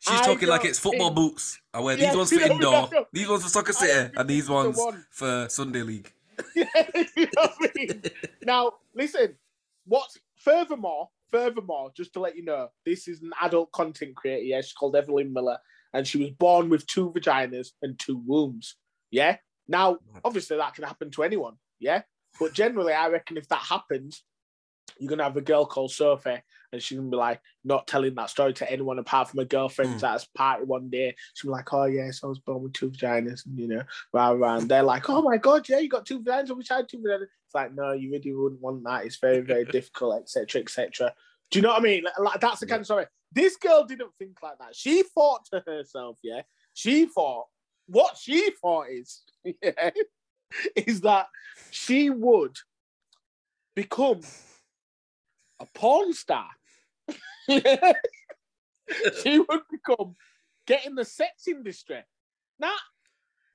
She's 0.00 0.20
talking 0.20 0.48
like 0.48 0.64
it's 0.64 0.78
football 0.78 1.08
think- 1.08 1.16
boots. 1.16 1.58
I 1.72 1.80
wear 1.80 1.96
Yeah, 1.98 2.08
these 2.08 2.16
ones 2.16 2.28
for 2.30 2.34
you 2.36 2.48
know, 2.48 2.54
indoor, 2.54 2.88
no, 2.92 3.06
these 3.12 3.28
ones 3.28 3.42
for 3.42 3.48
soccer 3.48 3.72
city, 3.72 4.10
and 4.16 4.28
these 4.28 4.48
ones 4.48 4.76
the 4.76 4.82
one. 4.84 5.04
for 5.10 5.46
Sunday 5.48 5.82
league. 5.82 6.12
you 6.54 6.64
know 6.64 6.70
I 7.36 7.70
mean? 7.76 8.02
Now, 8.44 8.72
listen, 8.94 9.36
what's 9.86 10.18
furthermore, 10.36 11.08
furthermore, 11.30 11.90
just 11.96 12.12
to 12.14 12.20
let 12.20 12.36
you 12.36 12.44
know, 12.44 12.68
this 12.84 13.08
is 13.08 13.22
an 13.22 13.32
adult 13.42 13.72
content 13.72 14.14
creator. 14.16 14.44
Yeah, 14.44 14.60
she's 14.60 14.72
called 14.72 14.96
Evelyn 14.96 15.32
Miller, 15.32 15.58
and 15.92 16.06
she 16.06 16.18
was 16.18 16.30
born 16.30 16.68
with 16.68 16.86
two 16.86 17.10
vaginas 17.10 17.68
and 17.82 17.98
two 17.98 18.22
wombs. 18.24 18.76
Yeah. 19.10 19.36
Now, 19.66 19.98
obviously, 20.24 20.56
that 20.56 20.74
can 20.74 20.84
happen 20.84 21.10
to 21.12 21.22
anyone. 21.22 21.54
Yeah. 21.80 22.02
But 22.38 22.52
generally, 22.52 22.92
I 22.92 23.08
reckon 23.08 23.36
if 23.36 23.48
that 23.48 23.62
happens, 23.62 24.22
you're 24.98 25.08
gonna 25.08 25.24
have 25.24 25.36
a 25.36 25.40
girl 25.40 25.66
called 25.66 25.90
Sophie, 25.90 26.42
and 26.72 26.82
she's 26.82 26.98
gonna 26.98 27.10
be 27.10 27.16
like 27.16 27.40
not 27.64 27.86
telling 27.86 28.14
that 28.14 28.30
story 28.30 28.52
to 28.54 28.70
anyone 28.70 28.98
apart 28.98 29.28
from 29.28 29.38
her 29.40 29.44
girlfriends 29.44 30.02
Mm. 30.02 30.08
at 30.14 30.22
a 30.24 30.28
party 30.38 30.64
one 30.64 30.88
day. 30.88 31.14
She'll 31.34 31.50
be 31.50 31.52
like, 31.52 31.72
"Oh 31.72 31.84
yes, 31.84 32.22
I 32.22 32.26
was 32.26 32.38
born 32.38 32.62
with 32.62 32.72
two 32.74 32.90
vaginas," 32.90 33.46
and 33.46 33.58
you 33.58 33.68
know, 33.68 33.82
rah 34.12 34.30
rah. 34.30 34.56
And 34.58 34.68
they're 34.68 34.82
like, 34.82 35.08
"Oh 35.10 35.22
my 35.22 35.36
god, 35.36 35.68
yeah, 35.68 35.78
you 35.78 35.88
got 35.88 36.06
two 36.06 36.20
vaginas. 36.20 36.50
I 36.50 36.54
wish 36.54 36.70
I 36.70 36.76
had 36.76 36.88
two 36.88 36.98
vaginas." 36.98 37.22
It's 37.46 37.54
like, 37.54 37.74
no, 37.74 37.92
you 37.92 38.10
really 38.12 38.32
wouldn't 38.32 38.60
want 38.60 38.84
that. 38.84 39.04
It's 39.04 39.16
very 39.16 39.40
very 39.40 39.64
difficult, 39.76 40.22
etc. 40.22 40.60
etc. 40.62 41.14
Do 41.50 41.58
you 41.58 41.62
know 41.62 41.70
what 41.70 41.80
I 41.80 41.84
mean? 41.84 42.04
Like, 42.04 42.18
like, 42.18 42.40
that's 42.40 42.60
the 42.60 42.66
kind 42.66 42.80
of 42.80 42.86
story. 42.86 43.06
This 43.32 43.56
girl 43.56 43.84
didn't 43.84 44.12
think 44.18 44.36
like 44.42 44.58
that. 44.58 44.74
She 44.76 45.02
thought 45.02 45.44
to 45.52 45.62
herself, 45.66 46.18
yeah, 46.22 46.42
she 46.72 47.06
thought 47.06 47.46
what 47.86 48.16
she 48.16 48.50
thought 48.62 48.88
is, 48.90 49.22
yeah, 49.44 49.90
is 50.76 51.00
that 51.02 51.26
she 51.70 52.10
would 52.10 52.56
become 53.74 54.20
a 55.60 55.66
porn 55.74 56.12
star. 56.12 56.48
she 57.48 59.38
would 59.38 59.62
become 59.70 60.14
getting 60.66 60.94
the 60.94 61.04
sex 61.04 61.48
industry. 61.48 62.02
Now, 62.58 62.72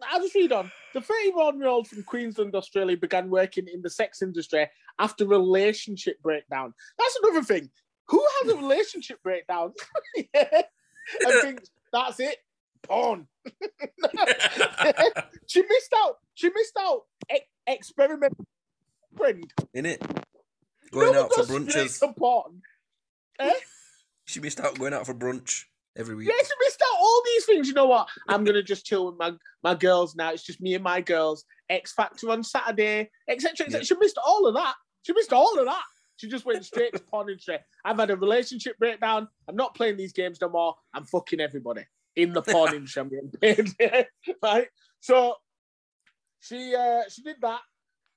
I'll 0.09 0.21
just 0.21 0.35
read 0.35 0.51
on. 0.51 0.71
The 0.93 1.01
31 1.01 1.59
year 1.59 1.67
old 1.67 1.87
from 1.87 2.03
Queensland, 2.03 2.55
Australia, 2.55 2.97
began 2.97 3.29
working 3.29 3.67
in 3.67 3.81
the 3.81 3.89
sex 3.89 4.21
industry 4.21 4.69
after 4.97 5.25
relationship 5.25 6.21
breakdown. 6.21 6.73
That's 6.97 7.19
another 7.23 7.43
thing. 7.43 7.69
Who 8.07 8.25
has 8.41 8.53
a 8.53 8.55
relationship 8.57 9.21
breakdown? 9.23 9.73
yeah. 10.33 10.61
And 11.25 11.41
thinks 11.41 11.71
that's 11.91 12.19
it, 12.19 12.37
porn. 12.83 13.27
she 15.47 15.61
missed 15.63 15.93
out. 15.97 16.17
She 16.35 16.51
missed 16.53 16.77
out. 16.77 17.05
E- 17.35 17.39
experiment 17.65 18.35
friend. 19.17 19.51
In 19.73 19.87
it, 19.87 20.03
going 20.91 21.13
No 21.13 21.23
out 21.25 21.33
for 21.33 21.43
brunches. 21.43 21.99
to 21.99 22.13
porn. 22.13 22.61
She 24.25 24.39
missed 24.39 24.59
out 24.59 24.77
going 24.77 24.93
out 24.93 25.05
for 25.05 25.13
brunch 25.13 25.63
every 25.97 26.15
week. 26.15 26.27
Yeah, 26.27 26.35
she 26.37 26.53
missed 26.65 26.81
out 26.81 26.97
all 26.99 27.21
these 27.25 27.45
things. 27.45 27.67
You 27.67 27.73
know 27.73 27.87
what? 27.87 28.07
I'm 28.27 28.43
gonna 28.43 28.63
just 28.63 28.85
chill 28.85 29.07
with 29.07 29.17
my, 29.17 29.33
my 29.63 29.75
girls 29.75 30.15
now. 30.15 30.31
It's 30.31 30.43
just 30.43 30.61
me 30.61 30.75
and 30.75 30.83
my 30.83 31.01
girls. 31.01 31.45
X 31.69 31.93
Factor 31.93 32.29
on 32.31 32.43
Saturday, 32.43 33.09
etc. 33.27 33.67
Yeah. 33.69 33.81
She 33.81 33.95
missed 33.97 34.17
all 34.23 34.47
of 34.47 34.55
that. 34.55 34.75
She 35.03 35.13
missed 35.13 35.33
all 35.33 35.57
of 35.59 35.65
that. 35.65 35.83
She 36.17 36.27
just 36.27 36.45
went 36.45 36.65
straight 36.65 36.93
to 36.93 36.99
porn 36.99 37.29
industry. 37.29 37.57
I've 37.85 37.97
had 37.97 38.11
a 38.11 38.17
relationship 38.17 38.77
breakdown. 38.77 39.27
I'm 39.47 39.55
not 39.55 39.73
playing 39.75 39.97
these 39.97 40.11
games 40.11 40.39
no 40.41 40.49
more. 40.49 40.75
I'm 40.93 41.05
fucking 41.05 41.39
everybody 41.39 41.85
in 42.15 42.33
the 42.33 42.41
porn 42.41 42.73
industry. 42.75 43.01
I'm 43.01 43.09
getting 43.39 43.73
paid, 43.77 44.07
right? 44.43 44.67
So 44.99 45.35
she 46.39 46.75
uh, 46.75 47.03
she 47.09 47.21
did 47.21 47.37
that. 47.41 47.61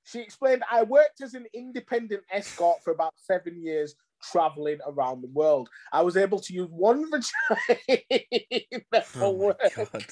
She 0.04 0.20
explained, 0.20 0.62
I 0.70 0.82
worked 0.82 1.20
as 1.22 1.34
an 1.34 1.46
independent 1.54 2.22
escort 2.30 2.82
for 2.82 2.92
about 2.92 3.14
seven 3.16 3.62
years, 3.62 3.94
traveling 4.22 4.78
around 4.86 5.22
the 5.22 5.28
world. 5.28 5.68
I 5.92 6.02
was 6.02 6.16
able 6.16 6.38
to 6.40 6.52
use 6.52 6.68
one 6.70 7.10
vagina 7.10 9.02
for 9.04 9.24
Oh 9.24 9.30
work 9.30 9.60
god. 9.74 10.04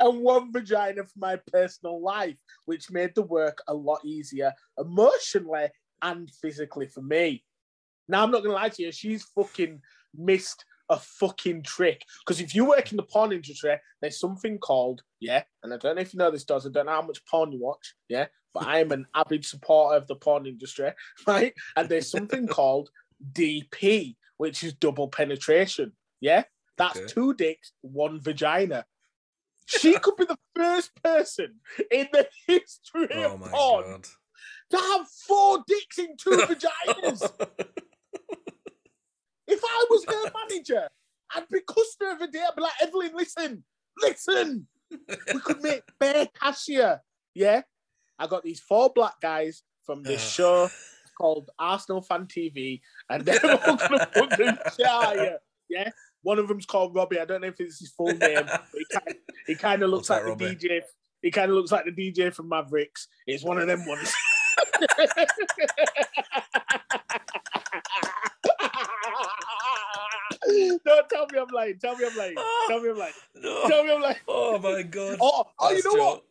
and 0.00 0.20
one 0.20 0.52
vagina 0.52 1.04
for 1.04 1.18
my 1.18 1.36
personal 1.52 2.02
life, 2.02 2.38
which 2.66 2.90
made 2.90 3.14
the 3.14 3.22
work 3.22 3.62
a 3.68 3.74
lot 3.74 4.04
easier 4.04 4.52
emotionally 4.78 5.68
and 6.02 6.30
physically 6.42 6.86
for 6.86 7.02
me. 7.02 7.44
Now, 8.08 8.22
I'm 8.22 8.30
not 8.30 8.42
going 8.42 8.50
to 8.50 8.60
lie 8.60 8.70
to 8.70 8.82
you, 8.82 8.92
she's 8.92 9.24
fucking 9.34 9.80
missed 10.14 10.64
a 10.88 10.98
fucking 10.98 11.62
trick. 11.62 12.02
Because 12.24 12.40
if 12.40 12.54
you 12.54 12.64
work 12.64 12.90
in 12.90 12.96
the 12.96 13.02
porn 13.02 13.32
industry, 13.32 13.76
there's 14.00 14.18
something 14.18 14.58
called, 14.58 15.02
yeah, 15.20 15.42
and 15.62 15.72
I 15.72 15.76
don't 15.76 15.96
know 15.96 16.02
if 16.02 16.14
you 16.14 16.18
know 16.18 16.30
this, 16.30 16.44
does 16.44 16.66
I 16.66 16.70
don't 16.70 16.86
know 16.86 16.92
how 16.92 17.02
much 17.02 17.24
porn 17.26 17.52
you 17.52 17.60
watch, 17.60 17.94
yeah, 18.08 18.26
but 18.58 18.66
I 18.68 18.80
am 18.80 18.92
an 18.92 19.06
avid 19.14 19.44
supporter 19.44 19.96
of 19.96 20.06
the 20.06 20.16
porn 20.16 20.46
industry, 20.46 20.90
right? 21.26 21.54
And 21.76 21.88
there's 21.88 22.10
something 22.10 22.46
called 22.58 22.90
DP, 23.32 24.16
which 24.36 24.62
is 24.62 24.74
double 24.74 25.08
penetration, 25.08 25.92
yeah? 26.20 26.44
That's 26.76 26.96
Okay. 26.98 27.06
two 27.08 27.34
dicks, 27.34 27.72
one 27.80 28.20
vagina. 28.20 28.84
She 29.66 29.98
could 29.98 30.16
be 30.16 30.24
the 30.24 30.38
first 30.56 30.90
person 31.02 31.56
in 31.90 32.08
the 32.12 32.28
history 32.46 33.08
Oh 33.14 33.34
of 33.34 33.40
porn 33.50 33.84
god. 33.90 34.06
to 34.70 34.76
have 34.76 35.08
four 35.26 35.64
dicks 35.66 35.98
in 35.98 36.16
two 36.16 36.30
vaginas. 36.30 37.30
If 39.46 39.60
I 39.64 39.86
was 39.90 40.04
her 40.06 40.30
manager, 40.48 40.88
I'd 41.34 41.48
be 41.48 41.60
cussing 41.66 42.06
her 42.06 42.12
every 42.12 42.28
day. 42.28 42.42
I'd 42.46 42.54
be 42.54 42.62
like, 42.62 42.72
Evelyn, 42.82 43.12
listen, 43.14 43.64
listen. 44.00 44.68
We 44.90 45.40
could 45.40 45.62
make 45.62 45.82
bare 45.98 46.28
cash 46.40 46.64
here. 46.66 47.00
Yeah. 47.34 47.62
I 48.18 48.26
got 48.26 48.42
these 48.42 48.60
four 48.60 48.90
black 48.94 49.20
guys 49.20 49.62
from 49.84 50.02
this 50.02 50.26
show 50.26 50.68
called 51.16 51.50
Arsenal 51.58 52.00
Fan 52.00 52.26
TV, 52.26 52.80
and 53.10 53.24
they're 53.24 53.40
all 53.44 53.76
gonna 53.76 54.06
put 54.12 54.30
them 54.30 54.58
here. 54.76 55.38
Yeah. 55.68 55.90
One 56.22 56.38
of 56.38 56.48
them's 56.48 56.66
called 56.66 56.94
Robbie. 56.94 57.20
I 57.20 57.24
don't 57.24 57.42
know 57.42 57.48
if 57.48 57.60
it's 57.60 57.78
his 57.78 57.90
full 57.90 58.12
name. 58.12 58.44
But 58.46 59.16
he 59.46 59.54
kind 59.54 59.82
of 59.82 59.90
looks 59.90 60.08
What's 60.08 60.26
like 60.26 60.38
the 60.38 60.46
Robbie? 60.46 60.56
DJ. 60.56 60.80
He 61.22 61.30
kind 61.30 61.50
of 61.50 61.56
looks 61.56 61.72
like 61.72 61.84
the 61.84 61.92
DJ 61.92 62.32
from 62.34 62.48
Mavericks. 62.48 63.08
It's 63.26 63.44
one 63.44 63.58
of 63.58 63.66
them 63.66 63.86
ones. 63.86 64.12
Don't 70.84 71.08
tell 71.10 71.26
me 71.26 71.38
I'm 71.38 71.48
lying. 71.52 71.78
Tell 71.78 71.96
me 71.96 72.06
I'm 72.06 72.16
lying. 72.16 72.36
Tell 72.68 72.80
me 72.80 72.90
I'm 72.90 72.98
lying. 72.98 73.12
No. 73.34 73.68
Tell 73.68 73.84
me 73.84 73.92
I'm 73.94 74.02
lying. 74.02 74.16
Oh 74.26 74.58
my 74.58 74.82
god. 74.82 75.18
Oh, 75.20 75.44
oh 75.58 75.70
you 75.70 75.82
know 75.84 76.02
what? 76.02 76.24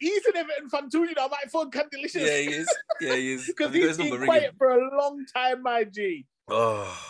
He's 0.00 0.24
an 0.26 0.36
Everton 0.36 0.68
fan 0.68 0.90
too. 0.90 1.04
You 1.04 1.14
know, 1.14 1.28
my 1.28 1.42
phone 1.52 1.70
can 1.70 1.84
delicious. 1.92 2.22
Yeah, 2.22 2.38
he 2.38 2.46
is. 2.48 2.74
Yeah, 3.00 3.14
he 3.16 3.32
is. 3.34 3.46
Because 3.46 3.66
Have 3.66 3.76
you 3.76 3.82
got 3.82 3.88
he's 3.88 3.96
been 4.10 4.24
quiet 4.24 4.40
ringing? 4.42 4.50
for 4.58 4.70
a 4.70 4.98
long 4.98 5.24
time, 5.32 5.62
my 5.62 5.84
G. 5.84 6.26
Oh, 6.48 7.06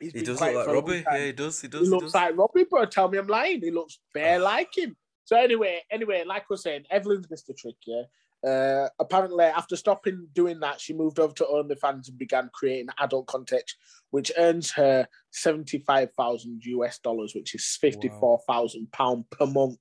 He's 0.00 0.12
he 0.12 0.22
does 0.22 0.40
look 0.40 0.54
like 0.54 0.64
for 0.64 0.70
a 0.70 0.74
long 0.74 0.74
Robbie. 0.74 1.04
Yeah, 1.06 1.24
he 1.26 1.32
does. 1.32 1.60
He 1.60 1.68
does. 1.68 1.80
He 1.80 1.86
He, 1.86 1.90
looks 1.90 2.04
does. 2.06 2.14
like 2.14 2.36
Robbie, 2.36 2.64
bro. 2.64 2.84
Tell 2.86 3.08
me 3.08 3.18
I'm 3.18 3.26
lying. 3.26 3.60
He 3.60 3.70
looks 3.70 3.98
bare 4.12 4.38
like 4.52 4.76
him. 4.76 4.96
So 5.24 5.36
anyway, 5.36 5.82
anyway, 5.90 6.24
like 6.26 6.48
we're 6.50 6.56
saying, 6.56 6.84
Evelyn's 6.90 7.30
missed 7.30 7.48
a 7.48 7.54
trick, 7.54 7.76
yeah. 7.86 8.02
Uh, 8.46 8.88
apparently, 8.98 9.46
after 9.46 9.74
stopping 9.74 10.28
doing 10.34 10.60
that, 10.60 10.78
she 10.78 10.92
moved 10.92 11.18
over 11.18 11.32
to 11.32 11.44
OnlyFans 11.44 12.08
and 12.08 12.18
began 12.18 12.50
creating 12.52 12.88
adult 12.98 13.26
content, 13.26 13.64
which 14.10 14.30
earns 14.36 14.70
her 14.72 15.08
seventy-five 15.30 16.12
thousand 16.12 16.60
US 16.64 16.98
dollars, 16.98 17.34
which 17.34 17.54
is 17.54 17.78
fifty-four 17.80 18.40
thousand 18.46 18.92
pound 18.92 19.24
per 19.30 19.46
month. 19.46 19.78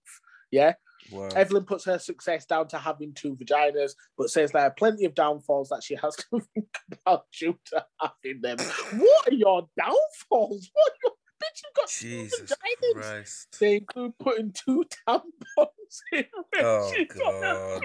Yeah, 0.49 0.75
Wow. 1.11 1.27
Evelyn 1.35 1.65
puts 1.65 1.85
her 1.85 1.99
success 1.99 2.45
down 2.45 2.67
to 2.69 2.77
having 2.77 3.13
two 3.13 3.35
vaginas, 3.35 3.91
but 4.17 4.29
says 4.29 4.51
there 4.51 4.63
are 4.63 4.71
plenty 4.71 5.05
of 5.05 5.13
downfalls 5.15 5.69
that 5.69 5.83
she 5.83 5.95
has 5.95 6.15
to 6.31 6.39
think 6.53 6.77
about 6.91 7.25
due 7.37 7.57
to 7.65 7.85
having 8.01 8.41
them. 8.41 8.57
What 8.93 9.27
are 9.29 9.33
your 9.35 9.67
downfalls? 9.77 10.69
What 10.73 10.91
are 10.91 10.95
your 11.03 11.11
bitch? 11.41 11.61
You've 11.63 11.75
got 11.75 11.87
two 11.89 12.07
Jesus 12.07 12.51
vaginas. 12.51 12.93
Christ. 12.95 13.57
They 13.59 13.75
include 13.77 14.17
putting 14.19 14.53
two 14.53 14.85
tampons 15.07 15.99
in 16.11 16.25
Oh 16.59 16.93
god. 17.15 17.81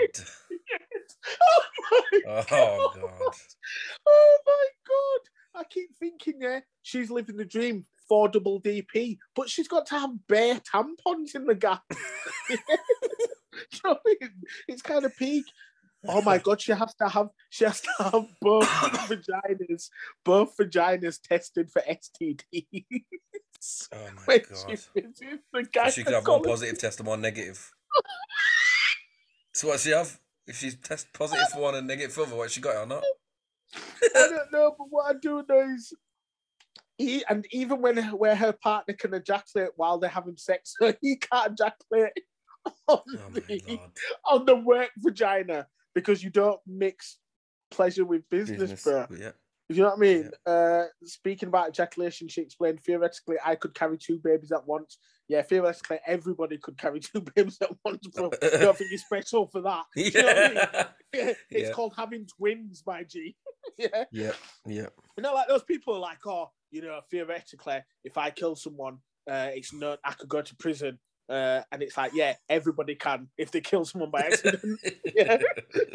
Oh 1.41 1.62
my 1.91 2.45
Oh 2.51 2.93
god. 2.95 3.01
god. 3.19 3.35
Oh 4.07 4.39
my 4.47 4.66
god. 4.87 5.61
I 5.61 5.64
keep 5.64 5.95
thinking, 5.97 6.35
yeah, 6.41 6.61
she's 6.83 7.11
living 7.11 7.37
the 7.37 7.45
dream 7.45 7.87
for 8.09 8.29
double 8.29 8.61
DP, 8.61 9.19
but 9.35 9.49
she's 9.49 9.69
got 9.69 9.87
to 9.87 9.99
have 9.99 10.11
bare 10.29 10.61
tampons 10.61 11.35
in 11.35 11.45
the 11.45 11.55
gap. 11.55 11.83
Do 12.49 12.57
you 12.57 13.81
know 13.85 13.91
what 13.91 14.01
I 14.07 14.17
mean? 14.21 14.31
It's 14.69 14.83
kind 14.83 15.05
of 15.05 15.17
peak. 15.17 15.45
Oh 16.07 16.23
my 16.23 16.39
god, 16.39 16.61
she 16.61 16.73
has 16.73 16.95
to 16.95 17.09
have 17.09 17.29
she 17.51 17.65
has 17.65 17.81
to 17.81 17.91
have 17.99 18.27
both 18.41 18.69
vaginas, 19.09 19.89
both 20.25 20.57
vaginas 20.57 21.21
tested 21.21 21.71
for 21.71 21.83
STDs. 21.83 22.85
Oh 23.93 23.97
my 24.15 24.23
when 24.25 24.41
god. 24.49 24.57
she 24.71 24.77
visits 24.95 25.43
the 25.53 25.67
guy. 25.73 25.91
She 25.91 26.05
could 26.05 26.15
have 26.15 26.27
one 26.29 26.43
positive 26.43 26.79
test 26.79 27.01
and 27.01 27.09
one 27.09 27.21
negative. 27.21 27.73
So 29.53 29.67
what 29.67 29.81
she 29.81 29.91
have? 29.91 30.17
If 30.47 30.59
she's 30.59 30.77
test 30.77 31.09
positive 31.13 31.49
for 31.53 31.63
one 31.63 31.75
and 31.75 31.89
negative 31.89 32.13
for 32.13 32.23
other, 32.23 32.37
what 32.37 32.53
she 32.53 32.61
got 32.61 32.77
it 32.77 32.85
or 32.85 32.87
not? 32.87 33.03
I 33.75 34.29
don't 34.29 34.53
know, 34.53 34.77
but 34.79 34.87
what 34.91 35.15
I 35.15 35.19
do 35.21 35.43
know 35.49 35.75
is, 35.75 35.93
he, 36.99 37.24
and 37.28 37.46
even 37.51 37.80
when 37.80 37.96
where 38.11 38.34
her 38.36 38.53
partner 38.53 38.94
can 38.94 39.14
ejaculate 39.14 39.70
while 39.76 39.99
they're 39.99 40.11
having 40.11 40.36
sex, 40.36 40.74
he 41.01 41.16
can't 41.16 41.53
ejaculate 41.53 42.12
on, 42.88 43.01
Oh 43.09 43.30
the, 43.32 43.80
on 44.26 44.44
the 44.44 44.57
work 44.57 44.90
vagina 44.99 45.66
because 45.94 46.22
you 46.22 46.30
don't 46.30 46.61
mix 46.66 47.18
pleasure 47.70 48.05
with 48.05 48.28
business, 48.30 48.82
bro. 48.84 49.07
But 49.09 49.18
yeah. 49.18 49.30
You 49.70 49.82
know 49.82 49.88
what 49.90 49.99
I 49.99 50.01
mean? 50.01 50.30
Uh, 50.46 50.84
speaking 51.05 51.49
about 51.49 51.68
ejaculation, 51.68 52.26
she 52.28 52.40
explained 52.40 52.80
theoretically 52.80 53.36
I 53.44 53.55
could 53.55 53.74
carry 53.74 53.99
two 53.99 54.18
babies 54.18 54.51
at 54.51 54.66
once. 54.66 54.96
Yeah, 55.28 55.42
theoretically 55.42 55.99
everybody 56.07 56.57
could 56.57 56.78
carry 56.78 57.01
two 57.01 57.20
babies 57.34 57.59
at 57.61 57.70
once, 57.84 58.07
bro. 58.09 58.30
I 58.42 58.57
don't 58.57 58.76
think 58.78 58.90
you're 58.90 58.99
special 58.99 59.46
for 59.46 59.61
that. 59.61 59.84
You 59.94 60.11
know 60.22 60.28
I 60.28 60.86
mean? 61.14 61.34
It's 61.51 61.68
Yeah. 61.68 61.70
called 61.72 61.92
having 61.99 62.26
twins, 62.38 62.82
my 62.86 63.05
G. 63.05 63.36
yeah. 63.76 64.05
Yeah. 64.11 64.32
Yeah. 64.64 64.86
You 65.18 65.22
know, 65.22 65.34
like 65.34 65.49
those 65.49 65.64
people 65.64 65.94
are 65.96 66.01
like, 66.01 66.26
oh, 66.26 66.51
you 66.71 66.83
know, 66.83 67.01
theoretically, 67.11 67.81
if 68.05 68.16
I 68.19 68.31
kill 68.31 68.57
someone, 68.57 68.99
uh, 69.31 69.51
it's 69.53 69.73
not 69.73 69.99
I 70.05 70.12
could 70.12 70.29
go 70.29 70.43
to 70.43 70.57
prison. 70.57 70.99
Uh, 71.29 71.61
and 71.71 71.83
it's 71.83 71.97
like, 71.99 72.12
yeah, 72.14 72.35
everybody 72.49 72.95
can 72.95 73.29
if 73.37 73.51
they 73.51 73.61
kill 73.61 73.85
someone 73.85 74.11
by 74.11 74.21
accident. 74.21 74.81
yeah. 75.14 75.37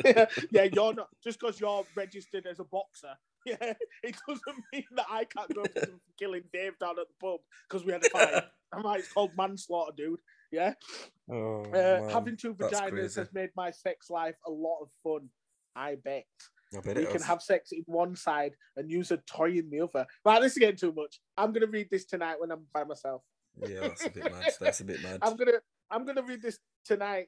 yeah, 0.05 0.25
yeah, 0.51 0.67
you're 0.71 0.93
not 0.93 1.07
just 1.23 1.39
because 1.39 1.59
you're 1.59 1.83
registered 1.95 2.45
as 2.45 2.59
a 2.59 2.63
boxer. 2.63 3.13
Yeah, 3.45 3.73
it 4.03 4.15
doesn't 4.25 4.63
mean 4.71 4.85
that 4.95 5.05
I 5.11 5.25
can't 5.25 5.53
go 5.53 5.63
for 5.65 5.89
killing 6.17 6.43
Dave 6.53 6.79
down 6.79 6.91
at 6.91 7.07
the 7.09 7.13
pub 7.19 7.41
because 7.67 7.85
we 7.85 7.91
had 7.91 8.05
a 8.05 8.09
fight. 8.09 8.41
I'm 8.71 8.83
like, 8.83 8.99
it's 8.99 9.11
called 9.11 9.31
manslaughter, 9.35 9.91
dude. 9.97 10.21
Yeah, 10.49 10.75
Oh, 11.29 11.63
uh, 11.65 11.71
man, 11.71 12.09
having 12.09 12.37
two 12.37 12.53
vaginas 12.53 13.15
has 13.15 13.33
made 13.33 13.49
my 13.55 13.71
sex 13.71 14.09
life 14.09 14.35
a 14.45 14.51
lot 14.51 14.81
of 14.81 14.89
fun. 15.03 15.29
I 15.75 15.95
bet 15.95 16.25
We 16.85 17.05
can 17.05 17.21
have 17.21 17.41
sex 17.41 17.71
in 17.71 17.83
one 17.85 18.15
side 18.15 18.55
and 18.75 18.89
use 18.89 19.11
a 19.11 19.17
toy 19.17 19.51
in 19.51 19.69
the 19.69 19.81
other. 19.81 20.05
Right, 20.25 20.41
this 20.41 20.53
is 20.53 20.57
getting 20.57 20.77
too 20.77 20.93
much. 20.93 21.19
I'm 21.37 21.51
gonna 21.53 21.67
read 21.67 21.89
this 21.91 22.05
tonight 22.05 22.35
when 22.39 22.51
I'm 22.51 22.65
by 22.73 22.83
myself. 22.83 23.21
Yeah, 23.61 23.81
that's 23.81 24.05
a 24.05 24.09
bit 24.09 24.31
mad. 24.31 24.53
That's 24.59 24.79
a 24.79 24.83
bit 24.85 25.03
mad. 25.03 25.19
I'm 25.21 25.35
gonna 25.35 25.59
I'm 25.91 26.05
gonna 26.05 26.23
read 26.23 26.41
this 26.41 26.59
tonight. 26.85 27.27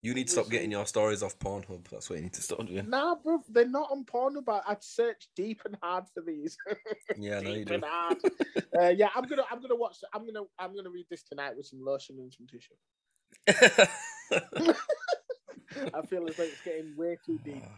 You 0.00 0.14
need 0.14 0.28
to 0.28 0.32
stop 0.32 0.48
getting 0.48 0.70
your 0.70 0.86
stories 0.86 1.24
off 1.24 1.36
Pornhub. 1.40 1.88
That's 1.88 2.08
what 2.08 2.16
you 2.20 2.22
need 2.22 2.32
to 2.34 2.42
stop 2.42 2.64
doing. 2.64 2.88
Nah, 2.88 3.16
bro, 3.16 3.40
they're 3.48 3.66
not 3.68 3.90
on 3.90 4.04
Pornhub. 4.04 4.48
I- 4.48 4.62
I've 4.70 4.82
searched 4.82 5.28
deep 5.34 5.62
and 5.64 5.76
hard 5.82 6.04
for 6.14 6.22
these. 6.22 6.56
Yeah, 7.16 7.40
know 7.40 7.50
you 7.50 7.64
do. 7.64 7.74
and 7.74 7.84
hard. 7.84 8.18
uh, 8.80 8.88
yeah, 8.90 9.08
I'm 9.14 9.24
gonna 9.24 9.44
I'm 9.50 9.60
gonna 9.60 9.74
watch. 9.76 9.96
I'm 10.14 10.24
gonna 10.24 10.46
I'm 10.58 10.74
gonna 10.74 10.90
read 10.90 11.06
this 11.10 11.22
tonight 11.24 11.56
with 11.56 11.66
some 11.66 11.80
lotion 11.84 12.16
and 12.18 12.32
some 12.32 12.46
tissue. 12.46 12.74
I 15.94 16.06
feel 16.06 16.28
as 16.28 16.36
though 16.36 16.42
it's 16.44 16.60
getting 16.64 16.96
way 16.96 17.18
too 17.24 17.38
deep. 17.44 17.62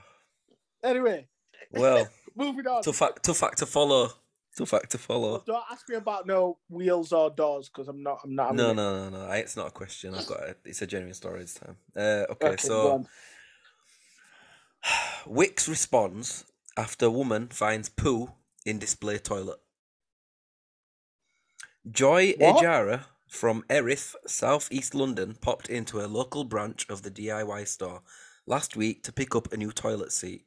Anyway, 0.82 1.26
well, 1.72 2.08
moving 2.36 2.66
on. 2.66 2.82
tough 2.82 3.02
act, 3.02 3.22
tough 3.22 3.42
act 3.42 3.58
to 3.58 3.66
follow. 3.66 4.10
Tough 4.56 4.74
act 4.74 4.90
to 4.90 4.98
follow. 4.98 5.42
Don't 5.46 5.62
ask 5.70 5.88
me 5.88 5.94
about 5.96 6.26
no 6.26 6.58
wheels 6.68 7.12
or 7.12 7.30
doors 7.30 7.68
because 7.68 7.86
I'm 7.88 8.02
not. 8.02 8.20
I'm 8.24 8.34
not. 8.34 8.50
I'm 8.50 8.56
No, 8.56 8.72
no, 8.72 9.08
no, 9.08 9.18
no. 9.18 9.26
I- 9.26 9.36
It's 9.38 9.56
not 9.56 9.68
a 9.68 9.70
question. 9.70 10.14
I've 10.14 10.26
got. 10.26 10.40
A, 10.40 10.56
it's 10.64 10.82
a 10.82 10.86
genuine 10.86 11.14
story 11.14 11.40
this 11.40 11.54
time. 11.54 11.76
Uh, 11.96 12.24
okay, 12.30 12.46
Okay, 12.48 12.56
so. 12.58 13.04
Wickes 15.26 15.68
responds 15.68 16.44
after 16.76 17.06
a 17.06 17.10
woman 17.10 17.48
finds 17.48 17.88
poo 17.88 18.32
in 18.66 18.78
display 18.78 19.18
toilet. 19.18 19.58
Joy 21.90 22.34
What? 22.38 22.62
Ejara 22.64 23.04
from 23.28 23.64
Erith, 23.70 24.16
southeast 24.26 24.94
London, 24.94 25.36
popped 25.40 25.68
into 25.68 26.00
a 26.00 26.08
local 26.08 26.44
branch 26.44 26.86
of 26.88 27.02
the 27.02 27.10
DIY 27.10 27.66
store 27.68 28.02
last 28.46 28.76
week 28.76 29.02
to 29.04 29.12
pick 29.12 29.34
up 29.36 29.52
a 29.52 29.56
new 29.56 29.70
toilet 29.72 30.12
seat. 30.12 30.44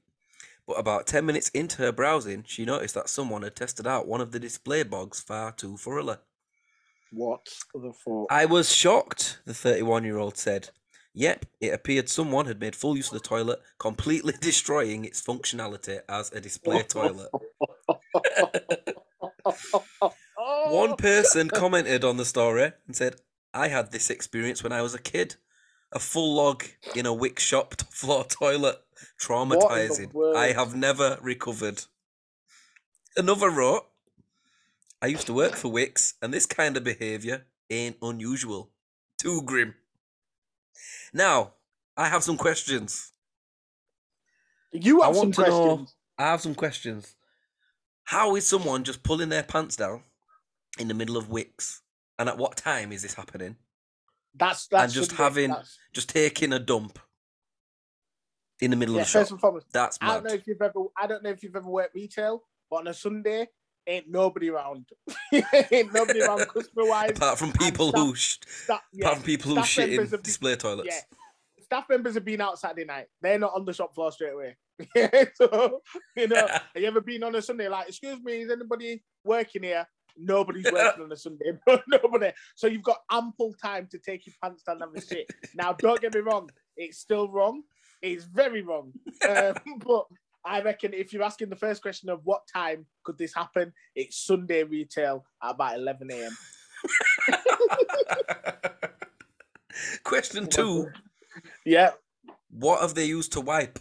But 0.67 0.79
about 0.79 1.07
10 1.07 1.25
minutes 1.25 1.49
into 1.49 1.81
her 1.81 1.91
browsing, 1.91 2.43
she 2.47 2.65
noticed 2.65 2.95
that 2.95 3.09
someone 3.09 3.43
had 3.43 3.55
tested 3.55 3.85
out 3.85 4.07
one 4.07 4.21
of 4.21 4.31
the 4.31 4.39
display 4.39 4.83
bogs 4.83 5.19
far 5.19 5.51
too 5.51 5.77
thoroughly. 5.77 6.15
What 7.11 7.47
the 7.73 7.93
fuck? 7.93 8.27
I 8.29 8.45
was 8.45 8.73
shocked, 8.73 9.39
the 9.45 9.53
31 9.53 10.03
year 10.03 10.17
old 10.17 10.37
said. 10.37 10.69
Yep, 11.15 11.45
it 11.61 11.73
appeared 11.73 12.09
someone 12.09 12.47
had 12.47 12.59
made 12.59 12.75
full 12.75 12.97
use 12.97 13.11
of 13.11 13.21
the 13.21 13.27
toilet, 13.27 13.59
completely 13.77 14.33
destroying 14.41 15.05
its 15.05 15.21
functionality 15.21 15.99
as 16.09 16.31
a 16.31 16.41
display 16.41 16.81
toilet. 16.87 17.29
One 20.67 20.95
person 20.95 21.49
commented 21.49 22.03
on 22.03 22.17
the 22.17 22.25
story 22.25 22.71
and 22.87 22.95
said, 22.95 23.17
I 23.53 23.67
had 23.67 23.91
this 23.91 24.09
experience 24.09 24.63
when 24.63 24.73
I 24.73 24.81
was 24.81 24.95
a 24.95 24.99
kid. 24.99 25.35
A 25.91 25.99
full 25.99 26.35
log 26.35 26.63
in 26.95 27.05
a 27.05 27.13
Wickes 27.13 27.39
shop 27.39 27.75
floor 27.91 28.23
toilet. 28.23 28.81
Traumatizing. 29.19 30.35
I 30.35 30.47
have 30.53 30.75
never 30.75 31.17
recovered. 31.21 31.83
Another 33.15 33.49
wrote, 33.49 33.85
I 35.01 35.07
used 35.07 35.27
to 35.27 35.33
work 35.33 35.55
for 35.55 35.69
Wickes, 35.71 36.13
and 36.21 36.33
this 36.33 36.45
kind 36.45 36.77
of 36.77 36.83
behaviour 36.83 37.45
ain't 37.69 37.97
unusual. 38.01 38.71
Too 39.19 39.41
grim. 39.43 39.75
Now, 41.13 41.53
I 41.95 42.07
have 42.09 42.23
some 42.23 42.37
questions. 42.37 43.11
You 44.71 45.01
I 45.01 45.07
have 45.07 45.15
some 45.15 45.23
want 45.25 45.35
to 45.35 45.41
know- 45.41 45.67
questions. 45.67 45.95
I 46.17 46.23
have 46.23 46.41
some 46.41 46.55
questions. 46.55 47.15
How 48.05 48.35
is 48.35 48.45
someone 48.47 48.83
just 48.83 49.03
pulling 49.03 49.29
their 49.29 49.43
pants 49.43 49.75
down 49.75 50.03
in 50.79 50.87
the 50.87 50.93
middle 50.93 51.17
of 51.17 51.27
Wickes? 51.29 51.79
And 52.19 52.29
at 52.29 52.37
what 52.37 52.57
time 52.57 52.91
is 52.91 53.01
this 53.01 53.13
happening? 53.15 53.55
That's 54.35 54.67
that's 54.67 54.93
just 54.93 55.11
having- 55.13 55.49
That's- 55.49 55.77
Just 55.93 56.09
taking 56.09 56.53
a 56.53 56.59
dump 56.59 56.97
in 58.63 58.71
the 58.71 58.77
middle 58.77 58.95
yeah, 58.95 59.01
of 59.01 59.07
the 59.07 59.11
shop. 59.11 59.21
first 59.21 59.31
and 59.31 59.39
foremost. 59.39 59.67
That's 59.71 59.97
I 60.01 60.13
don't 60.13 60.25
know 60.25 60.33
if 60.33 60.47
you've 60.47 60.61
ever. 60.61 60.79
I 60.97 61.07
don't 61.07 61.23
know 61.23 61.29
if 61.29 61.43
you've 61.43 61.55
ever 61.55 61.67
worked 61.67 61.95
retail, 61.95 62.43
but 62.69 62.77
on 62.77 62.87
a 62.87 62.93
Sunday, 62.93 63.47
ain't 63.87 64.09
nobody 64.09 64.49
around. 64.49 64.85
ain't 65.71 65.93
nobody 65.93 66.21
around 66.21 66.47
customer 66.53 66.85
wise. 66.85 67.11
Apart 67.11 67.39
from 67.39 67.51
people 67.53 67.89
staff- 67.89 68.01
who, 68.01 68.15
sh- 68.15 68.37
Staff, 68.63 68.81
yeah, 68.93 69.05
apart 69.05 69.17
from 69.17 69.25
people 69.25 69.55
who 69.55 69.63
shit 69.63 69.93
in 69.93 70.21
display 70.21 70.55
toilets. 70.55 70.89
yeah. 70.89 70.99
Staff 71.63 71.85
members 71.89 72.13
have 72.13 72.25
been 72.25 72.41
out 72.41 72.59
Saturday 72.59 72.85
night. 72.85 73.07
They're 73.21 73.39
not 73.39 73.53
on 73.55 73.65
the 73.65 73.73
shop 73.73 73.95
floor 73.95 74.11
straight 74.11 74.33
away. 74.33 74.57
Yeah, 74.95 75.25
so 75.35 75.81
you 76.15 76.27
know, 76.27 76.47
have 76.47 76.61
you 76.75 76.85
ever 76.85 77.01
been 77.01 77.23
on 77.23 77.35
a 77.35 77.41
Sunday 77.41 77.67
like, 77.67 77.89
excuse 77.89 78.21
me, 78.21 78.41
is 78.41 78.51
anybody 78.51 79.03
working 79.23 79.63
here? 79.63 79.87
Nobody's 80.15 80.71
working 80.71 81.03
on 81.03 81.11
a 81.11 81.17
Sunday. 81.17 81.53
Nobody. 81.87 82.31
So 82.55 82.67
you've 82.67 82.83
got 82.83 82.99
ample 83.11 83.53
time 83.59 83.87
to 83.91 83.97
take 83.97 84.27
your 84.27 84.35
pants 84.43 84.61
down 84.63 84.81
and 84.81 84.83
have 84.83 85.03
a 85.03 85.05
shit. 85.05 85.27
Now, 85.55 85.73
don't 85.73 85.99
get 85.99 86.13
me 86.13 86.19
wrong, 86.19 86.49
it's 86.77 86.99
still 86.99 87.29
wrong. 87.31 87.63
It's 88.03 88.25
very 88.25 88.61
wrong. 88.61 88.91
Um, 89.27 89.55
but 89.77 90.05
I 90.45 90.61
reckon 90.61 90.93
if 90.93 91.13
you're 91.13 91.23
asking 91.23 91.49
the 91.49 91.55
first 91.55 91.81
question 91.81 92.09
of 92.09 92.19
what 92.25 92.41
time 92.53 92.85
could 93.05 93.17
this 93.17 93.33
happen, 93.33 93.71
it's 93.95 94.17
Sunday 94.25 94.63
retail 94.63 95.23
at 95.41 95.51
about 95.51 95.77
11 95.77 96.09
a.m. 96.11 96.37
Question 100.03 100.47
two: 100.47 100.89
Yeah. 101.65 101.91
What 102.49 102.81
have 102.81 102.95
they 102.95 103.05
used 103.05 103.31
to 103.33 103.41
wipe? 103.41 103.79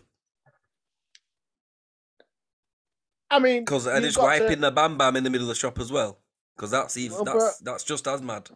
I 3.28 3.40
mean, 3.40 3.64
Because 3.64 3.84
they 3.84 4.00
just 4.00 4.16
got 4.16 4.36
to- 4.36 4.44
wiping 4.44 4.60
the 4.60 4.70
bam 4.70 4.96
bam 4.96 5.16
in 5.16 5.24
the 5.24 5.30
middle 5.30 5.46
of 5.46 5.48
the 5.48 5.58
shop 5.58 5.80
as 5.80 5.90
well? 5.90 6.20
Because 6.54 6.70
that's 6.70 6.96
even 6.96 7.16
Well, 7.16 7.24
that's 7.24 7.58
that's 7.58 7.84
just 7.84 8.06
as 8.06 8.22
mad. 8.22 8.48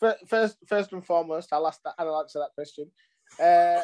First, 0.00 0.56
first 0.66 0.92
and 0.92 1.04
foremost, 1.06 1.52
I'll 1.52 1.68
ask 1.68 1.80
that. 1.84 1.94
I'll 1.98 2.20
answer 2.20 2.40
that 2.40 2.54
question. 2.54 2.90
Uh, 3.40 3.82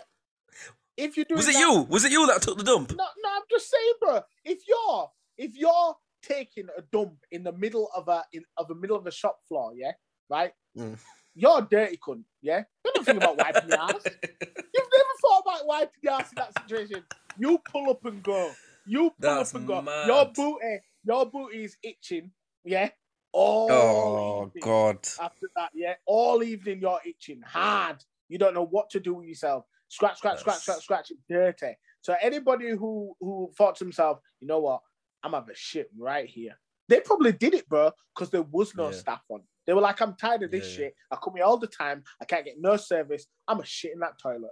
if 0.96 1.16
you 1.16 1.24
do, 1.24 1.34
Was 1.34 1.48
it 1.48 1.56
you? 1.56 1.82
Was 1.88 2.04
it 2.04 2.12
you 2.12 2.26
that 2.28 2.42
took 2.42 2.58
the 2.58 2.64
dump? 2.64 2.90
No, 2.90 2.96
no. 3.22 3.28
I'm 3.34 3.42
just 3.50 3.70
saying, 3.70 3.92
bro. 4.00 4.20
If 4.44 4.60
you're 4.68 5.10
if 5.38 5.56
you're 5.56 5.96
taking 6.22 6.68
a 6.76 6.82
dump 6.92 7.14
in 7.30 7.42
the 7.42 7.52
middle 7.52 7.88
of 7.94 8.08
a 8.08 8.24
in 8.32 8.44
of 8.56 8.68
the 8.68 8.74
middle 8.74 8.96
of 8.96 9.06
a 9.06 9.10
shop 9.10 9.38
floor, 9.48 9.72
yeah, 9.74 9.92
right. 10.30 10.52
Mm. 10.78 10.98
You're 11.36 11.58
a 11.58 11.62
dirty 11.68 11.96
cunt, 11.96 12.22
yeah. 12.42 12.62
You 12.84 12.92
don't 12.94 13.04
think 13.04 13.18
about 13.18 13.36
wiping 13.36 13.68
your 13.68 13.80
ass. 13.80 14.04
You've 14.04 14.90
never 14.92 15.14
thought 15.20 15.42
about 15.44 15.66
wiping 15.66 16.00
your 16.02 16.12
ass 16.12 16.30
in 16.30 16.36
that 16.36 16.54
situation. 16.62 17.02
You 17.38 17.58
pull 17.72 17.90
up 17.90 18.04
and 18.04 18.22
go. 18.22 18.52
You 18.86 19.10
pull 19.10 19.14
That's 19.18 19.52
up 19.52 19.58
and 19.58 19.66
go. 19.66 19.82
mad. 19.82 20.06
Your 20.06 20.26
booty, 20.26 20.78
your 21.04 21.26
booty 21.26 21.64
is 21.64 21.76
itching, 21.82 22.30
yeah. 22.64 22.90
All 23.32 23.72
Oh 23.72 24.52
God! 24.60 24.98
after 25.20 25.50
that, 25.56 25.70
yeah. 25.74 25.94
All 26.06 26.44
evening 26.44 26.78
you're 26.80 27.00
itching 27.04 27.40
hard. 27.44 28.04
You 28.28 28.38
don't 28.38 28.54
know 28.54 28.64
what 28.66 28.90
to 28.90 29.00
do 29.00 29.14
with 29.14 29.26
yourself. 29.26 29.64
Scratch, 29.94 30.18
scratch, 30.18 30.40
scratch, 30.40 30.60
scratch, 30.62 30.82
scratch. 30.82 31.10
It's 31.12 31.22
dirty. 31.28 31.76
So 32.00 32.16
anybody 32.20 32.70
who 32.70 33.14
who 33.20 33.52
thought 33.56 33.76
to 33.76 33.84
himself, 33.84 34.18
you 34.40 34.48
know 34.48 34.58
what, 34.58 34.80
I'm 35.22 35.34
having 35.34 35.50
a 35.52 35.56
shit 35.56 35.88
right 35.96 36.28
here. 36.28 36.58
They 36.88 36.98
probably 36.98 37.30
did 37.30 37.54
it, 37.54 37.68
bro, 37.68 37.92
because 38.12 38.28
there 38.30 38.42
was 38.42 38.74
no 38.74 38.86
Yeah. 38.90 38.96
staff 38.96 39.22
on. 39.28 39.42
They 39.66 39.72
were 39.72 39.80
like, 39.80 40.02
I'm 40.02 40.16
tired 40.16 40.42
of 40.42 40.50
this 40.50 40.66
Yeah, 40.66 40.76
shit. 40.86 40.94
I 41.12 41.16
come 41.22 41.34
here 41.36 41.44
all 41.44 41.58
the 41.58 41.68
time. 41.68 42.02
I 42.20 42.24
can't 42.24 42.44
get 42.44 42.56
no 42.60 42.76
service. 42.76 43.26
I'm 43.46 43.60
a 43.60 43.64
shit 43.64 43.92
in 43.92 44.00
that 44.00 44.18
toilet. 44.18 44.50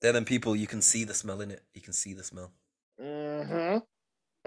Then 0.00 0.14
them 0.14 0.24
people, 0.24 0.54
you 0.54 0.68
can 0.68 0.80
see 0.82 1.02
the 1.02 1.14
smell 1.14 1.40
in 1.40 1.50
it. 1.50 1.62
You 1.74 1.80
can 1.80 1.92
see 1.92 2.14
the 2.14 2.22
smell. 2.22 2.52
Mm-hmm. 3.00 3.78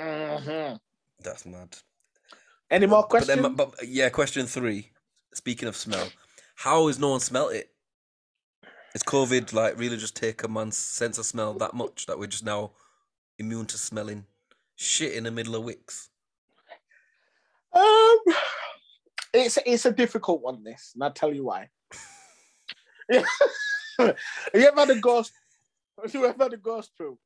Mm-hmm. 0.02 0.76
That's 1.22 1.46
mad. 1.46 1.78
Any 2.72 2.88
more 2.88 3.02
But 3.04 3.10
questions? 3.10 3.42
then, 3.42 3.56
but 3.56 3.76
yeah, 3.86 4.10
question 4.10 4.48
three. 4.48 4.92
Speaking 5.34 5.68
of 5.68 5.76
smell, 5.76 6.10
how 6.56 6.88
has 6.88 6.98
no 6.98 7.10
one 7.10 7.20
smelt 7.20 7.52
it? 7.54 7.75
Is 8.96 9.04
COVID 9.04 9.52
like 9.54 9.78
really 9.78 9.98
just 9.98 10.16
take 10.16 10.44
a 10.44 10.48
man's 10.48 10.78
sense 10.78 11.18
of 11.18 11.26
smell 11.26 11.54
that 11.56 11.74
much 11.74 12.06
that 12.06 12.18
we're 12.18 12.28
just 12.28 12.46
now 12.46 12.72
immune 13.38 13.66
to 13.68 13.78
smelling 13.78 14.26
shit 14.78 15.14
in 15.14 15.26
the 15.26 15.32
middle 15.32 15.56
of 15.56 15.64
Wickes? 15.66 16.08
Um, 17.74 18.20
it's 19.34 19.60
it's 19.66 19.86
a 19.86 19.92
difficult 19.92 20.42
one. 20.42 20.64
This, 20.64 20.92
and 20.96 21.04
I'll 21.04 21.12
tell 21.12 21.34
you 21.34 21.44
why. 21.44 21.70
Have 23.12 23.26
you 24.54 24.66
ever 24.68 24.80
had 24.80 24.90
a 24.92 24.96
ghost? 25.00 25.34
Have 26.02 26.14
you 26.14 26.26
ever 26.26 26.44
had 26.44 26.54
a 26.54 26.58
ghost 26.58 26.92
poo? 26.98 27.18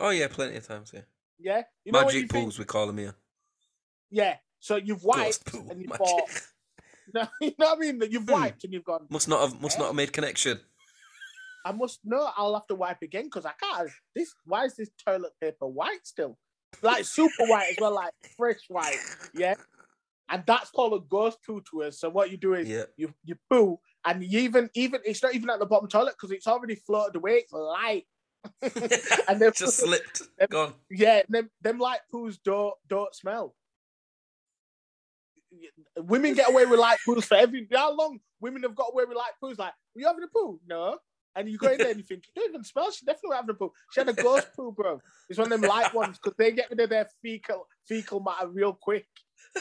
Oh 0.00 0.08
yeah, 0.10 0.28
plenty 0.28 0.56
of 0.56 0.66
times. 0.66 0.90
Yeah, 0.94 1.00
Yeah, 1.38 1.62
you 1.84 1.92
know 1.92 2.00
magic 2.02 2.30
think- 2.30 2.32
pools 2.32 2.58
we 2.58 2.64
call 2.64 2.86
them 2.86 2.96
here. 2.98 3.14
yeah, 4.10 4.36
so 4.58 4.76
you've 4.76 5.04
wiped 5.04 5.52
and 5.52 5.82
you 5.82 5.88
thought, 5.88 6.30
no, 7.14 7.26
you 7.40 7.52
know 7.58 7.66
what 7.66 7.78
I 7.78 7.80
mean? 7.80 7.98
That 7.98 8.12
you've 8.12 8.24
Hmm. 8.24 8.32
wiped 8.32 8.64
and 8.64 8.72
you've 8.72 8.84
gone. 8.84 9.06
Must 9.10 9.28
not 9.28 9.40
have 9.40 9.60
must 9.60 9.78
not 9.78 9.86
have 9.86 9.94
made 9.94 10.12
connection. 10.12 10.60
I 11.64 11.72
must 11.72 12.00
know. 12.04 12.30
I'll 12.36 12.54
have 12.54 12.66
to 12.68 12.74
wipe 12.74 13.02
again 13.02 13.24
because 13.24 13.44
I 13.44 13.52
can't. 13.60 13.90
This 14.14 14.32
why 14.44 14.64
is 14.64 14.76
this 14.76 14.90
toilet 15.04 15.32
paper 15.40 15.66
white 15.66 16.04
still? 16.04 16.38
Like 16.82 17.04
super 17.04 17.44
white 17.46 17.70
as 17.72 17.76
well, 17.80 17.94
like 17.94 18.12
fresh 18.36 18.60
white. 18.68 18.96
Yeah, 19.34 19.54
and 20.28 20.44
that's 20.46 20.70
called 20.70 20.94
a 20.94 21.04
ghost 21.04 21.38
poo 21.44 21.62
to 21.70 21.84
us. 21.84 21.98
So 22.00 22.08
what 22.10 22.30
you 22.30 22.36
do 22.36 22.54
is 22.54 22.68
Yeah, 22.68 22.84
you 22.96 23.12
you 23.24 23.36
poo 23.50 23.78
and 24.06 24.22
you 24.22 24.40
even 24.40 24.70
even 24.74 25.00
it's 25.04 25.22
not 25.22 25.34
even 25.34 25.50
at 25.50 25.58
the 25.58 25.66
bottom 25.66 25.88
toilet 25.88 26.14
because 26.18 26.30
it's 26.30 26.46
already 26.46 26.74
floated 26.76 27.16
away. 27.16 27.32
It's 27.38 27.52
light. 27.52 28.04
and 28.62 28.72
then 29.40 29.52
just 29.54 29.78
slipped. 29.78 30.22
Them- 30.38 30.48
Gone. 30.50 30.74
yeah, 30.90 31.22
them 31.28 31.50
them 31.60 31.78
light 31.78 32.00
poos 32.12 32.38
don't 32.42 32.74
don't 32.88 33.14
smell. 33.14 33.54
Women 35.96 36.34
get 36.34 36.48
away 36.50 36.66
with 36.66 36.80
light 36.80 36.98
pools 37.04 37.24
for 37.24 37.36
every 37.36 37.66
how 37.74 37.94
long 37.96 38.18
women 38.40 38.62
have 38.62 38.74
got 38.74 38.90
away 38.92 39.04
with 39.04 39.16
light 39.16 39.32
pools. 39.40 39.58
Like, 39.58 39.72
were 39.94 40.00
you 40.02 40.06
having 40.06 40.24
a 40.24 40.28
poo? 40.28 40.60
No. 40.66 40.98
And 41.36 41.48
you 41.48 41.58
go 41.58 41.68
in 41.70 41.78
there 41.78 41.90
and 41.90 41.98
you 41.98 42.04
think, 42.04 42.24
you 42.26 42.32
don't 42.42 42.50
even 42.50 42.64
smell. 42.64 42.90
She 42.90 43.04
definitely 43.04 43.36
having 43.36 43.50
a 43.50 43.54
poo. 43.54 43.72
She 43.92 44.00
had 44.00 44.08
a 44.08 44.12
ghost 44.12 44.48
poo, 44.56 44.72
bro. 44.72 45.00
It's 45.28 45.38
one 45.38 45.52
of 45.52 45.60
them 45.60 45.68
light 45.68 45.94
ones 45.94 46.18
because 46.22 46.36
they 46.36 46.50
get 46.52 46.70
rid 46.70 46.80
of 46.80 46.90
their 46.90 47.08
fecal 47.22 47.66
fecal 47.86 48.20
matter 48.20 48.48
real 48.48 48.72
quick. 48.72 49.06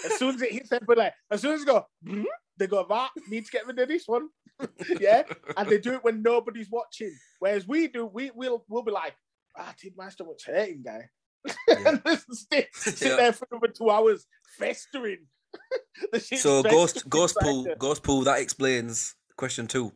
As 0.03 0.17
soon 0.17 0.35
as 0.35 0.41
it 0.41 0.51
hits 0.51 0.69
their 0.69 0.79
belly, 0.79 1.09
as 1.29 1.41
soon 1.41 1.53
as 1.53 1.61
it 1.61 1.65
go, 1.67 1.85
"Hmm," 2.05 2.23
they 2.57 2.67
go, 2.67 2.85
right, 2.89 3.09
need 3.29 3.45
to 3.45 3.51
get 3.51 3.67
rid 3.67 3.79
of 3.79 3.87
this 3.87 4.07
one. 4.07 4.29
yeah. 4.99 5.23
And 5.55 5.69
they 5.69 5.77
do 5.77 5.93
it 5.93 6.03
when 6.03 6.21
nobody's 6.23 6.69
watching. 6.69 7.15
Whereas 7.39 7.67
we 7.67 7.87
do, 7.87 8.05
we 8.05 8.31
will 8.33 8.65
we'll 8.67 8.81
be 8.83 8.91
like, 8.91 9.15
ah, 9.57 9.73
dude, 9.79 9.95
my 9.95 10.09
stomach's 10.09 10.45
hurting, 10.45 10.83
guy. 10.83 11.09
Yeah. 11.67 11.89
and 11.89 12.01
just 12.03 12.49
sit, 12.51 12.67
sit 12.73 13.01
Yeah. 13.09 13.15
there 13.17 13.33
for 13.33 13.47
another 13.51 13.67
two 13.67 13.89
hours 13.89 14.25
festering. 14.57 15.27
So 16.37 16.61
ghost 16.61 17.09
ghost 17.09 17.37
pool 17.41 17.65
ghost 17.79 18.03
pool 18.03 18.21
that 18.21 18.39
explains 18.39 19.15
question 19.35 19.67
two. 19.67 19.91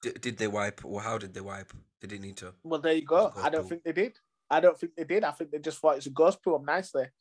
D- 0.00 0.12
did 0.20 0.38
they 0.38 0.46
wipe 0.46 0.84
or 0.84 1.00
how 1.00 1.18
did 1.18 1.34
they 1.34 1.40
wipe? 1.40 1.72
They 2.00 2.06
didn't 2.06 2.22
need 2.22 2.36
to. 2.38 2.54
Well, 2.62 2.80
there 2.80 2.94
you 2.94 3.04
go. 3.04 3.32
I 3.36 3.50
don't 3.50 3.62
pool. 3.62 3.70
think 3.70 3.82
they 3.82 3.92
did. 3.92 4.18
I 4.48 4.60
don't 4.60 4.78
think 4.78 4.94
they 4.96 5.04
did. 5.04 5.24
I 5.24 5.32
think 5.32 5.50
they 5.50 5.58
just 5.58 5.80
thought 5.80 5.96
it's 5.96 6.06
a 6.06 6.10
ghost 6.10 6.42
pool. 6.42 6.56
I'm 6.56 6.64
nice 6.64 6.92
there. 6.92 7.12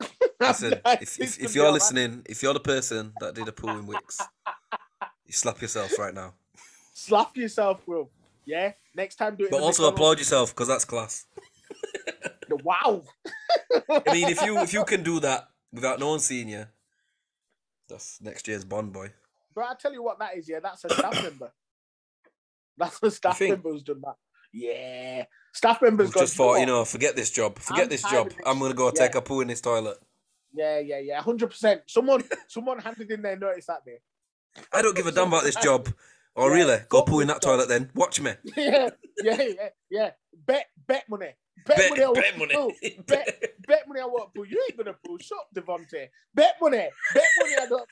Listen, 0.40 0.80
if, 0.86 1.20
if, 1.20 1.40
if 1.40 1.54
you're 1.54 1.70
listening, 1.70 2.22
if 2.26 2.42
you're 2.42 2.54
the 2.54 2.60
person 2.60 3.12
that 3.20 3.34
did 3.34 3.46
a 3.46 3.52
pool 3.52 3.70
in 3.78 3.86
Wickes, 3.86 4.20
you 5.26 5.32
slap 5.32 5.60
yourself 5.60 5.96
right 5.98 6.14
now. 6.14 6.32
slap 6.94 7.36
yourself, 7.36 7.84
bro. 7.84 8.08
Yeah. 8.46 8.72
Next 8.96 9.16
time, 9.16 9.36
do 9.36 9.44
it. 9.44 9.50
But 9.50 9.60
also 9.60 9.82
McDonald's. 9.82 9.94
applaud 9.94 10.18
yourself 10.18 10.54
because 10.54 10.68
that's 10.68 10.84
class. 10.84 11.26
Wow. 12.64 13.02
I 13.90 14.12
mean, 14.12 14.28
if 14.28 14.42
you 14.42 14.58
if 14.58 14.72
you 14.72 14.84
can 14.84 15.02
do 15.02 15.20
that 15.20 15.48
without 15.72 15.98
no 15.98 16.10
one 16.10 16.20
seeing 16.20 16.48
you, 16.48 16.66
that's 17.92 18.20
next 18.20 18.48
year's 18.48 18.64
Bond 18.64 18.92
boy. 18.92 19.12
Bro, 19.54 19.66
I 19.66 19.74
tell 19.78 19.92
you 19.92 20.02
what 20.02 20.18
that 20.18 20.36
is. 20.36 20.48
Yeah, 20.48 20.60
that's 20.60 20.84
a 20.84 20.90
staff 20.90 21.22
member. 21.22 21.52
That's 22.76 23.02
a 23.02 23.10
staff 23.10 23.40
member 23.40 23.70
who's 23.70 23.82
done 23.82 24.00
that. 24.02 24.16
Yeah. 24.52 25.24
Staff 25.52 25.82
members 25.82 26.10
got 26.10 26.20
just 26.20 26.36
thought, 26.36 26.58
you 26.58 26.66
know, 26.66 26.84
forget 26.84 27.16
this 27.16 27.30
job, 27.30 27.58
forget 27.58 27.84
I'm 27.84 27.88
this 27.90 28.02
job. 28.02 28.28
this 28.30 28.38
I'm 28.46 28.58
gonna 28.58 28.74
go 28.74 28.86
yeah. 28.86 29.06
take 29.06 29.14
a 29.14 29.22
poo 29.22 29.40
in 29.40 29.48
this 29.48 29.60
toilet. 29.60 29.98
Yeah, 30.54 30.78
yeah, 30.80 30.98
yeah. 30.98 31.20
Hundred 31.20 31.48
percent. 31.48 31.82
Someone, 31.86 32.24
someone 32.48 32.78
handed 32.78 33.10
in 33.10 33.22
their 33.22 33.36
notice 33.38 33.66
that 33.66 33.84
day. 33.84 33.98
I 34.72 34.82
don't 34.82 34.96
give 34.96 35.06
a 35.06 35.12
damn 35.12 35.28
about 35.28 35.44
this 35.44 35.56
job. 35.62 35.88
Or 36.34 36.48
Yeah, 36.48 36.54
really, 36.54 36.78
go 36.88 37.02
poo 37.02 37.20
in 37.20 37.28
that 37.28 37.42
toilet 37.42 37.68
then. 37.68 37.90
Watch 37.94 38.20
me. 38.20 38.32
yeah, 38.56 38.88
yeah, 39.22 39.42
yeah, 39.42 39.68
yeah. 39.90 40.10
Bet, 40.46 40.66
bet 40.86 41.04
money. 41.08 41.34
Bet, 41.66 41.76
Bet, 41.76 41.90
money. 41.90 42.02
I 42.02 42.12
bet 42.14 42.38
won't 42.38 42.38
money. 42.52 42.98
Bet, 43.06 43.42
bet 43.68 43.88
money. 43.88 44.00
I 44.00 44.06
won't 44.06 44.34
poo. 44.34 44.44
You 44.44 44.62
ain't 44.68 44.76
gonna 44.76 44.96
poo. 45.04 45.18
Shut 45.20 45.38
up, 45.38 45.48
Devontae. 45.54 46.08
Bet 46.34 46.54
money. 46.60 46.88
Bet 47.14 47.24
money. 47.40 47.54
I 47.60 47.66
don't. 47.66 47.88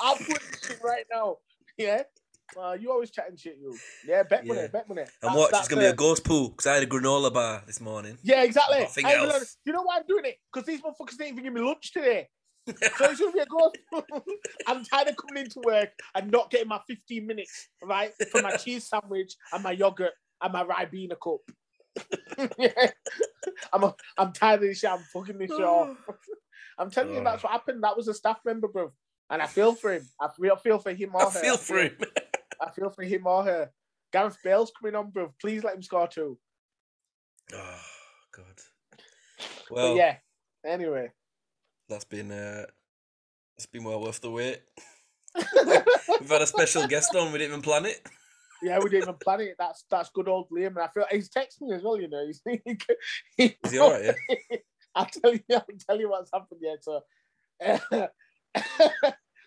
I'll 0.00 0.16
put 0.16 0.26
this 0.40 0.60
shit 0.66 0.80
right 0.82 1.04
now. 1.12 1.38
Yeah. 1.76 2.02
Uh, 2.60 2.76
you 2.78 2.90
always 2.92 3.10
chatting 3.10 3.36
shit, 3.36 3.56
you. 3.60 3.76
Yeah. 4.06 4.22
Bet 4.22 4.46
money. 4.46 4.60
Yeah. 4.60 4.66
Bet 4.68 4.88
money. 4.88 5.02
And 5.22 5.34
watch, 5.34 5.50
it's 5.54 5.68
gonna 5.68 5.82
be 5.82 5.86
a 5.86 5.92
ghost 5.94 6.24
pool 6.24 6.50
because 6.50 6.66
I 6.66 6.74
had 6.74 6.82
a 6.82 6.86
granola 6.86 7.32
bar 7.32 7.62
this 7.66 7.80
morning. 7.80 8.18
Yeah, 8.22 8.42
exactly. 8.44 8.80
Nothing 8.80 9.06
ain't 9.06 9.30
gonna- 9.32 9.44
you 9.64 9.72
know 9.72 9.82
why 9.82 9.96
I'm 9.96 10.06
doing 10.06 10.26
it? 10.26 10.36
Because 10.52 10.66
these 10.66 10.80
motherfuckers 10.80 11.16
didn't 11.18 11.28
even 11.28 11.44
give 11.44 11.52
me 11.52 11.60
lunch 11.62 11.92
today. 11.92 12.28
So 12.96 13.10
it's 13.10 13.20
gonna 13.20 13.32
be 13.32 13.40
a 13.40 13.46
ghost. 13.46 13.76
Pool. 13.92 14.22
I'm 14.66 14.84
tired 14.84 15.08
of 15.08 15.16
coming 15.16 15.44
into 15.44 15.60
work 15.64 15.90
and 16.14 16.30
not 16.30 16.50
getting 16.50 16.68
my 16.68 16.80
15 16.86 17.26
minutes, 17.26 17.68
right? 17.82 18.12
For 18.30 18.40
my 18.40 18.56
cheese 18.56 18.88
sandwich 18.88 19.34
and 19.52 19.62
my 19.62 19.72
yogurt 19.72 20.12
and 20.40 20.52
my 20.52 20.64
Ribena 20.64 21.16
cup. 21.22 21.40
Yeah. 22.58 22.90
I'm 23.72 23.84
a, 23.84 23.94
I'm 24.18 24.32
tired 24.32 24.62
of 24.62 24.68
this 24.68 24.78
shit. 24.80 24.90
I'm 24.90 25.00
fucking 25.12 25.38
this 25.38 25.50
shit 25.50 25.60
off. 25.60 25.96
I'm 26.78 26.90
telling 26.90 27.14
you, 27.14 27.20
Oh. 27.20 27.24
that's 27.24 27.42
what 27.42 27.52
happened. 27.52 27.82
That 27.84 27.96
was 27.96 28.08
a 28.08 28.14
staff 28.14 28.40
member, 28.44 28.68
bro. 28.68 28.92
And 29.30 29.40
I 29.40 29.46
feel 29.46 29.74
for 29.74 29.92
him. 29.94 30.06
I 30.20 30.28
feel, 30.28 30.56
feel 30.56 30.78
for 30.78 30.92
him 30.92 31.10
or 31.14 31.22
I 31.22 31.30
her. 31.30 31.40
feel 31.40 31.56
for 31.56 31.78
him. 31.78 31.96
I 32.60 32.70
feel 32.70 32.90
for 32.90 33.02
him 33.04 33.26
or 33.26 33.44
her. 33.44 33.70
Gareth 34.12 34.38
Bale's 34.44 34.72
coming 34.80 34.94
on, 34.94 35.10
bro. 35.10 35.32
Please 35.40 35.64
let 35.64 35.74
him 35.76 35.82
score 35.82 36.08
two. 36.08 36.38
Oh 37.54 37.80
God. 38.34 38.44
But 39.68 39.76
Well, 39.76 39.96
yeah. 39.96 40.16
Anyway. 40.64 41.12
that's 41.88 42.04
been 42.04 42.30
uh, 42.32 42.64
it's 43.56 43.66
been 43.66 43.84
well 43.84 44.00
worth 44.00 44.20
the 44.20 44.30
wait. 44.30 44.60
We've 45.36 46.28
had 46.30 46.42
a 46.42 46.46
special 46.46 46.86
guest 46.86 47.14
on. 47.14 47.32
We 47.32 47.38
didn't 47.38 47.50
even 47.52 47.62
plan 47.62 47.84
it. 47.86 48.00
Yeah, 48.62 48.78
we 48.78 48.90
didn't 48.90 49.04
even 49.04 49.16
plan 49.16 49.40
it. 49.40 49.56
That's 49.58 49.84
that's 49.90 50.10
good 50.10 50.28
old 50.28 50.48
Liam, 50.50 50.68
and 50.68 50.78
I 50.78 50.88
feel 50.88 51.04
he's 51.10 51.28
texting 51.28 51.68
me 51.68 51.74
as 51.76 51.82
well. 51.82 52.00
You 52.00 52.08
know, 52.08 52.26
he's, 52.26 52.40
he, 53.36 53.56
Is 53.64 53.70
he 53.70 53.78
all 53.78 53.92
right? 53.92 54.14
Yeah. 54.50 54.56
I'll 54.94 55.06
tell 55.06 55.34
you. 55.34 55.40
I'll 55.52 55.64
tell 55.86 55.98
you 55.98 56.10
what's 56.10 56.30
happened. 56.32 56.60
Yeah, 56.62 56.76
so 56.80 57.02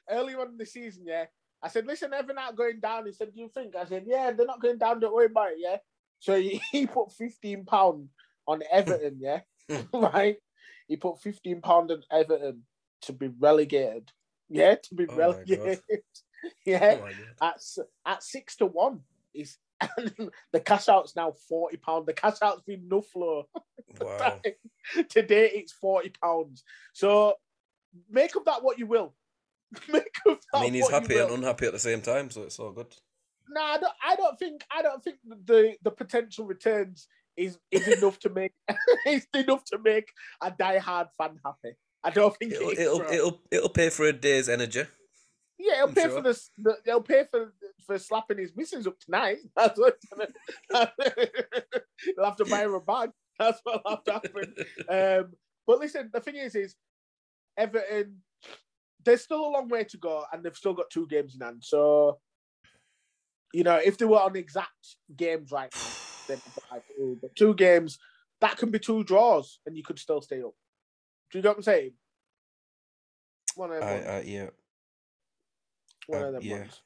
early 0.10 0.36
on 0.36 0.50
in 0.50 0.58
the 0.58 0.66
season, 0.66 1.04
yeah, 1.06 1.26
I 1.62 1.70
said, 1.70 1.86
"Listen, 1.86 2.12
they're 2.12 2.24
not 2.34 2.56
going 2.56 2.80
down." 2.80 3.06
He 3.06 3.14
said, 3.14 3.34
"Do 3.34 3.40
you 3.40 3.50
think?" 3.54 3.76
I 3.76 3.86
said, 3.86 4.04
"Yeah, 4.06 4.32
they're 4.32 4.46
not 4.46 4.62
going 4.62 4.78
down. 4.78 5.00
Don't 5.00 5.14
worry 5.14 5.28
about 5.28 5.52
it." 5.52 5.58
Yeah. 5.60 5.78
So 6.20 6.40
he, 6.40 6.62
he 6.72 6.86
put 6.86 7.12
fifteen 7.12 7.66
pound 7.66 8.10
on 8.48 8.62
Everton. 8.72 9.20
Yeah, 9.20 9.42
right. 9.94 10.38
He 10.88 10.98
put 10.98 11.22
fifteen 11.22 11.62
pound 11.62 11.92
on 11.92 12.04
Everton 12.12 12.64
to 13.04 13.14
be 13.14 13.30
relegated 13.40 14.12
Yeah, 14.50 14.76
to 14.76 14.96
be 14.96 15.06
Oh 15.10 15.16
relegated. 15.16 15.82
yeah, 16.66 16.98
Oh 17.02 17.10
at 17.42 17.62
at 18.06 18.24
six 18.24 18.56
to 18.58 18.66
one 18.66 19.02
is 19.34 19.58
the 20.52 20.60
cash 20.60 20.90
out's 20.90 21.16
now 21.16 21.34
forty 21.48 21.78
pound. 21.78 22.06
The 22.08 22.14
cash 22.14 22.42
out's 22.42 22.62
been 22.62 22.88
no 22.88 23.02
flow. 23.02 23.48
Wow. 24.00 24.40
Today 25.10 25.50
it's 25.56 25.72
forty 25.72 26.12
pounds. 26.22 26.64
So 26.94 27.34
make 28.12 28.36
of 28.36 28.46
that 28.46 28.62
what 28.62 28.78
you 28.78 28.86
will. 28.86 29.16
make 29.92 30.12
of 30.28 30.38
that 30.54 30.60
I 30.60 30.64
mean, 30.64 30.76
he's 30.76 30.90
happy 30.90 31.18
and 31.18 31.32
unhappy 31.32 31.66
at 31.66 31.74
the 31.74 31.80
same 31.80 32.02
time, 32.02 32.30
so 32.30 32.44
it's 32.44 32.60
all 32.60 32.72
good. 32.72 32.94
No, 33.50 33.62
I 33.62 33.78
don't, 33.78 33.94
I 34.06 34.16
don't 34.16 34.38
think 34.38 34.66
I 34.72 34.82
don't 34.82 35.04
think 35.04 35.18
the 35.46 35.78
the 35.82 35.90
potential 35.90 36.46
returns 36.46 37.08
is 37.38 37.58
is 37.72 37.88
enough 37.88 38.20
to 38.20 38.30
make 38.30 38.54
it's 39.06 39.28
enough 39.34 39.64
to 39.66 39.80
make 39.80 40.12
a 40.42 40.52
diehard 40.52 41.08
fan 41.18 41.40
happy. 41.46 41.76
I 42.04 42.10
don't 42.10 42.36
think 42.38 42.54
It'll, 42.54 42.70
it 42.70 42.74
is, 42.74 42.80
it'll, 42.80 43.02
it'll, 43.02 43.42
it'll 43.52 43.70
pay 43.70 43.90
for 43.90 44.06
a 44.06 44.14
day's 44.14 44.50
energy. 44.50 44.84
Yeah, 45.60 45.76
he'll 45.76 45.88
I'm 45.88 45.94
pay 45.94 46.04
sure. 46.04 46.12
for 46.12 46.22
this. 46.22 46.52
The, 46.58 46.78
they'll 46.86 47.02
pay 47.02 47.26
for 47.30 47.54
for 47.86 47.98
slapping 47.98 48.38
his 48.38 48.56
missus 48.56 48.88
up 48.88 49.00
tonight. 49.00 49.38
That's 49.56 49.80
what. 49.80 49.98
he'll 52.16 52.26
have 52.26 52.36
to 52.38 52.46
buy 52.46 52.62
her 52.62 52.76
a 52.76 52.82
bag. 52.82 53.12
That's 53.40 53.60
what'll 53.64 53.90
have 53.90 54.04
to 54.06 54.14
happen. 54.14 54.56
Um, 54.90 55.34
but 55.66 55.80
listen, 55.80 56.10
the 56.14 56.22
thing 56.22 56.36
is, 56.36 56.56
is 56.56 56.76
Everton. 57.58 58.18
There's 59.04 59.22
still 59.22 59.46
a 59.46 59.50
long 59.50 59.70
way 59.70 59.84
to 59.86 59.98
go, 59.98 60.26
and 60.32 60.44
they've 60.44 60.56
still 60.56 60.74
got 60.74 60.90
two 60.90 61.08
games 61.08 61.36
in 61.36 61.42
hand. 61.42 61.64
So, 61.64 62.20
you 63.54 63.64
know, 63.64 63.76
if 63.84 63.98
they 63.98 64.06
were 64.06 64.20
on 64.20 64.36
exact 64.36 64.96
games 65.16 65.52
right 65.52 65.74
now, 65.74 65.82
then 66.28 66.42
like, 66.72 66.84
oh, 67.00 67.18
but 67.22 67.36
two 67.36 67.54
games 67.54 68.00
that 68.42 68.58
can 68.58 68.70
be 68.70 68.80
two 68.80 69.04
draws, 69.04 69.60
and 69.66 69.76
you 69.76 69.84
could 69.84 70.00
still 70.00 70.22
stay 70.22 70.42
up. 70.42 70.54
Do 71.32 71.38
you 71.38 71.42
know 71.42 71.50
what 71.50 71.58
I'm 71.58 71.64
saying? 71.64 71.92
One 73.56 73.72
of 73.72 73.80
them. 73.80 73.88
I, 73.88 73.94
ones. 73.94 74.08
I, 74.08 74.22
yeah. 74.22 74.50
One 76.08 76.22
um, 76.22 76.28
of 76.28 76.34
them 76.34 76.44
yeah. 76.44 76.60
ones. 76.60 76.82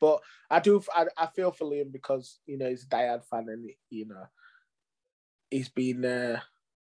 But 0.00 0.20
I 0.50 0.60
do, 0.60 0.82
I, 0.94 1.06
I 1.16 1.26
feel 1.26 1.50
for 1.50 1.70
Liam 1.70 1.92
because 1.92 2.38
you 2.46 2.58
know 2.58 2.68
he's 2.68 2.84
a 2.84 2.86
diehard 2.86 3.24
fan, 3.24 3.46
and 3.48 3.68
you 3.90 4.06
know 4.06 4.24
he's 5.50 5.68
been, 5.68 6.04
uh, 6.04 6.40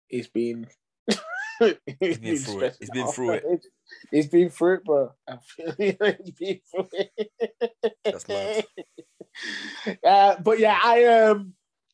he's 0.07 0.27
been, 0.27 0.67
he's 1.99 2.17
been 2.17 2.37
through 2.37 2.61
it. 2.61 2.77
He's 2.79 2.89
been 2.89 3.07
through 3.07 3.31
it. 3.31 3.43
He's- 4.11 4.27
been 4.27 4.49
through 4.49 4.75
it, 4.75 4.83
bro. 4.83 5.13
I 5.27 5.37
feel 5.37 5.73
he's 5.77 6.31
been 6.31 6.59
through 6.69 6.89
it. 6.93 7.31
That's 8.03 8.27
mad. 8.27 8.65
Uh, 10.03 10.35
but 10.41 10.59
yeah, 10.59 10.77
I 10.83 11.05
um, 11.05 11.53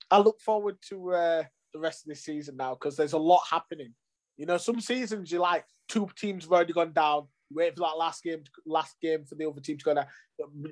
I 0.09 0.17
look 0.17 0.41
forward 0.41 0.77
to 0.89 1.11
uh, 1.11 1.43
the 1.73 1.79
rest 1.79 2.03
of 2.03 2.09
this 2.09 2.23
season 2.23 2.57
now 2.57 2.73
because 2.73 2.97
there's 2.97 3.13
a 3.13 3.19
lot 3.19 3.43
happening. 3.49 3.93
You 4.35 4.47
know, 4.47 4.57
some 4.57 4.79
seasons 4.81 5.31
you're 5.31 5.41
like 5.41 5.65
two 5.87 6.09
teams 6.17 6.45
have 6.45 6.51
already 6.51 6.73
gone 6.73 6.93
down. 6.93 7.27
Wait 7.51 7.75
for 7.75 7.81
that 7.81 7.97
last 7.97 8.23
game, 8.23 8.43
last 8.65 8.95
game 9.01 9.23
for 9.25 9.35
the 9.35 9.47
other 9.47 9.61
team 9.61 9.77
to 9.77 9.83
go 9.83 9.93
down. 9.93 10.05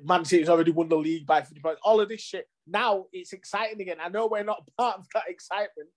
Man 0.04 0.24
City's 0.24 0.48
already 0.48 0.72
won 0.72 0.88
the 0.88 0.96
league 0.96 1.26
by 1.26 1.40
50 1.40 1.60
points. 1.60 1.80
All 1.84 2.00
of 2.00 2.08
this 2.08 2.20
shit. 2.20 2.48
Now 2.66 3.06
it's 3.12 3.32
exciting 3.32 3.80
again. 3.80 3.98
I 4.02 4.08
know 4.08 4.26
we're 4.26 4.42
not 4.44 4.68
part 4.78 4.98
of 4.98 5.06
that 5.14 5.24
excitement, 5.28 5.88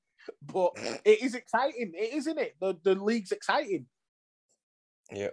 but 0.42 0.72
it 1.06 1.22
is 1.22 1.36
exciting. 1.36 1.94
It 1.96 2.14
is, 2.14 2.28
isn't 2.28 2.40
it? 2.40 2.56
The 2.62 2.78
the 2.84 2.96
league's 2.96 3.32
exciting. 3.32 3.88
Yeah. 5.12 5.30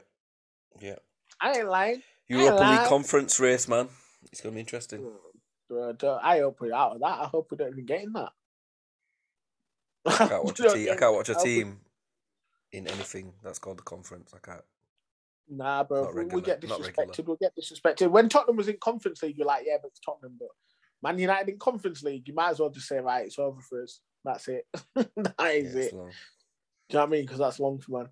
Yeah. 0.80 0.97
I 1.40 1.53
ain't 1.59 1.68
lying. 1.68 2.03
Europa 2.28 2.55
lie. 2.55 2.78
League 2.78 2.88
conference 2.88 3.38
race, 3.38 3.68
man. 3.68 3.88
It's 4.32 4.40
to 4.40 4.51
be 4.51 4.61
interesting. 4.61 5.07
I 5.70 6.38
hope 6.38 6.61
we're 6.61 6.72
out 6.72 6.95
of 6.95 7.01
that. 7.01 7.20
I 7.20 7.26
hope 7.26 7.49
we 7.51 7.57
don't 7.57 7.72
even 7.72 7.84
get 7.86 8.03
in 8.03 8.12
that. 8.12 8.30
I 10.07 10.28
can't 10.28 10.45
watch 10.45 10.61
a 10.61 10.68
team. 10.74 10.88
I 10.92 10.97
can't 10.97 11.14
watch 11.14 11.28
a 11.28 11.32
I 11.32 11.34
hope 11.36 11.45
we- 11.45 11.55
team 11.55 11.80
in 12.72 12.88
anything 12.88 13.32
that's 13.42 13.59
called 13.59 13.78
the 13.78 13.82
conference. 13.82 14.32
I 14.34 14.38
can't. 14.38 14.64
Nah, 15.49 15.84
bro. 15.84 16.11
We- 16.12 16.40
get 16.40 16.61
disrespected. 16.61 17.26
We'll 17.26 17.36
get 17.36 17.53
disrespected. 17.57 18.11
When 18.11 18.28
Tottenham 18.28 18.57
was 18.57 18.68
in 18.68 18.76
Conference 18.80 19.22
League, 19.22 19.36
you're 19.36 19.47
like, 19.47 19.64
yeah, 19.66 19.76
but 19.80 19.88
it's 19.88 20.01
Tottenham. 20.01 20.36
But 20.38 20.49
Man 21.03 21.18
United 21.18 21.49
in 21.51 21.59
Conference 21.59 22.03
League, 22.03 22.26
you 22.26 22.34
might 22.34 22.51
as 22.51 22.61
well 22.61 22.70
just 22.70 22.88
say, 22.88 22.99
right, 22.99 23.26
it's 23.26 23.38
over 23.38 23.61
for 23.61 23.82
us. 23.82 24.01
That's 24.24 24.49
it. 24.49 24.66
that 24.95 25.55
is 25.55 25.74
Yeah, 25.74 25.82
it. 25.82 25.92
long. 25.95 26.11
Do 26.11 26.14
you 26.90 26.95
know 26.95 27.01
what 27.01 27.07
I 27.07 27.11
mean? 27.11 27.22
Because 27.22 27.38
that's 27.38 27.61
long 27.61 27.78
for 27.78 27.92
man. 27.99 28.09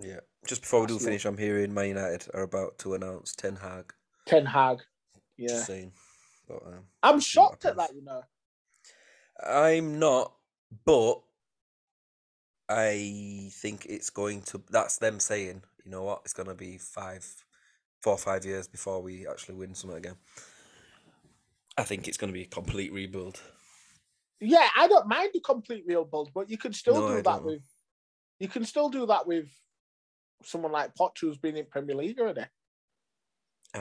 Yeah. 0.00 0.20
Just 0.46 0.62
before 0.62 0.80
we 0.82 0.86
do 0.88 0.94
That's 0.94 1.04
finish, 1.04 1.24
I'm 1.24 1.38
hearing 1.38 1.72
Man 1.74 1.88
United 1.88 2.28
are 2.34 2.42
about 2.42 2.78
to 2.78 2.94
announce 2.94 3.34
Ten 3.34 3.56
Hag. 3.56 3.92
Ten 4.26 4.44
Hag. 4.46 4.78
Yeah. 5.36 5.48
Just 5.48 5.66
saying. 5.66 5.92
But, 6.48 6.62
um, 6.66 6.80
I'm 7.02 7.20
shocked 7.20 7.64
at 7.64 7.76
that, 7.76 7.94
you 7.94 8.02
know. 8.04 8.22
I'm 9.44 9.98
not, 9.98 10.32
but 10.84 11.22
I 12.68 13.50
think 13.52 13.86
it's 13.88 14.10
going 14.10 14.42
to. 14.42 14.62
That's 14.70 14.98
them 14.98 15.20
saying, 15.20 15.62
you 15.84 15.90
know 15.90 16.02
what, 16.02 16.22
it's 16.24 16.32
going 16.32 16.48
to 16.48 16.54
be 16.54 16.78
five, 16.78 17.24
four 18.00 18.14
or 18.14 18.18
five 18.18 18.44
years 18.44 18.68
before 18.68 19.02
we 19.02 19.26
actually 19.26 19.56
win 19.56 19.74
something 19.74 19.98
again. 19.98 20.16
I 21.76 21.84
think 21.84 22.06
it's 22.06 22.16
going 22.18 22.32
to 22.32 22.38
be 22.38 22.42
a 22.44 22.48
complete 22.48 22.92
rebuild. 22.92 23.40
Yeah, 24.40 24.68
I 24.76 24.88
don't 24.88 25.08
mind 25.08 25.30
the 25.32 25.40
complete 25.40 25.84
rebuild, 25.86 26.30
but 26.34 26.50
you 26.50 26.58
can 26.58 26.72
still 26.72 26.94
No, 27.00 27.08
do 27.08 27.12
I 27.14 27.16
that 27.16 27.24
don't. 27.24 27.44
with. 27.46 27.62
You 28.40 28.48
can 28.48 28.64
still 28.64 28.88
do 28.88 29.06
that 29.06 29.26
with 29.26 29.48
someone 30.44 30.72
like 30.72 30.94
Poch, 30.96 31.12
who's 31.20 31.38
been 31.38 31.56
in 31.56 31.66
Premier 31.66 31.94
League 31.94 32.18
already. 32.18 32.44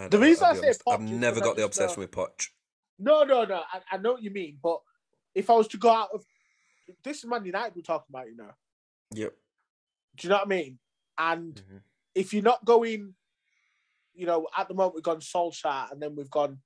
The 0.10 0.20
reason 0.20 0.46
I 0.46 0.54
say 0.54 0.60
honest, 0.60 0.86
Poch 0.86 0.94
I've 0.94 1.02
never 1.02 1.42
got 1.42 1.56
the 1.56 1.62
know- 1.62 1.66
obsession 1.68 2.00
with 2.00 2.12
Poch. 2.12 2.48
No, 3.00 3.24
no, 3.24 3.44
no. 3.46 3.64
I, 3.74 3.82
I 3.92 3.98
know 3.98 4.14
what 4.14 4.22
you 4.22 4.30
mean, 4.30 4.60
but 4.62 4.80
if 5.34 5.50
I 5.50 5.54
was 5.54 5.68
to 5.70 5.78
go 5.78 5.90
out 5.90 6.10
of 6.14 6.24
this 7.04 7.18
is 7.18 7.26
Man 7.26 7.44
United 7.44 7.76
we're 7.76 7.82
talking 7.82 8.06
about, 8.10 8.28
you 8.28 8.36
know. 8.38 8.52
Yep. 9.14 9.34
Do 10.18 10.28
you 10.28 10.30
know 10.30 10.36
what 10.36 10.46
I 10.46 10.50
mean? 10.50 10.80
And 11.18 11.56
Mhm. 11.56 11.82
If 12.16 12.34
you're 12.34 12.44
not 12.44 12.64
going, 12.66 13.14
you 14.14 14.26
know, 14.26 14.48
at 14.58 14.68
the 14.68 14.74
moment 14.74 14.96
we've 14.96 15.04
gone 15.04 15.20
Solskjaer 15.22 15.92
and 15.92 16.02
then 16.02 16.16
we've 16.16 16.30
gone, 16.30 16.60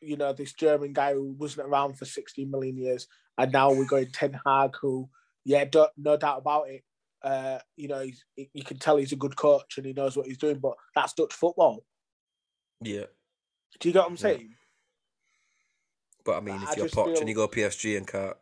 you 0.00 0.16
know, 0.16 0.32
this 0.32 0.52
German 0.52 0.92
guy 0.92 1.14
who 1.14 1.34
wasn't 1.38 1.66
around 1.68 1.94
for 1.98 2.04
16 2.04 2.50
million 2.50 2.76
years, 2.76 3.06
and 3.38 3.52
now 3.52 3.70
we're 3.72 3.86
going 3.86 4.10
Ten 4.12 4.38
Hag, 4.46 4.76
who, 4.80 5.08
yeah, 5.44 5.64
don't, 5.64 5.90
no 5.96 6.16
doubt 6.16 6.38
about 6.38 6.68
it. 6.68 6.82
Uh, 7.22 7.58
you 7.76 7.88
know, 7.88 8.00
he's, 8.00 8.24
you 8.36 8.62
can 8.62 8.78
tell 8.78 8.98
he's 8.98 9.12
a 9.12 9.16
good 9.16 9.36
coach 9.36 9.78
and 9.78 9.86
he 9.86 9.92
knows 9.92 10.16
what 10.16 10.26
he's 10.26 10.38
doing, 10.38 10.58
but 10.58 10.74
that's 10.94 11.14
Dutch 11.14 11.32
football. 11.32 11.84
Yeah. 12.82 13.06
Do 13.80 13.88
you 13.88 13.92
get 13.92 14.00
what 14.00 14.08
I'm 14.08 14.12
Yeah. 14.12 14.20
saying? 14.20 14.50
But 16.24 16.36
I 16.36 16.40
mean, 16.40 16.54
I 16.56 16.70
if 16.70 16.76
you're 16.76 16.86
just 16.86 16.94
Poch 16.96 17.06
feel- 17.06 17.20
and 17.20 17.28
you 17.28 17.34
go 17.34 17.48
PSG 17.48 17.96
and 17.96 18.06
can't 18.06 18.36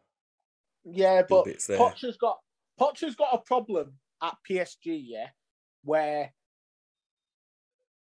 Yeah, 0.84 1.22
but 1.22 1.44
Poch 1.46 2.00
has 2.02 2.16
got 2.16 2.38
Poch 2.80 3.00
has 3.00 3.14
got 3.14 3.32
a 3.32 3.38
problem 3.38 3.98
at 4.22 4.36
PSG, 4.48 5.02
yeah, 5.06 5.28
where 5.84 6.32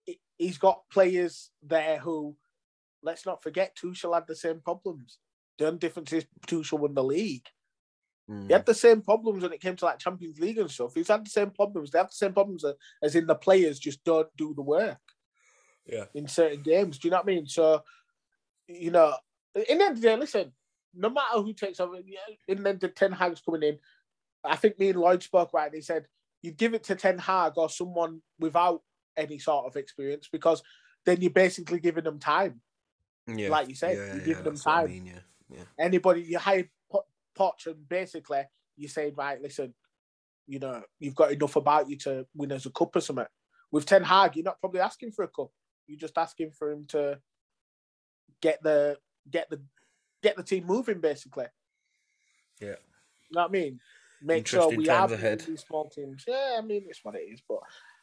he- 0.05 0.21
he's 0.38 0.57
got 0.57 0.89
players 0.89 1.51
there 1.61 1.99
who, 1.99 2.38
let's 3.01 3.25
not 3.25 3.43
forget, 3.43 3.75
Tuchel 3.75 4.13
had 4.13 4.28
the 4.28 4.36
same 4.36 4.59
problems. 4.61 5.19
The 5.57 5.67
only 5.67 5.80
difference 5.80 6.13
is 6.13 6.25
Tuchel 6.45 6.80
won 6.80 6.93
the 6.93 7.03
league. 7.03 7.47
mm, 8.30 8.47
He 8.47 8.53
had 8.53 8.65
the 8.65 8.73
same 8.73 9.01
problems 9.01 9.43
when 9.43 9.53
it 9.53 9.61
came 9.61 9.75
to 9.75 9.86
like 9.86 9.99
Champions 9.99 10.39
League 10.39 10.57
and 10.57 10.69
stuff. 10.69 10.93
He's 10.93 11.07
had 11.07 11.25
the 11.25 11.30
same 11.30 11.51
problems. 11.51 11.91
They 11.91 11.99
have 11.99 12.09
the 12.09 12.15
same 12.15 12.34
problems 12.34 12.65
as- 13.01 13.15
in 13.15 13.28
the 13.28 13.36
players 13.36 13.80
just 13.80 14.03
don't 14.03 14.36
do 14.36 14.53
the 14.53 14.61
work 14.61 15.01
yeah, 15.86 16.05
in 16.13 16.28
certain 16.28 16.61
games. 16.63 16.99
Do 16.99 17.07
you 17.07 17.11
know 17.11 17.17
what 17.17 17.25
I 17.25 17.34
mean? 17.36 17.47
So, 17.47 17.84
you 18.67 18.91
know, 18.91 19.17
in 19.55 19.78
the 19.78 19.86
end 19.86 19.95
of 19.97 20.01
the 20.01 20.07
day, 20.09 20.15
listen, 20.17 20.53
no 20.93 21.09
matter 21.09 21.41
who 21.41 21.53
takes 21.53 21.80
over, 21.80 21.99
yeah, 22.05 22.19
in 22.47 22.63
the 22.63 22.69
end, 22.69 22.80
the 22.82 22.89
Ten 22.89 23.11
Hag's 23.11 23.41
coming 23.41 23.63
in. 23.63 23.80
I 24.43 24.55
think 24.55 24.78
me 24.78 24.89
and 24.89 24.99
Lloyd 24.99 25.23
spoke 25.23 25.53
right. 25.53 25.73
He 25.73 25.82
said 25.82 26.07
you 26.47 26.53
give 26.53 26.73
it 26.73 26.83
to 26.85 26.95
Ten 26.95 27.17
Hag 27.17 27.53
or 27.57 27.69
someone 27.69 28.21
without 28.39 28.81
any 29.17 29.37
sort 29.37 29.65
of 29.65 29.75
experience 29.75 30.29
because 30.31 30.63
then 31.05 31.21
you're 31.21 31.29
basically 31.29 31.79
giving 31.79 32.05
them 32.05 32.19
time. 32.19 32.61
yeah. 33.27 33.49
Like 33.49 33.67
you 33.67 33.75
said, 33.75 33.97
yeah, 33.97 34.25
you 34.25 34.33
yeah, 34.33 34.41
them 34.41 34.55
what 34.55 34.67
I 34.67 34.81
time. 34.81 34.89
mean, 34.89 35.05
yeah, 35.07 35.19
yeah. 35.49 35.63
Anybody 35.77 36.21
you 36.21 36.39
hire 36.39 36.69
Po- 36.89 37.05
Poch 37.37 37.67
and 37.67 37.87
basically 37.89 38.43
you 38.77 38.87
say 38.87 39.11
right, 39.15 39.41
listen, 39.41 39.73
you 40.47 40.59
know 40.59 40.81
you've 40.99 41.15
got 41.15 41.33
enough 41.33 41.57
about 41.57 41.89
you 41.89 41.97
to 41.97 42.25
win 42.33 42.53
as 42.53 42.65
a 42.65 42.71
cup 42.71 42.95
or 42.95 43.01
something. 43.01 43.25
With 43.71 43.85
Ten 43.85 44.03
Hag, 44.03 44.37
you're 44.37 44.45
not 44.45 44.61
probably 44.61 44.79
asking 44.79 45.11
for 45.11 45.23
a 45.23 45.27
cup. 45.27 45.51
You're 45.85 45.99
just 45.99 46.17
asking 46.17 46.51
for 46.51 46.71
him 46.71 46.85
to 46.89 47.19
get 48.41 48.63
the 48.63 48.97
get 49.29 49.49
the 49.49 49.61
get 50.23 50.37
the 50.37 50.43
team 50.43 50.65
moving, 50.65 51.01
basically. 51.01 51.47
Yeah. 52.61 52.75
You 53.29 53.35
know 53.35 53.41
what 53.41 53.49
I 53.49 53.51
mean? 53.51 53.79
Make 54.22 54.47
sure 54.47 54.70
we 54.70 54.88
have 54.88 55.11
ahead. 55.11 55.41
these 55.41 55.61
small 55.61 55.89
teams. 55.89 56.24
Yeah, 56.28 56.55
I 56.57 56.61
mean 56.61 56.86
it's 56.89 57.03
what 57.03 57.15
it 57.15 57.20
is, 57.32 57.41
but 57.47 57.59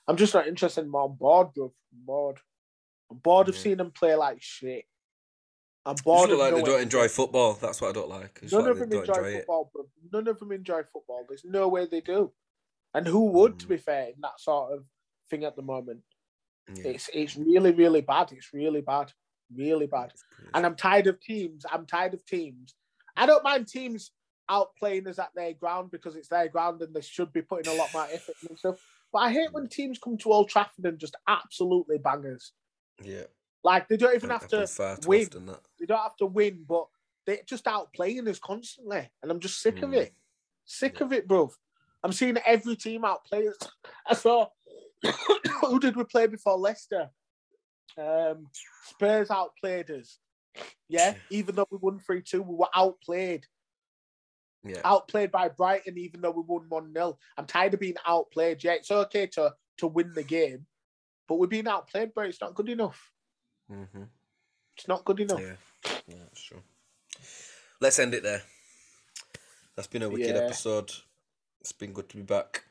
I'm 0.07 0.17
just 0.17 0.35
not 0.35 0.47
interested. 0.47 0.83
in 0.83 0.93
I'm 0.95 1.12
bored, 1.15 1.53
bro. 1.55 1.73
I'm 1.93 2.05
bored. 2.05 2.39
I'm 3.11 3.19
bored 3.19 3.49
of 3.49 3.55
Yeah. 3.57 3.61
seeing 3.62 3.77
them 3.79 3.91
play 3.91 4.15
like 4.15 4.39
shit. 4.41 4.85
I'm 5.87 5.97
bored 5.97 6.31
of 6.31 6.39
like 6.39 6.55
they 6.55 6.62
don't 6.62 6.81
enjoy 6.81 7.09
football. 7.09 7.55
That's 7.55 7.81
what 7.81 7.91
I 7.91 7.93
don't 7.93 8.09
like. 8.09 8.41
It's 8.43 8.53
None 8.53 8.62
like 8.62 8.71
of 8.71 8.79
them 8.79 8.93
enjoy, 8.93 9.01
enjoy 9.01 9.33
football, 9.39 9.71
bro. 9.73 9.89
None 10.12 10.29
of 10.29 10.39
them 10.39 10.53
enjoy 10.53 10.83
football. 10.85 11.27
There's 11.29 11.45
no 11.45 11.69
way 11.69 11.87
they 11.87 12.01
do. 12.01 12.33
And 12.95 13.07
who 13.07 13.27
would, 13.27 13.59
to 13.59 13.67
Mm. 13.67 13.71
be 13.71 13.77
fair, 13.77 14.07
in 14.09 14.21
that 14.23 14.41
sort 14.41 14.73
of 14.73 14.87
thing 15.29 15.45
at 15.45 15.57
the 15.57 15.62
moment? 15.62 16.03
Yeah, 16.75 16.93
It's 16.93 17.11
it's 17.12 17.37
really, 17.37 17.73
really 17.73 18.01
bad. 18.01 18.33
It's 18.33 18.55
really 18.55 18.81
bad. 18.81 19.12
Really 19.55 19.87
bad. 19.87 20.15
And 20.55 20.65
I'm 20.65 20.77
tired 20.77 21.07
of 21.07 21.21
teams. 21.21 21.67
I'm 21.71 21.85
tired 21.87 22.15
of 22.15 22.25
teams. 22.25 22.75
I 23.17 23.27
don't 23.27 23.45
mind 23.45 23.69
teams 23.69 24.12
outplaying 24.51 25.07
us 25.07 25.18
at 25.18 25.30
their 25.34 25.53
ground 25.55 25.90
because 25.90 26.16
it's 26.16 26.28
their 26.28 26.49
ground 26.49 26.82
and 26.82 26.95
they 26.95 27.01
should 27.01 27.32
be 27.32 27.42
putting 27.42 27.72
a 27.72 27.76
lot 27.76 27.92
more 27.92 28.07
effort 28.12 28.36
and 28.49 28.59
stuff. 28.59 28.76
But 29.12 29.20
I 29.20 29.32
hate 29.32 29.53
when 29.53 29.68
teams 29.68 29.99
come 29.99 30.16
to 30.18 30.32
Old 30.32 30.49
Trafford 30.49 30.84
and 30.86 30.99
just 30.99 31.16
absolutely 31.28 31.99
bangers. 31.99 32.53
Yeah. 33.03 33.24
Like 33.62 33.88
they 33.88 33.97
don't 33.97 34.14
even 34.14 34.30
have 34.30 34.47
to 34.49 34.57
happens 34.57 34.76
far 34.76 34.97
too 34.97 35.09
win. 35.09 35.28
they 35.78 35.86
don't 35.86 36.03
have 36.03 36.16
to 36.16 36.26
win, 36.26 36.64
but 36.68 36.86
they're 37.26 37.38
just 37.47 37.64
outplaying 37.64 38.28
us 38.28 38.38
constantly. 38.38 39.09
And 39.22 39.30
I'm 39.30 39.40
just 39.40 39.61
sick 39.61 39.82
of 39.82 39.90
Mm. 39.90 39.97
it. 39.97 40.14
Sick 40.66 41.01
of 41.01 41.12
it, 41.12 41.26
bro. 41.28 41.51
I'm 42.03 42.12
seeing 42.12 42.36
every 42.45 42.76
team 42.76 43.05
outplay 43.05 43.49
us. 43.49 43.57
I 44.07 44.14
saw 44.14 44.49
who 45.62 45.78
did 45.80 45.97
we 45.97 46.05
play 46.05 46.26
before 46.26 46.59
Leicester? 46.59 47.11
Um, 47.97 48.49
Spurs 48.82 49.30
outplayed 49.30 49.90
us. 49.90 50.18
Yeah, 50.88 51.14
even 51.30 51.55
though 51.55 51.66
we 51.70 51.78
won 51.78 51.99
3 51.99 52.22
2, 52.22 52.42
we 52.42 52.55
were 52.57 52.68
outplayed. 52.74 53.47
Yeah. 54.65 54.81
Outplayed 54.85 55.31
by 55.31 55.49
Brighton, 55.49 55.99
even 55.99 56.21
though 56.21 56.31
we 56.31 56.43
won 56.43 56.65
1 56.69 56.93
0. 56.93 57.19
I'm 57.37 57.47
tired 57.47 57.75
of 57.75 57.81
being 57.81 57.97
outplayed. 58.07 58.65
Yeah, 58.65 58.73
it's 58.73 58.91
okay 58.91 59.27
to, 59.29 59.55
to 59.79 59.87
win 59.87 60.12
the 60.15 60.23
game, 60.23 60.67
but 61.29 61.37
we're 61.37 61.47
being 61.47 61.69
outplayed, 61.69 62.15
bro. 62.15 62.25
It's 62.25 62.41
not 62.41 62.55
good 62.55 62.69
enough. 62.71 63.11
Mm-hmm. 63.71 64.05
It's 64.77 64.89
not 64.89 65.05
good 65.05 65.21
enough. 65.21 65.41
Yeah. 65.41 65.57
Yeah, 66.07 66.17
that's 66.25 66.43
true. 66.43 66.62
Let's 67.81 67.99
end 67.99 68.15
it 68.15 68.23
there. 68.23 68.43
That's 69.77 69.89
been 69.89 70.03
a 70.03 70.09
wicked 70.09 70.35
Yeah. 70.35 70.43
episode. 70.43 70.91
It's 71.61 71.73
been 71.73 71.93
good 71.93 72.09
to 72.09 72.17
be 72.17 72.23
back. 72.23 72.65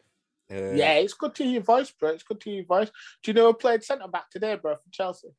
Uh, 0.52 0.72
Yeah, 0.74 0.94
it's 0.94 1.14
good 1.14 1.36
to 1.36 1.44
hear 1.44 1.54
your 1.54 1.62
voice, 1.64 1.92
bro. 1.92 2.10
It's 2.10 2.24
good 2.24 2.40
to 2.42 2.50
hear 2.50 2.58
your 2.60 2.66
voice. 2.66 2.90
Do 3.22 3.32
you 3.32 3.34
know 3.34 3.48
who 3.48 3.54
played 3.54 3.84
centre 3.84 4.08
back 4.08 4.30
today, 4.30 4.56
bro, 4.56 4.76
for 4.76 4.90
Chelsea? 4.92 5.30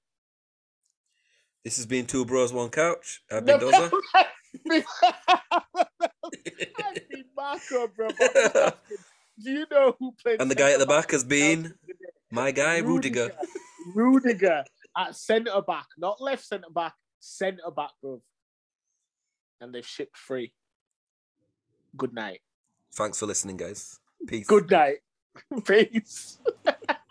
This 1.64 1.76
has 1.76 1.86
been 1.86 2.06
Two 2.06 2.24
Bros, 2.24 2.52
One 2.52 2.68
Couch. 2.68 3.22
I've 3.30 3.44
been 3.44 3.58
Dozza. 3.58 3.90
I've 6.84 7.08
been 7.08 7.24
Marco, 7.36 7.88
bro. 7.88 8.08
but 8.08 8.16
I'm 8.20 8.34
just 8.34 8.56
asking, 8.56 8.96
Do 9.42 9.50
you 9.50 9.66
know 9.70 9.96
who 9.98 10.12
played? 10.22 10.40
and 10.40 10.50
the 10.50 10.54
guy 10.54 10.70
at 10.72 10.78
the 10.78 10.86
centre-back 10.86 11.10
has 11.12 11.24
been 11.24 11.74
my 12.30 12.50
guy, 12.50 12.78
Rudiger. 12.78 13.32
Rudiger 13.94 14.64
at 14.96 15.14
centre 15.16 15.60
back, 15.66 15.86
not 15.98 16.20
left 16.20 16.44
centre 16.44 16.70
back, 16.74 16.94
centre 17.20 17.70
back, 17.76 17.90
bro. 18.02 18.20
And 19.60 19.74
they've 19.74 19.86
shipped 19.86 20.16
free. 20.16 20.52
Good 21.96 22.12
night. 22.12 22.40
Thanks 22.94 23.18
for 23.18 23.26
listening, 23.26 23.56
guys. 23.56 23.98
Peace. 24.26 24.46
Good 24.46 24.70
night. 24.70 24.98
Peace. 25.66 26.38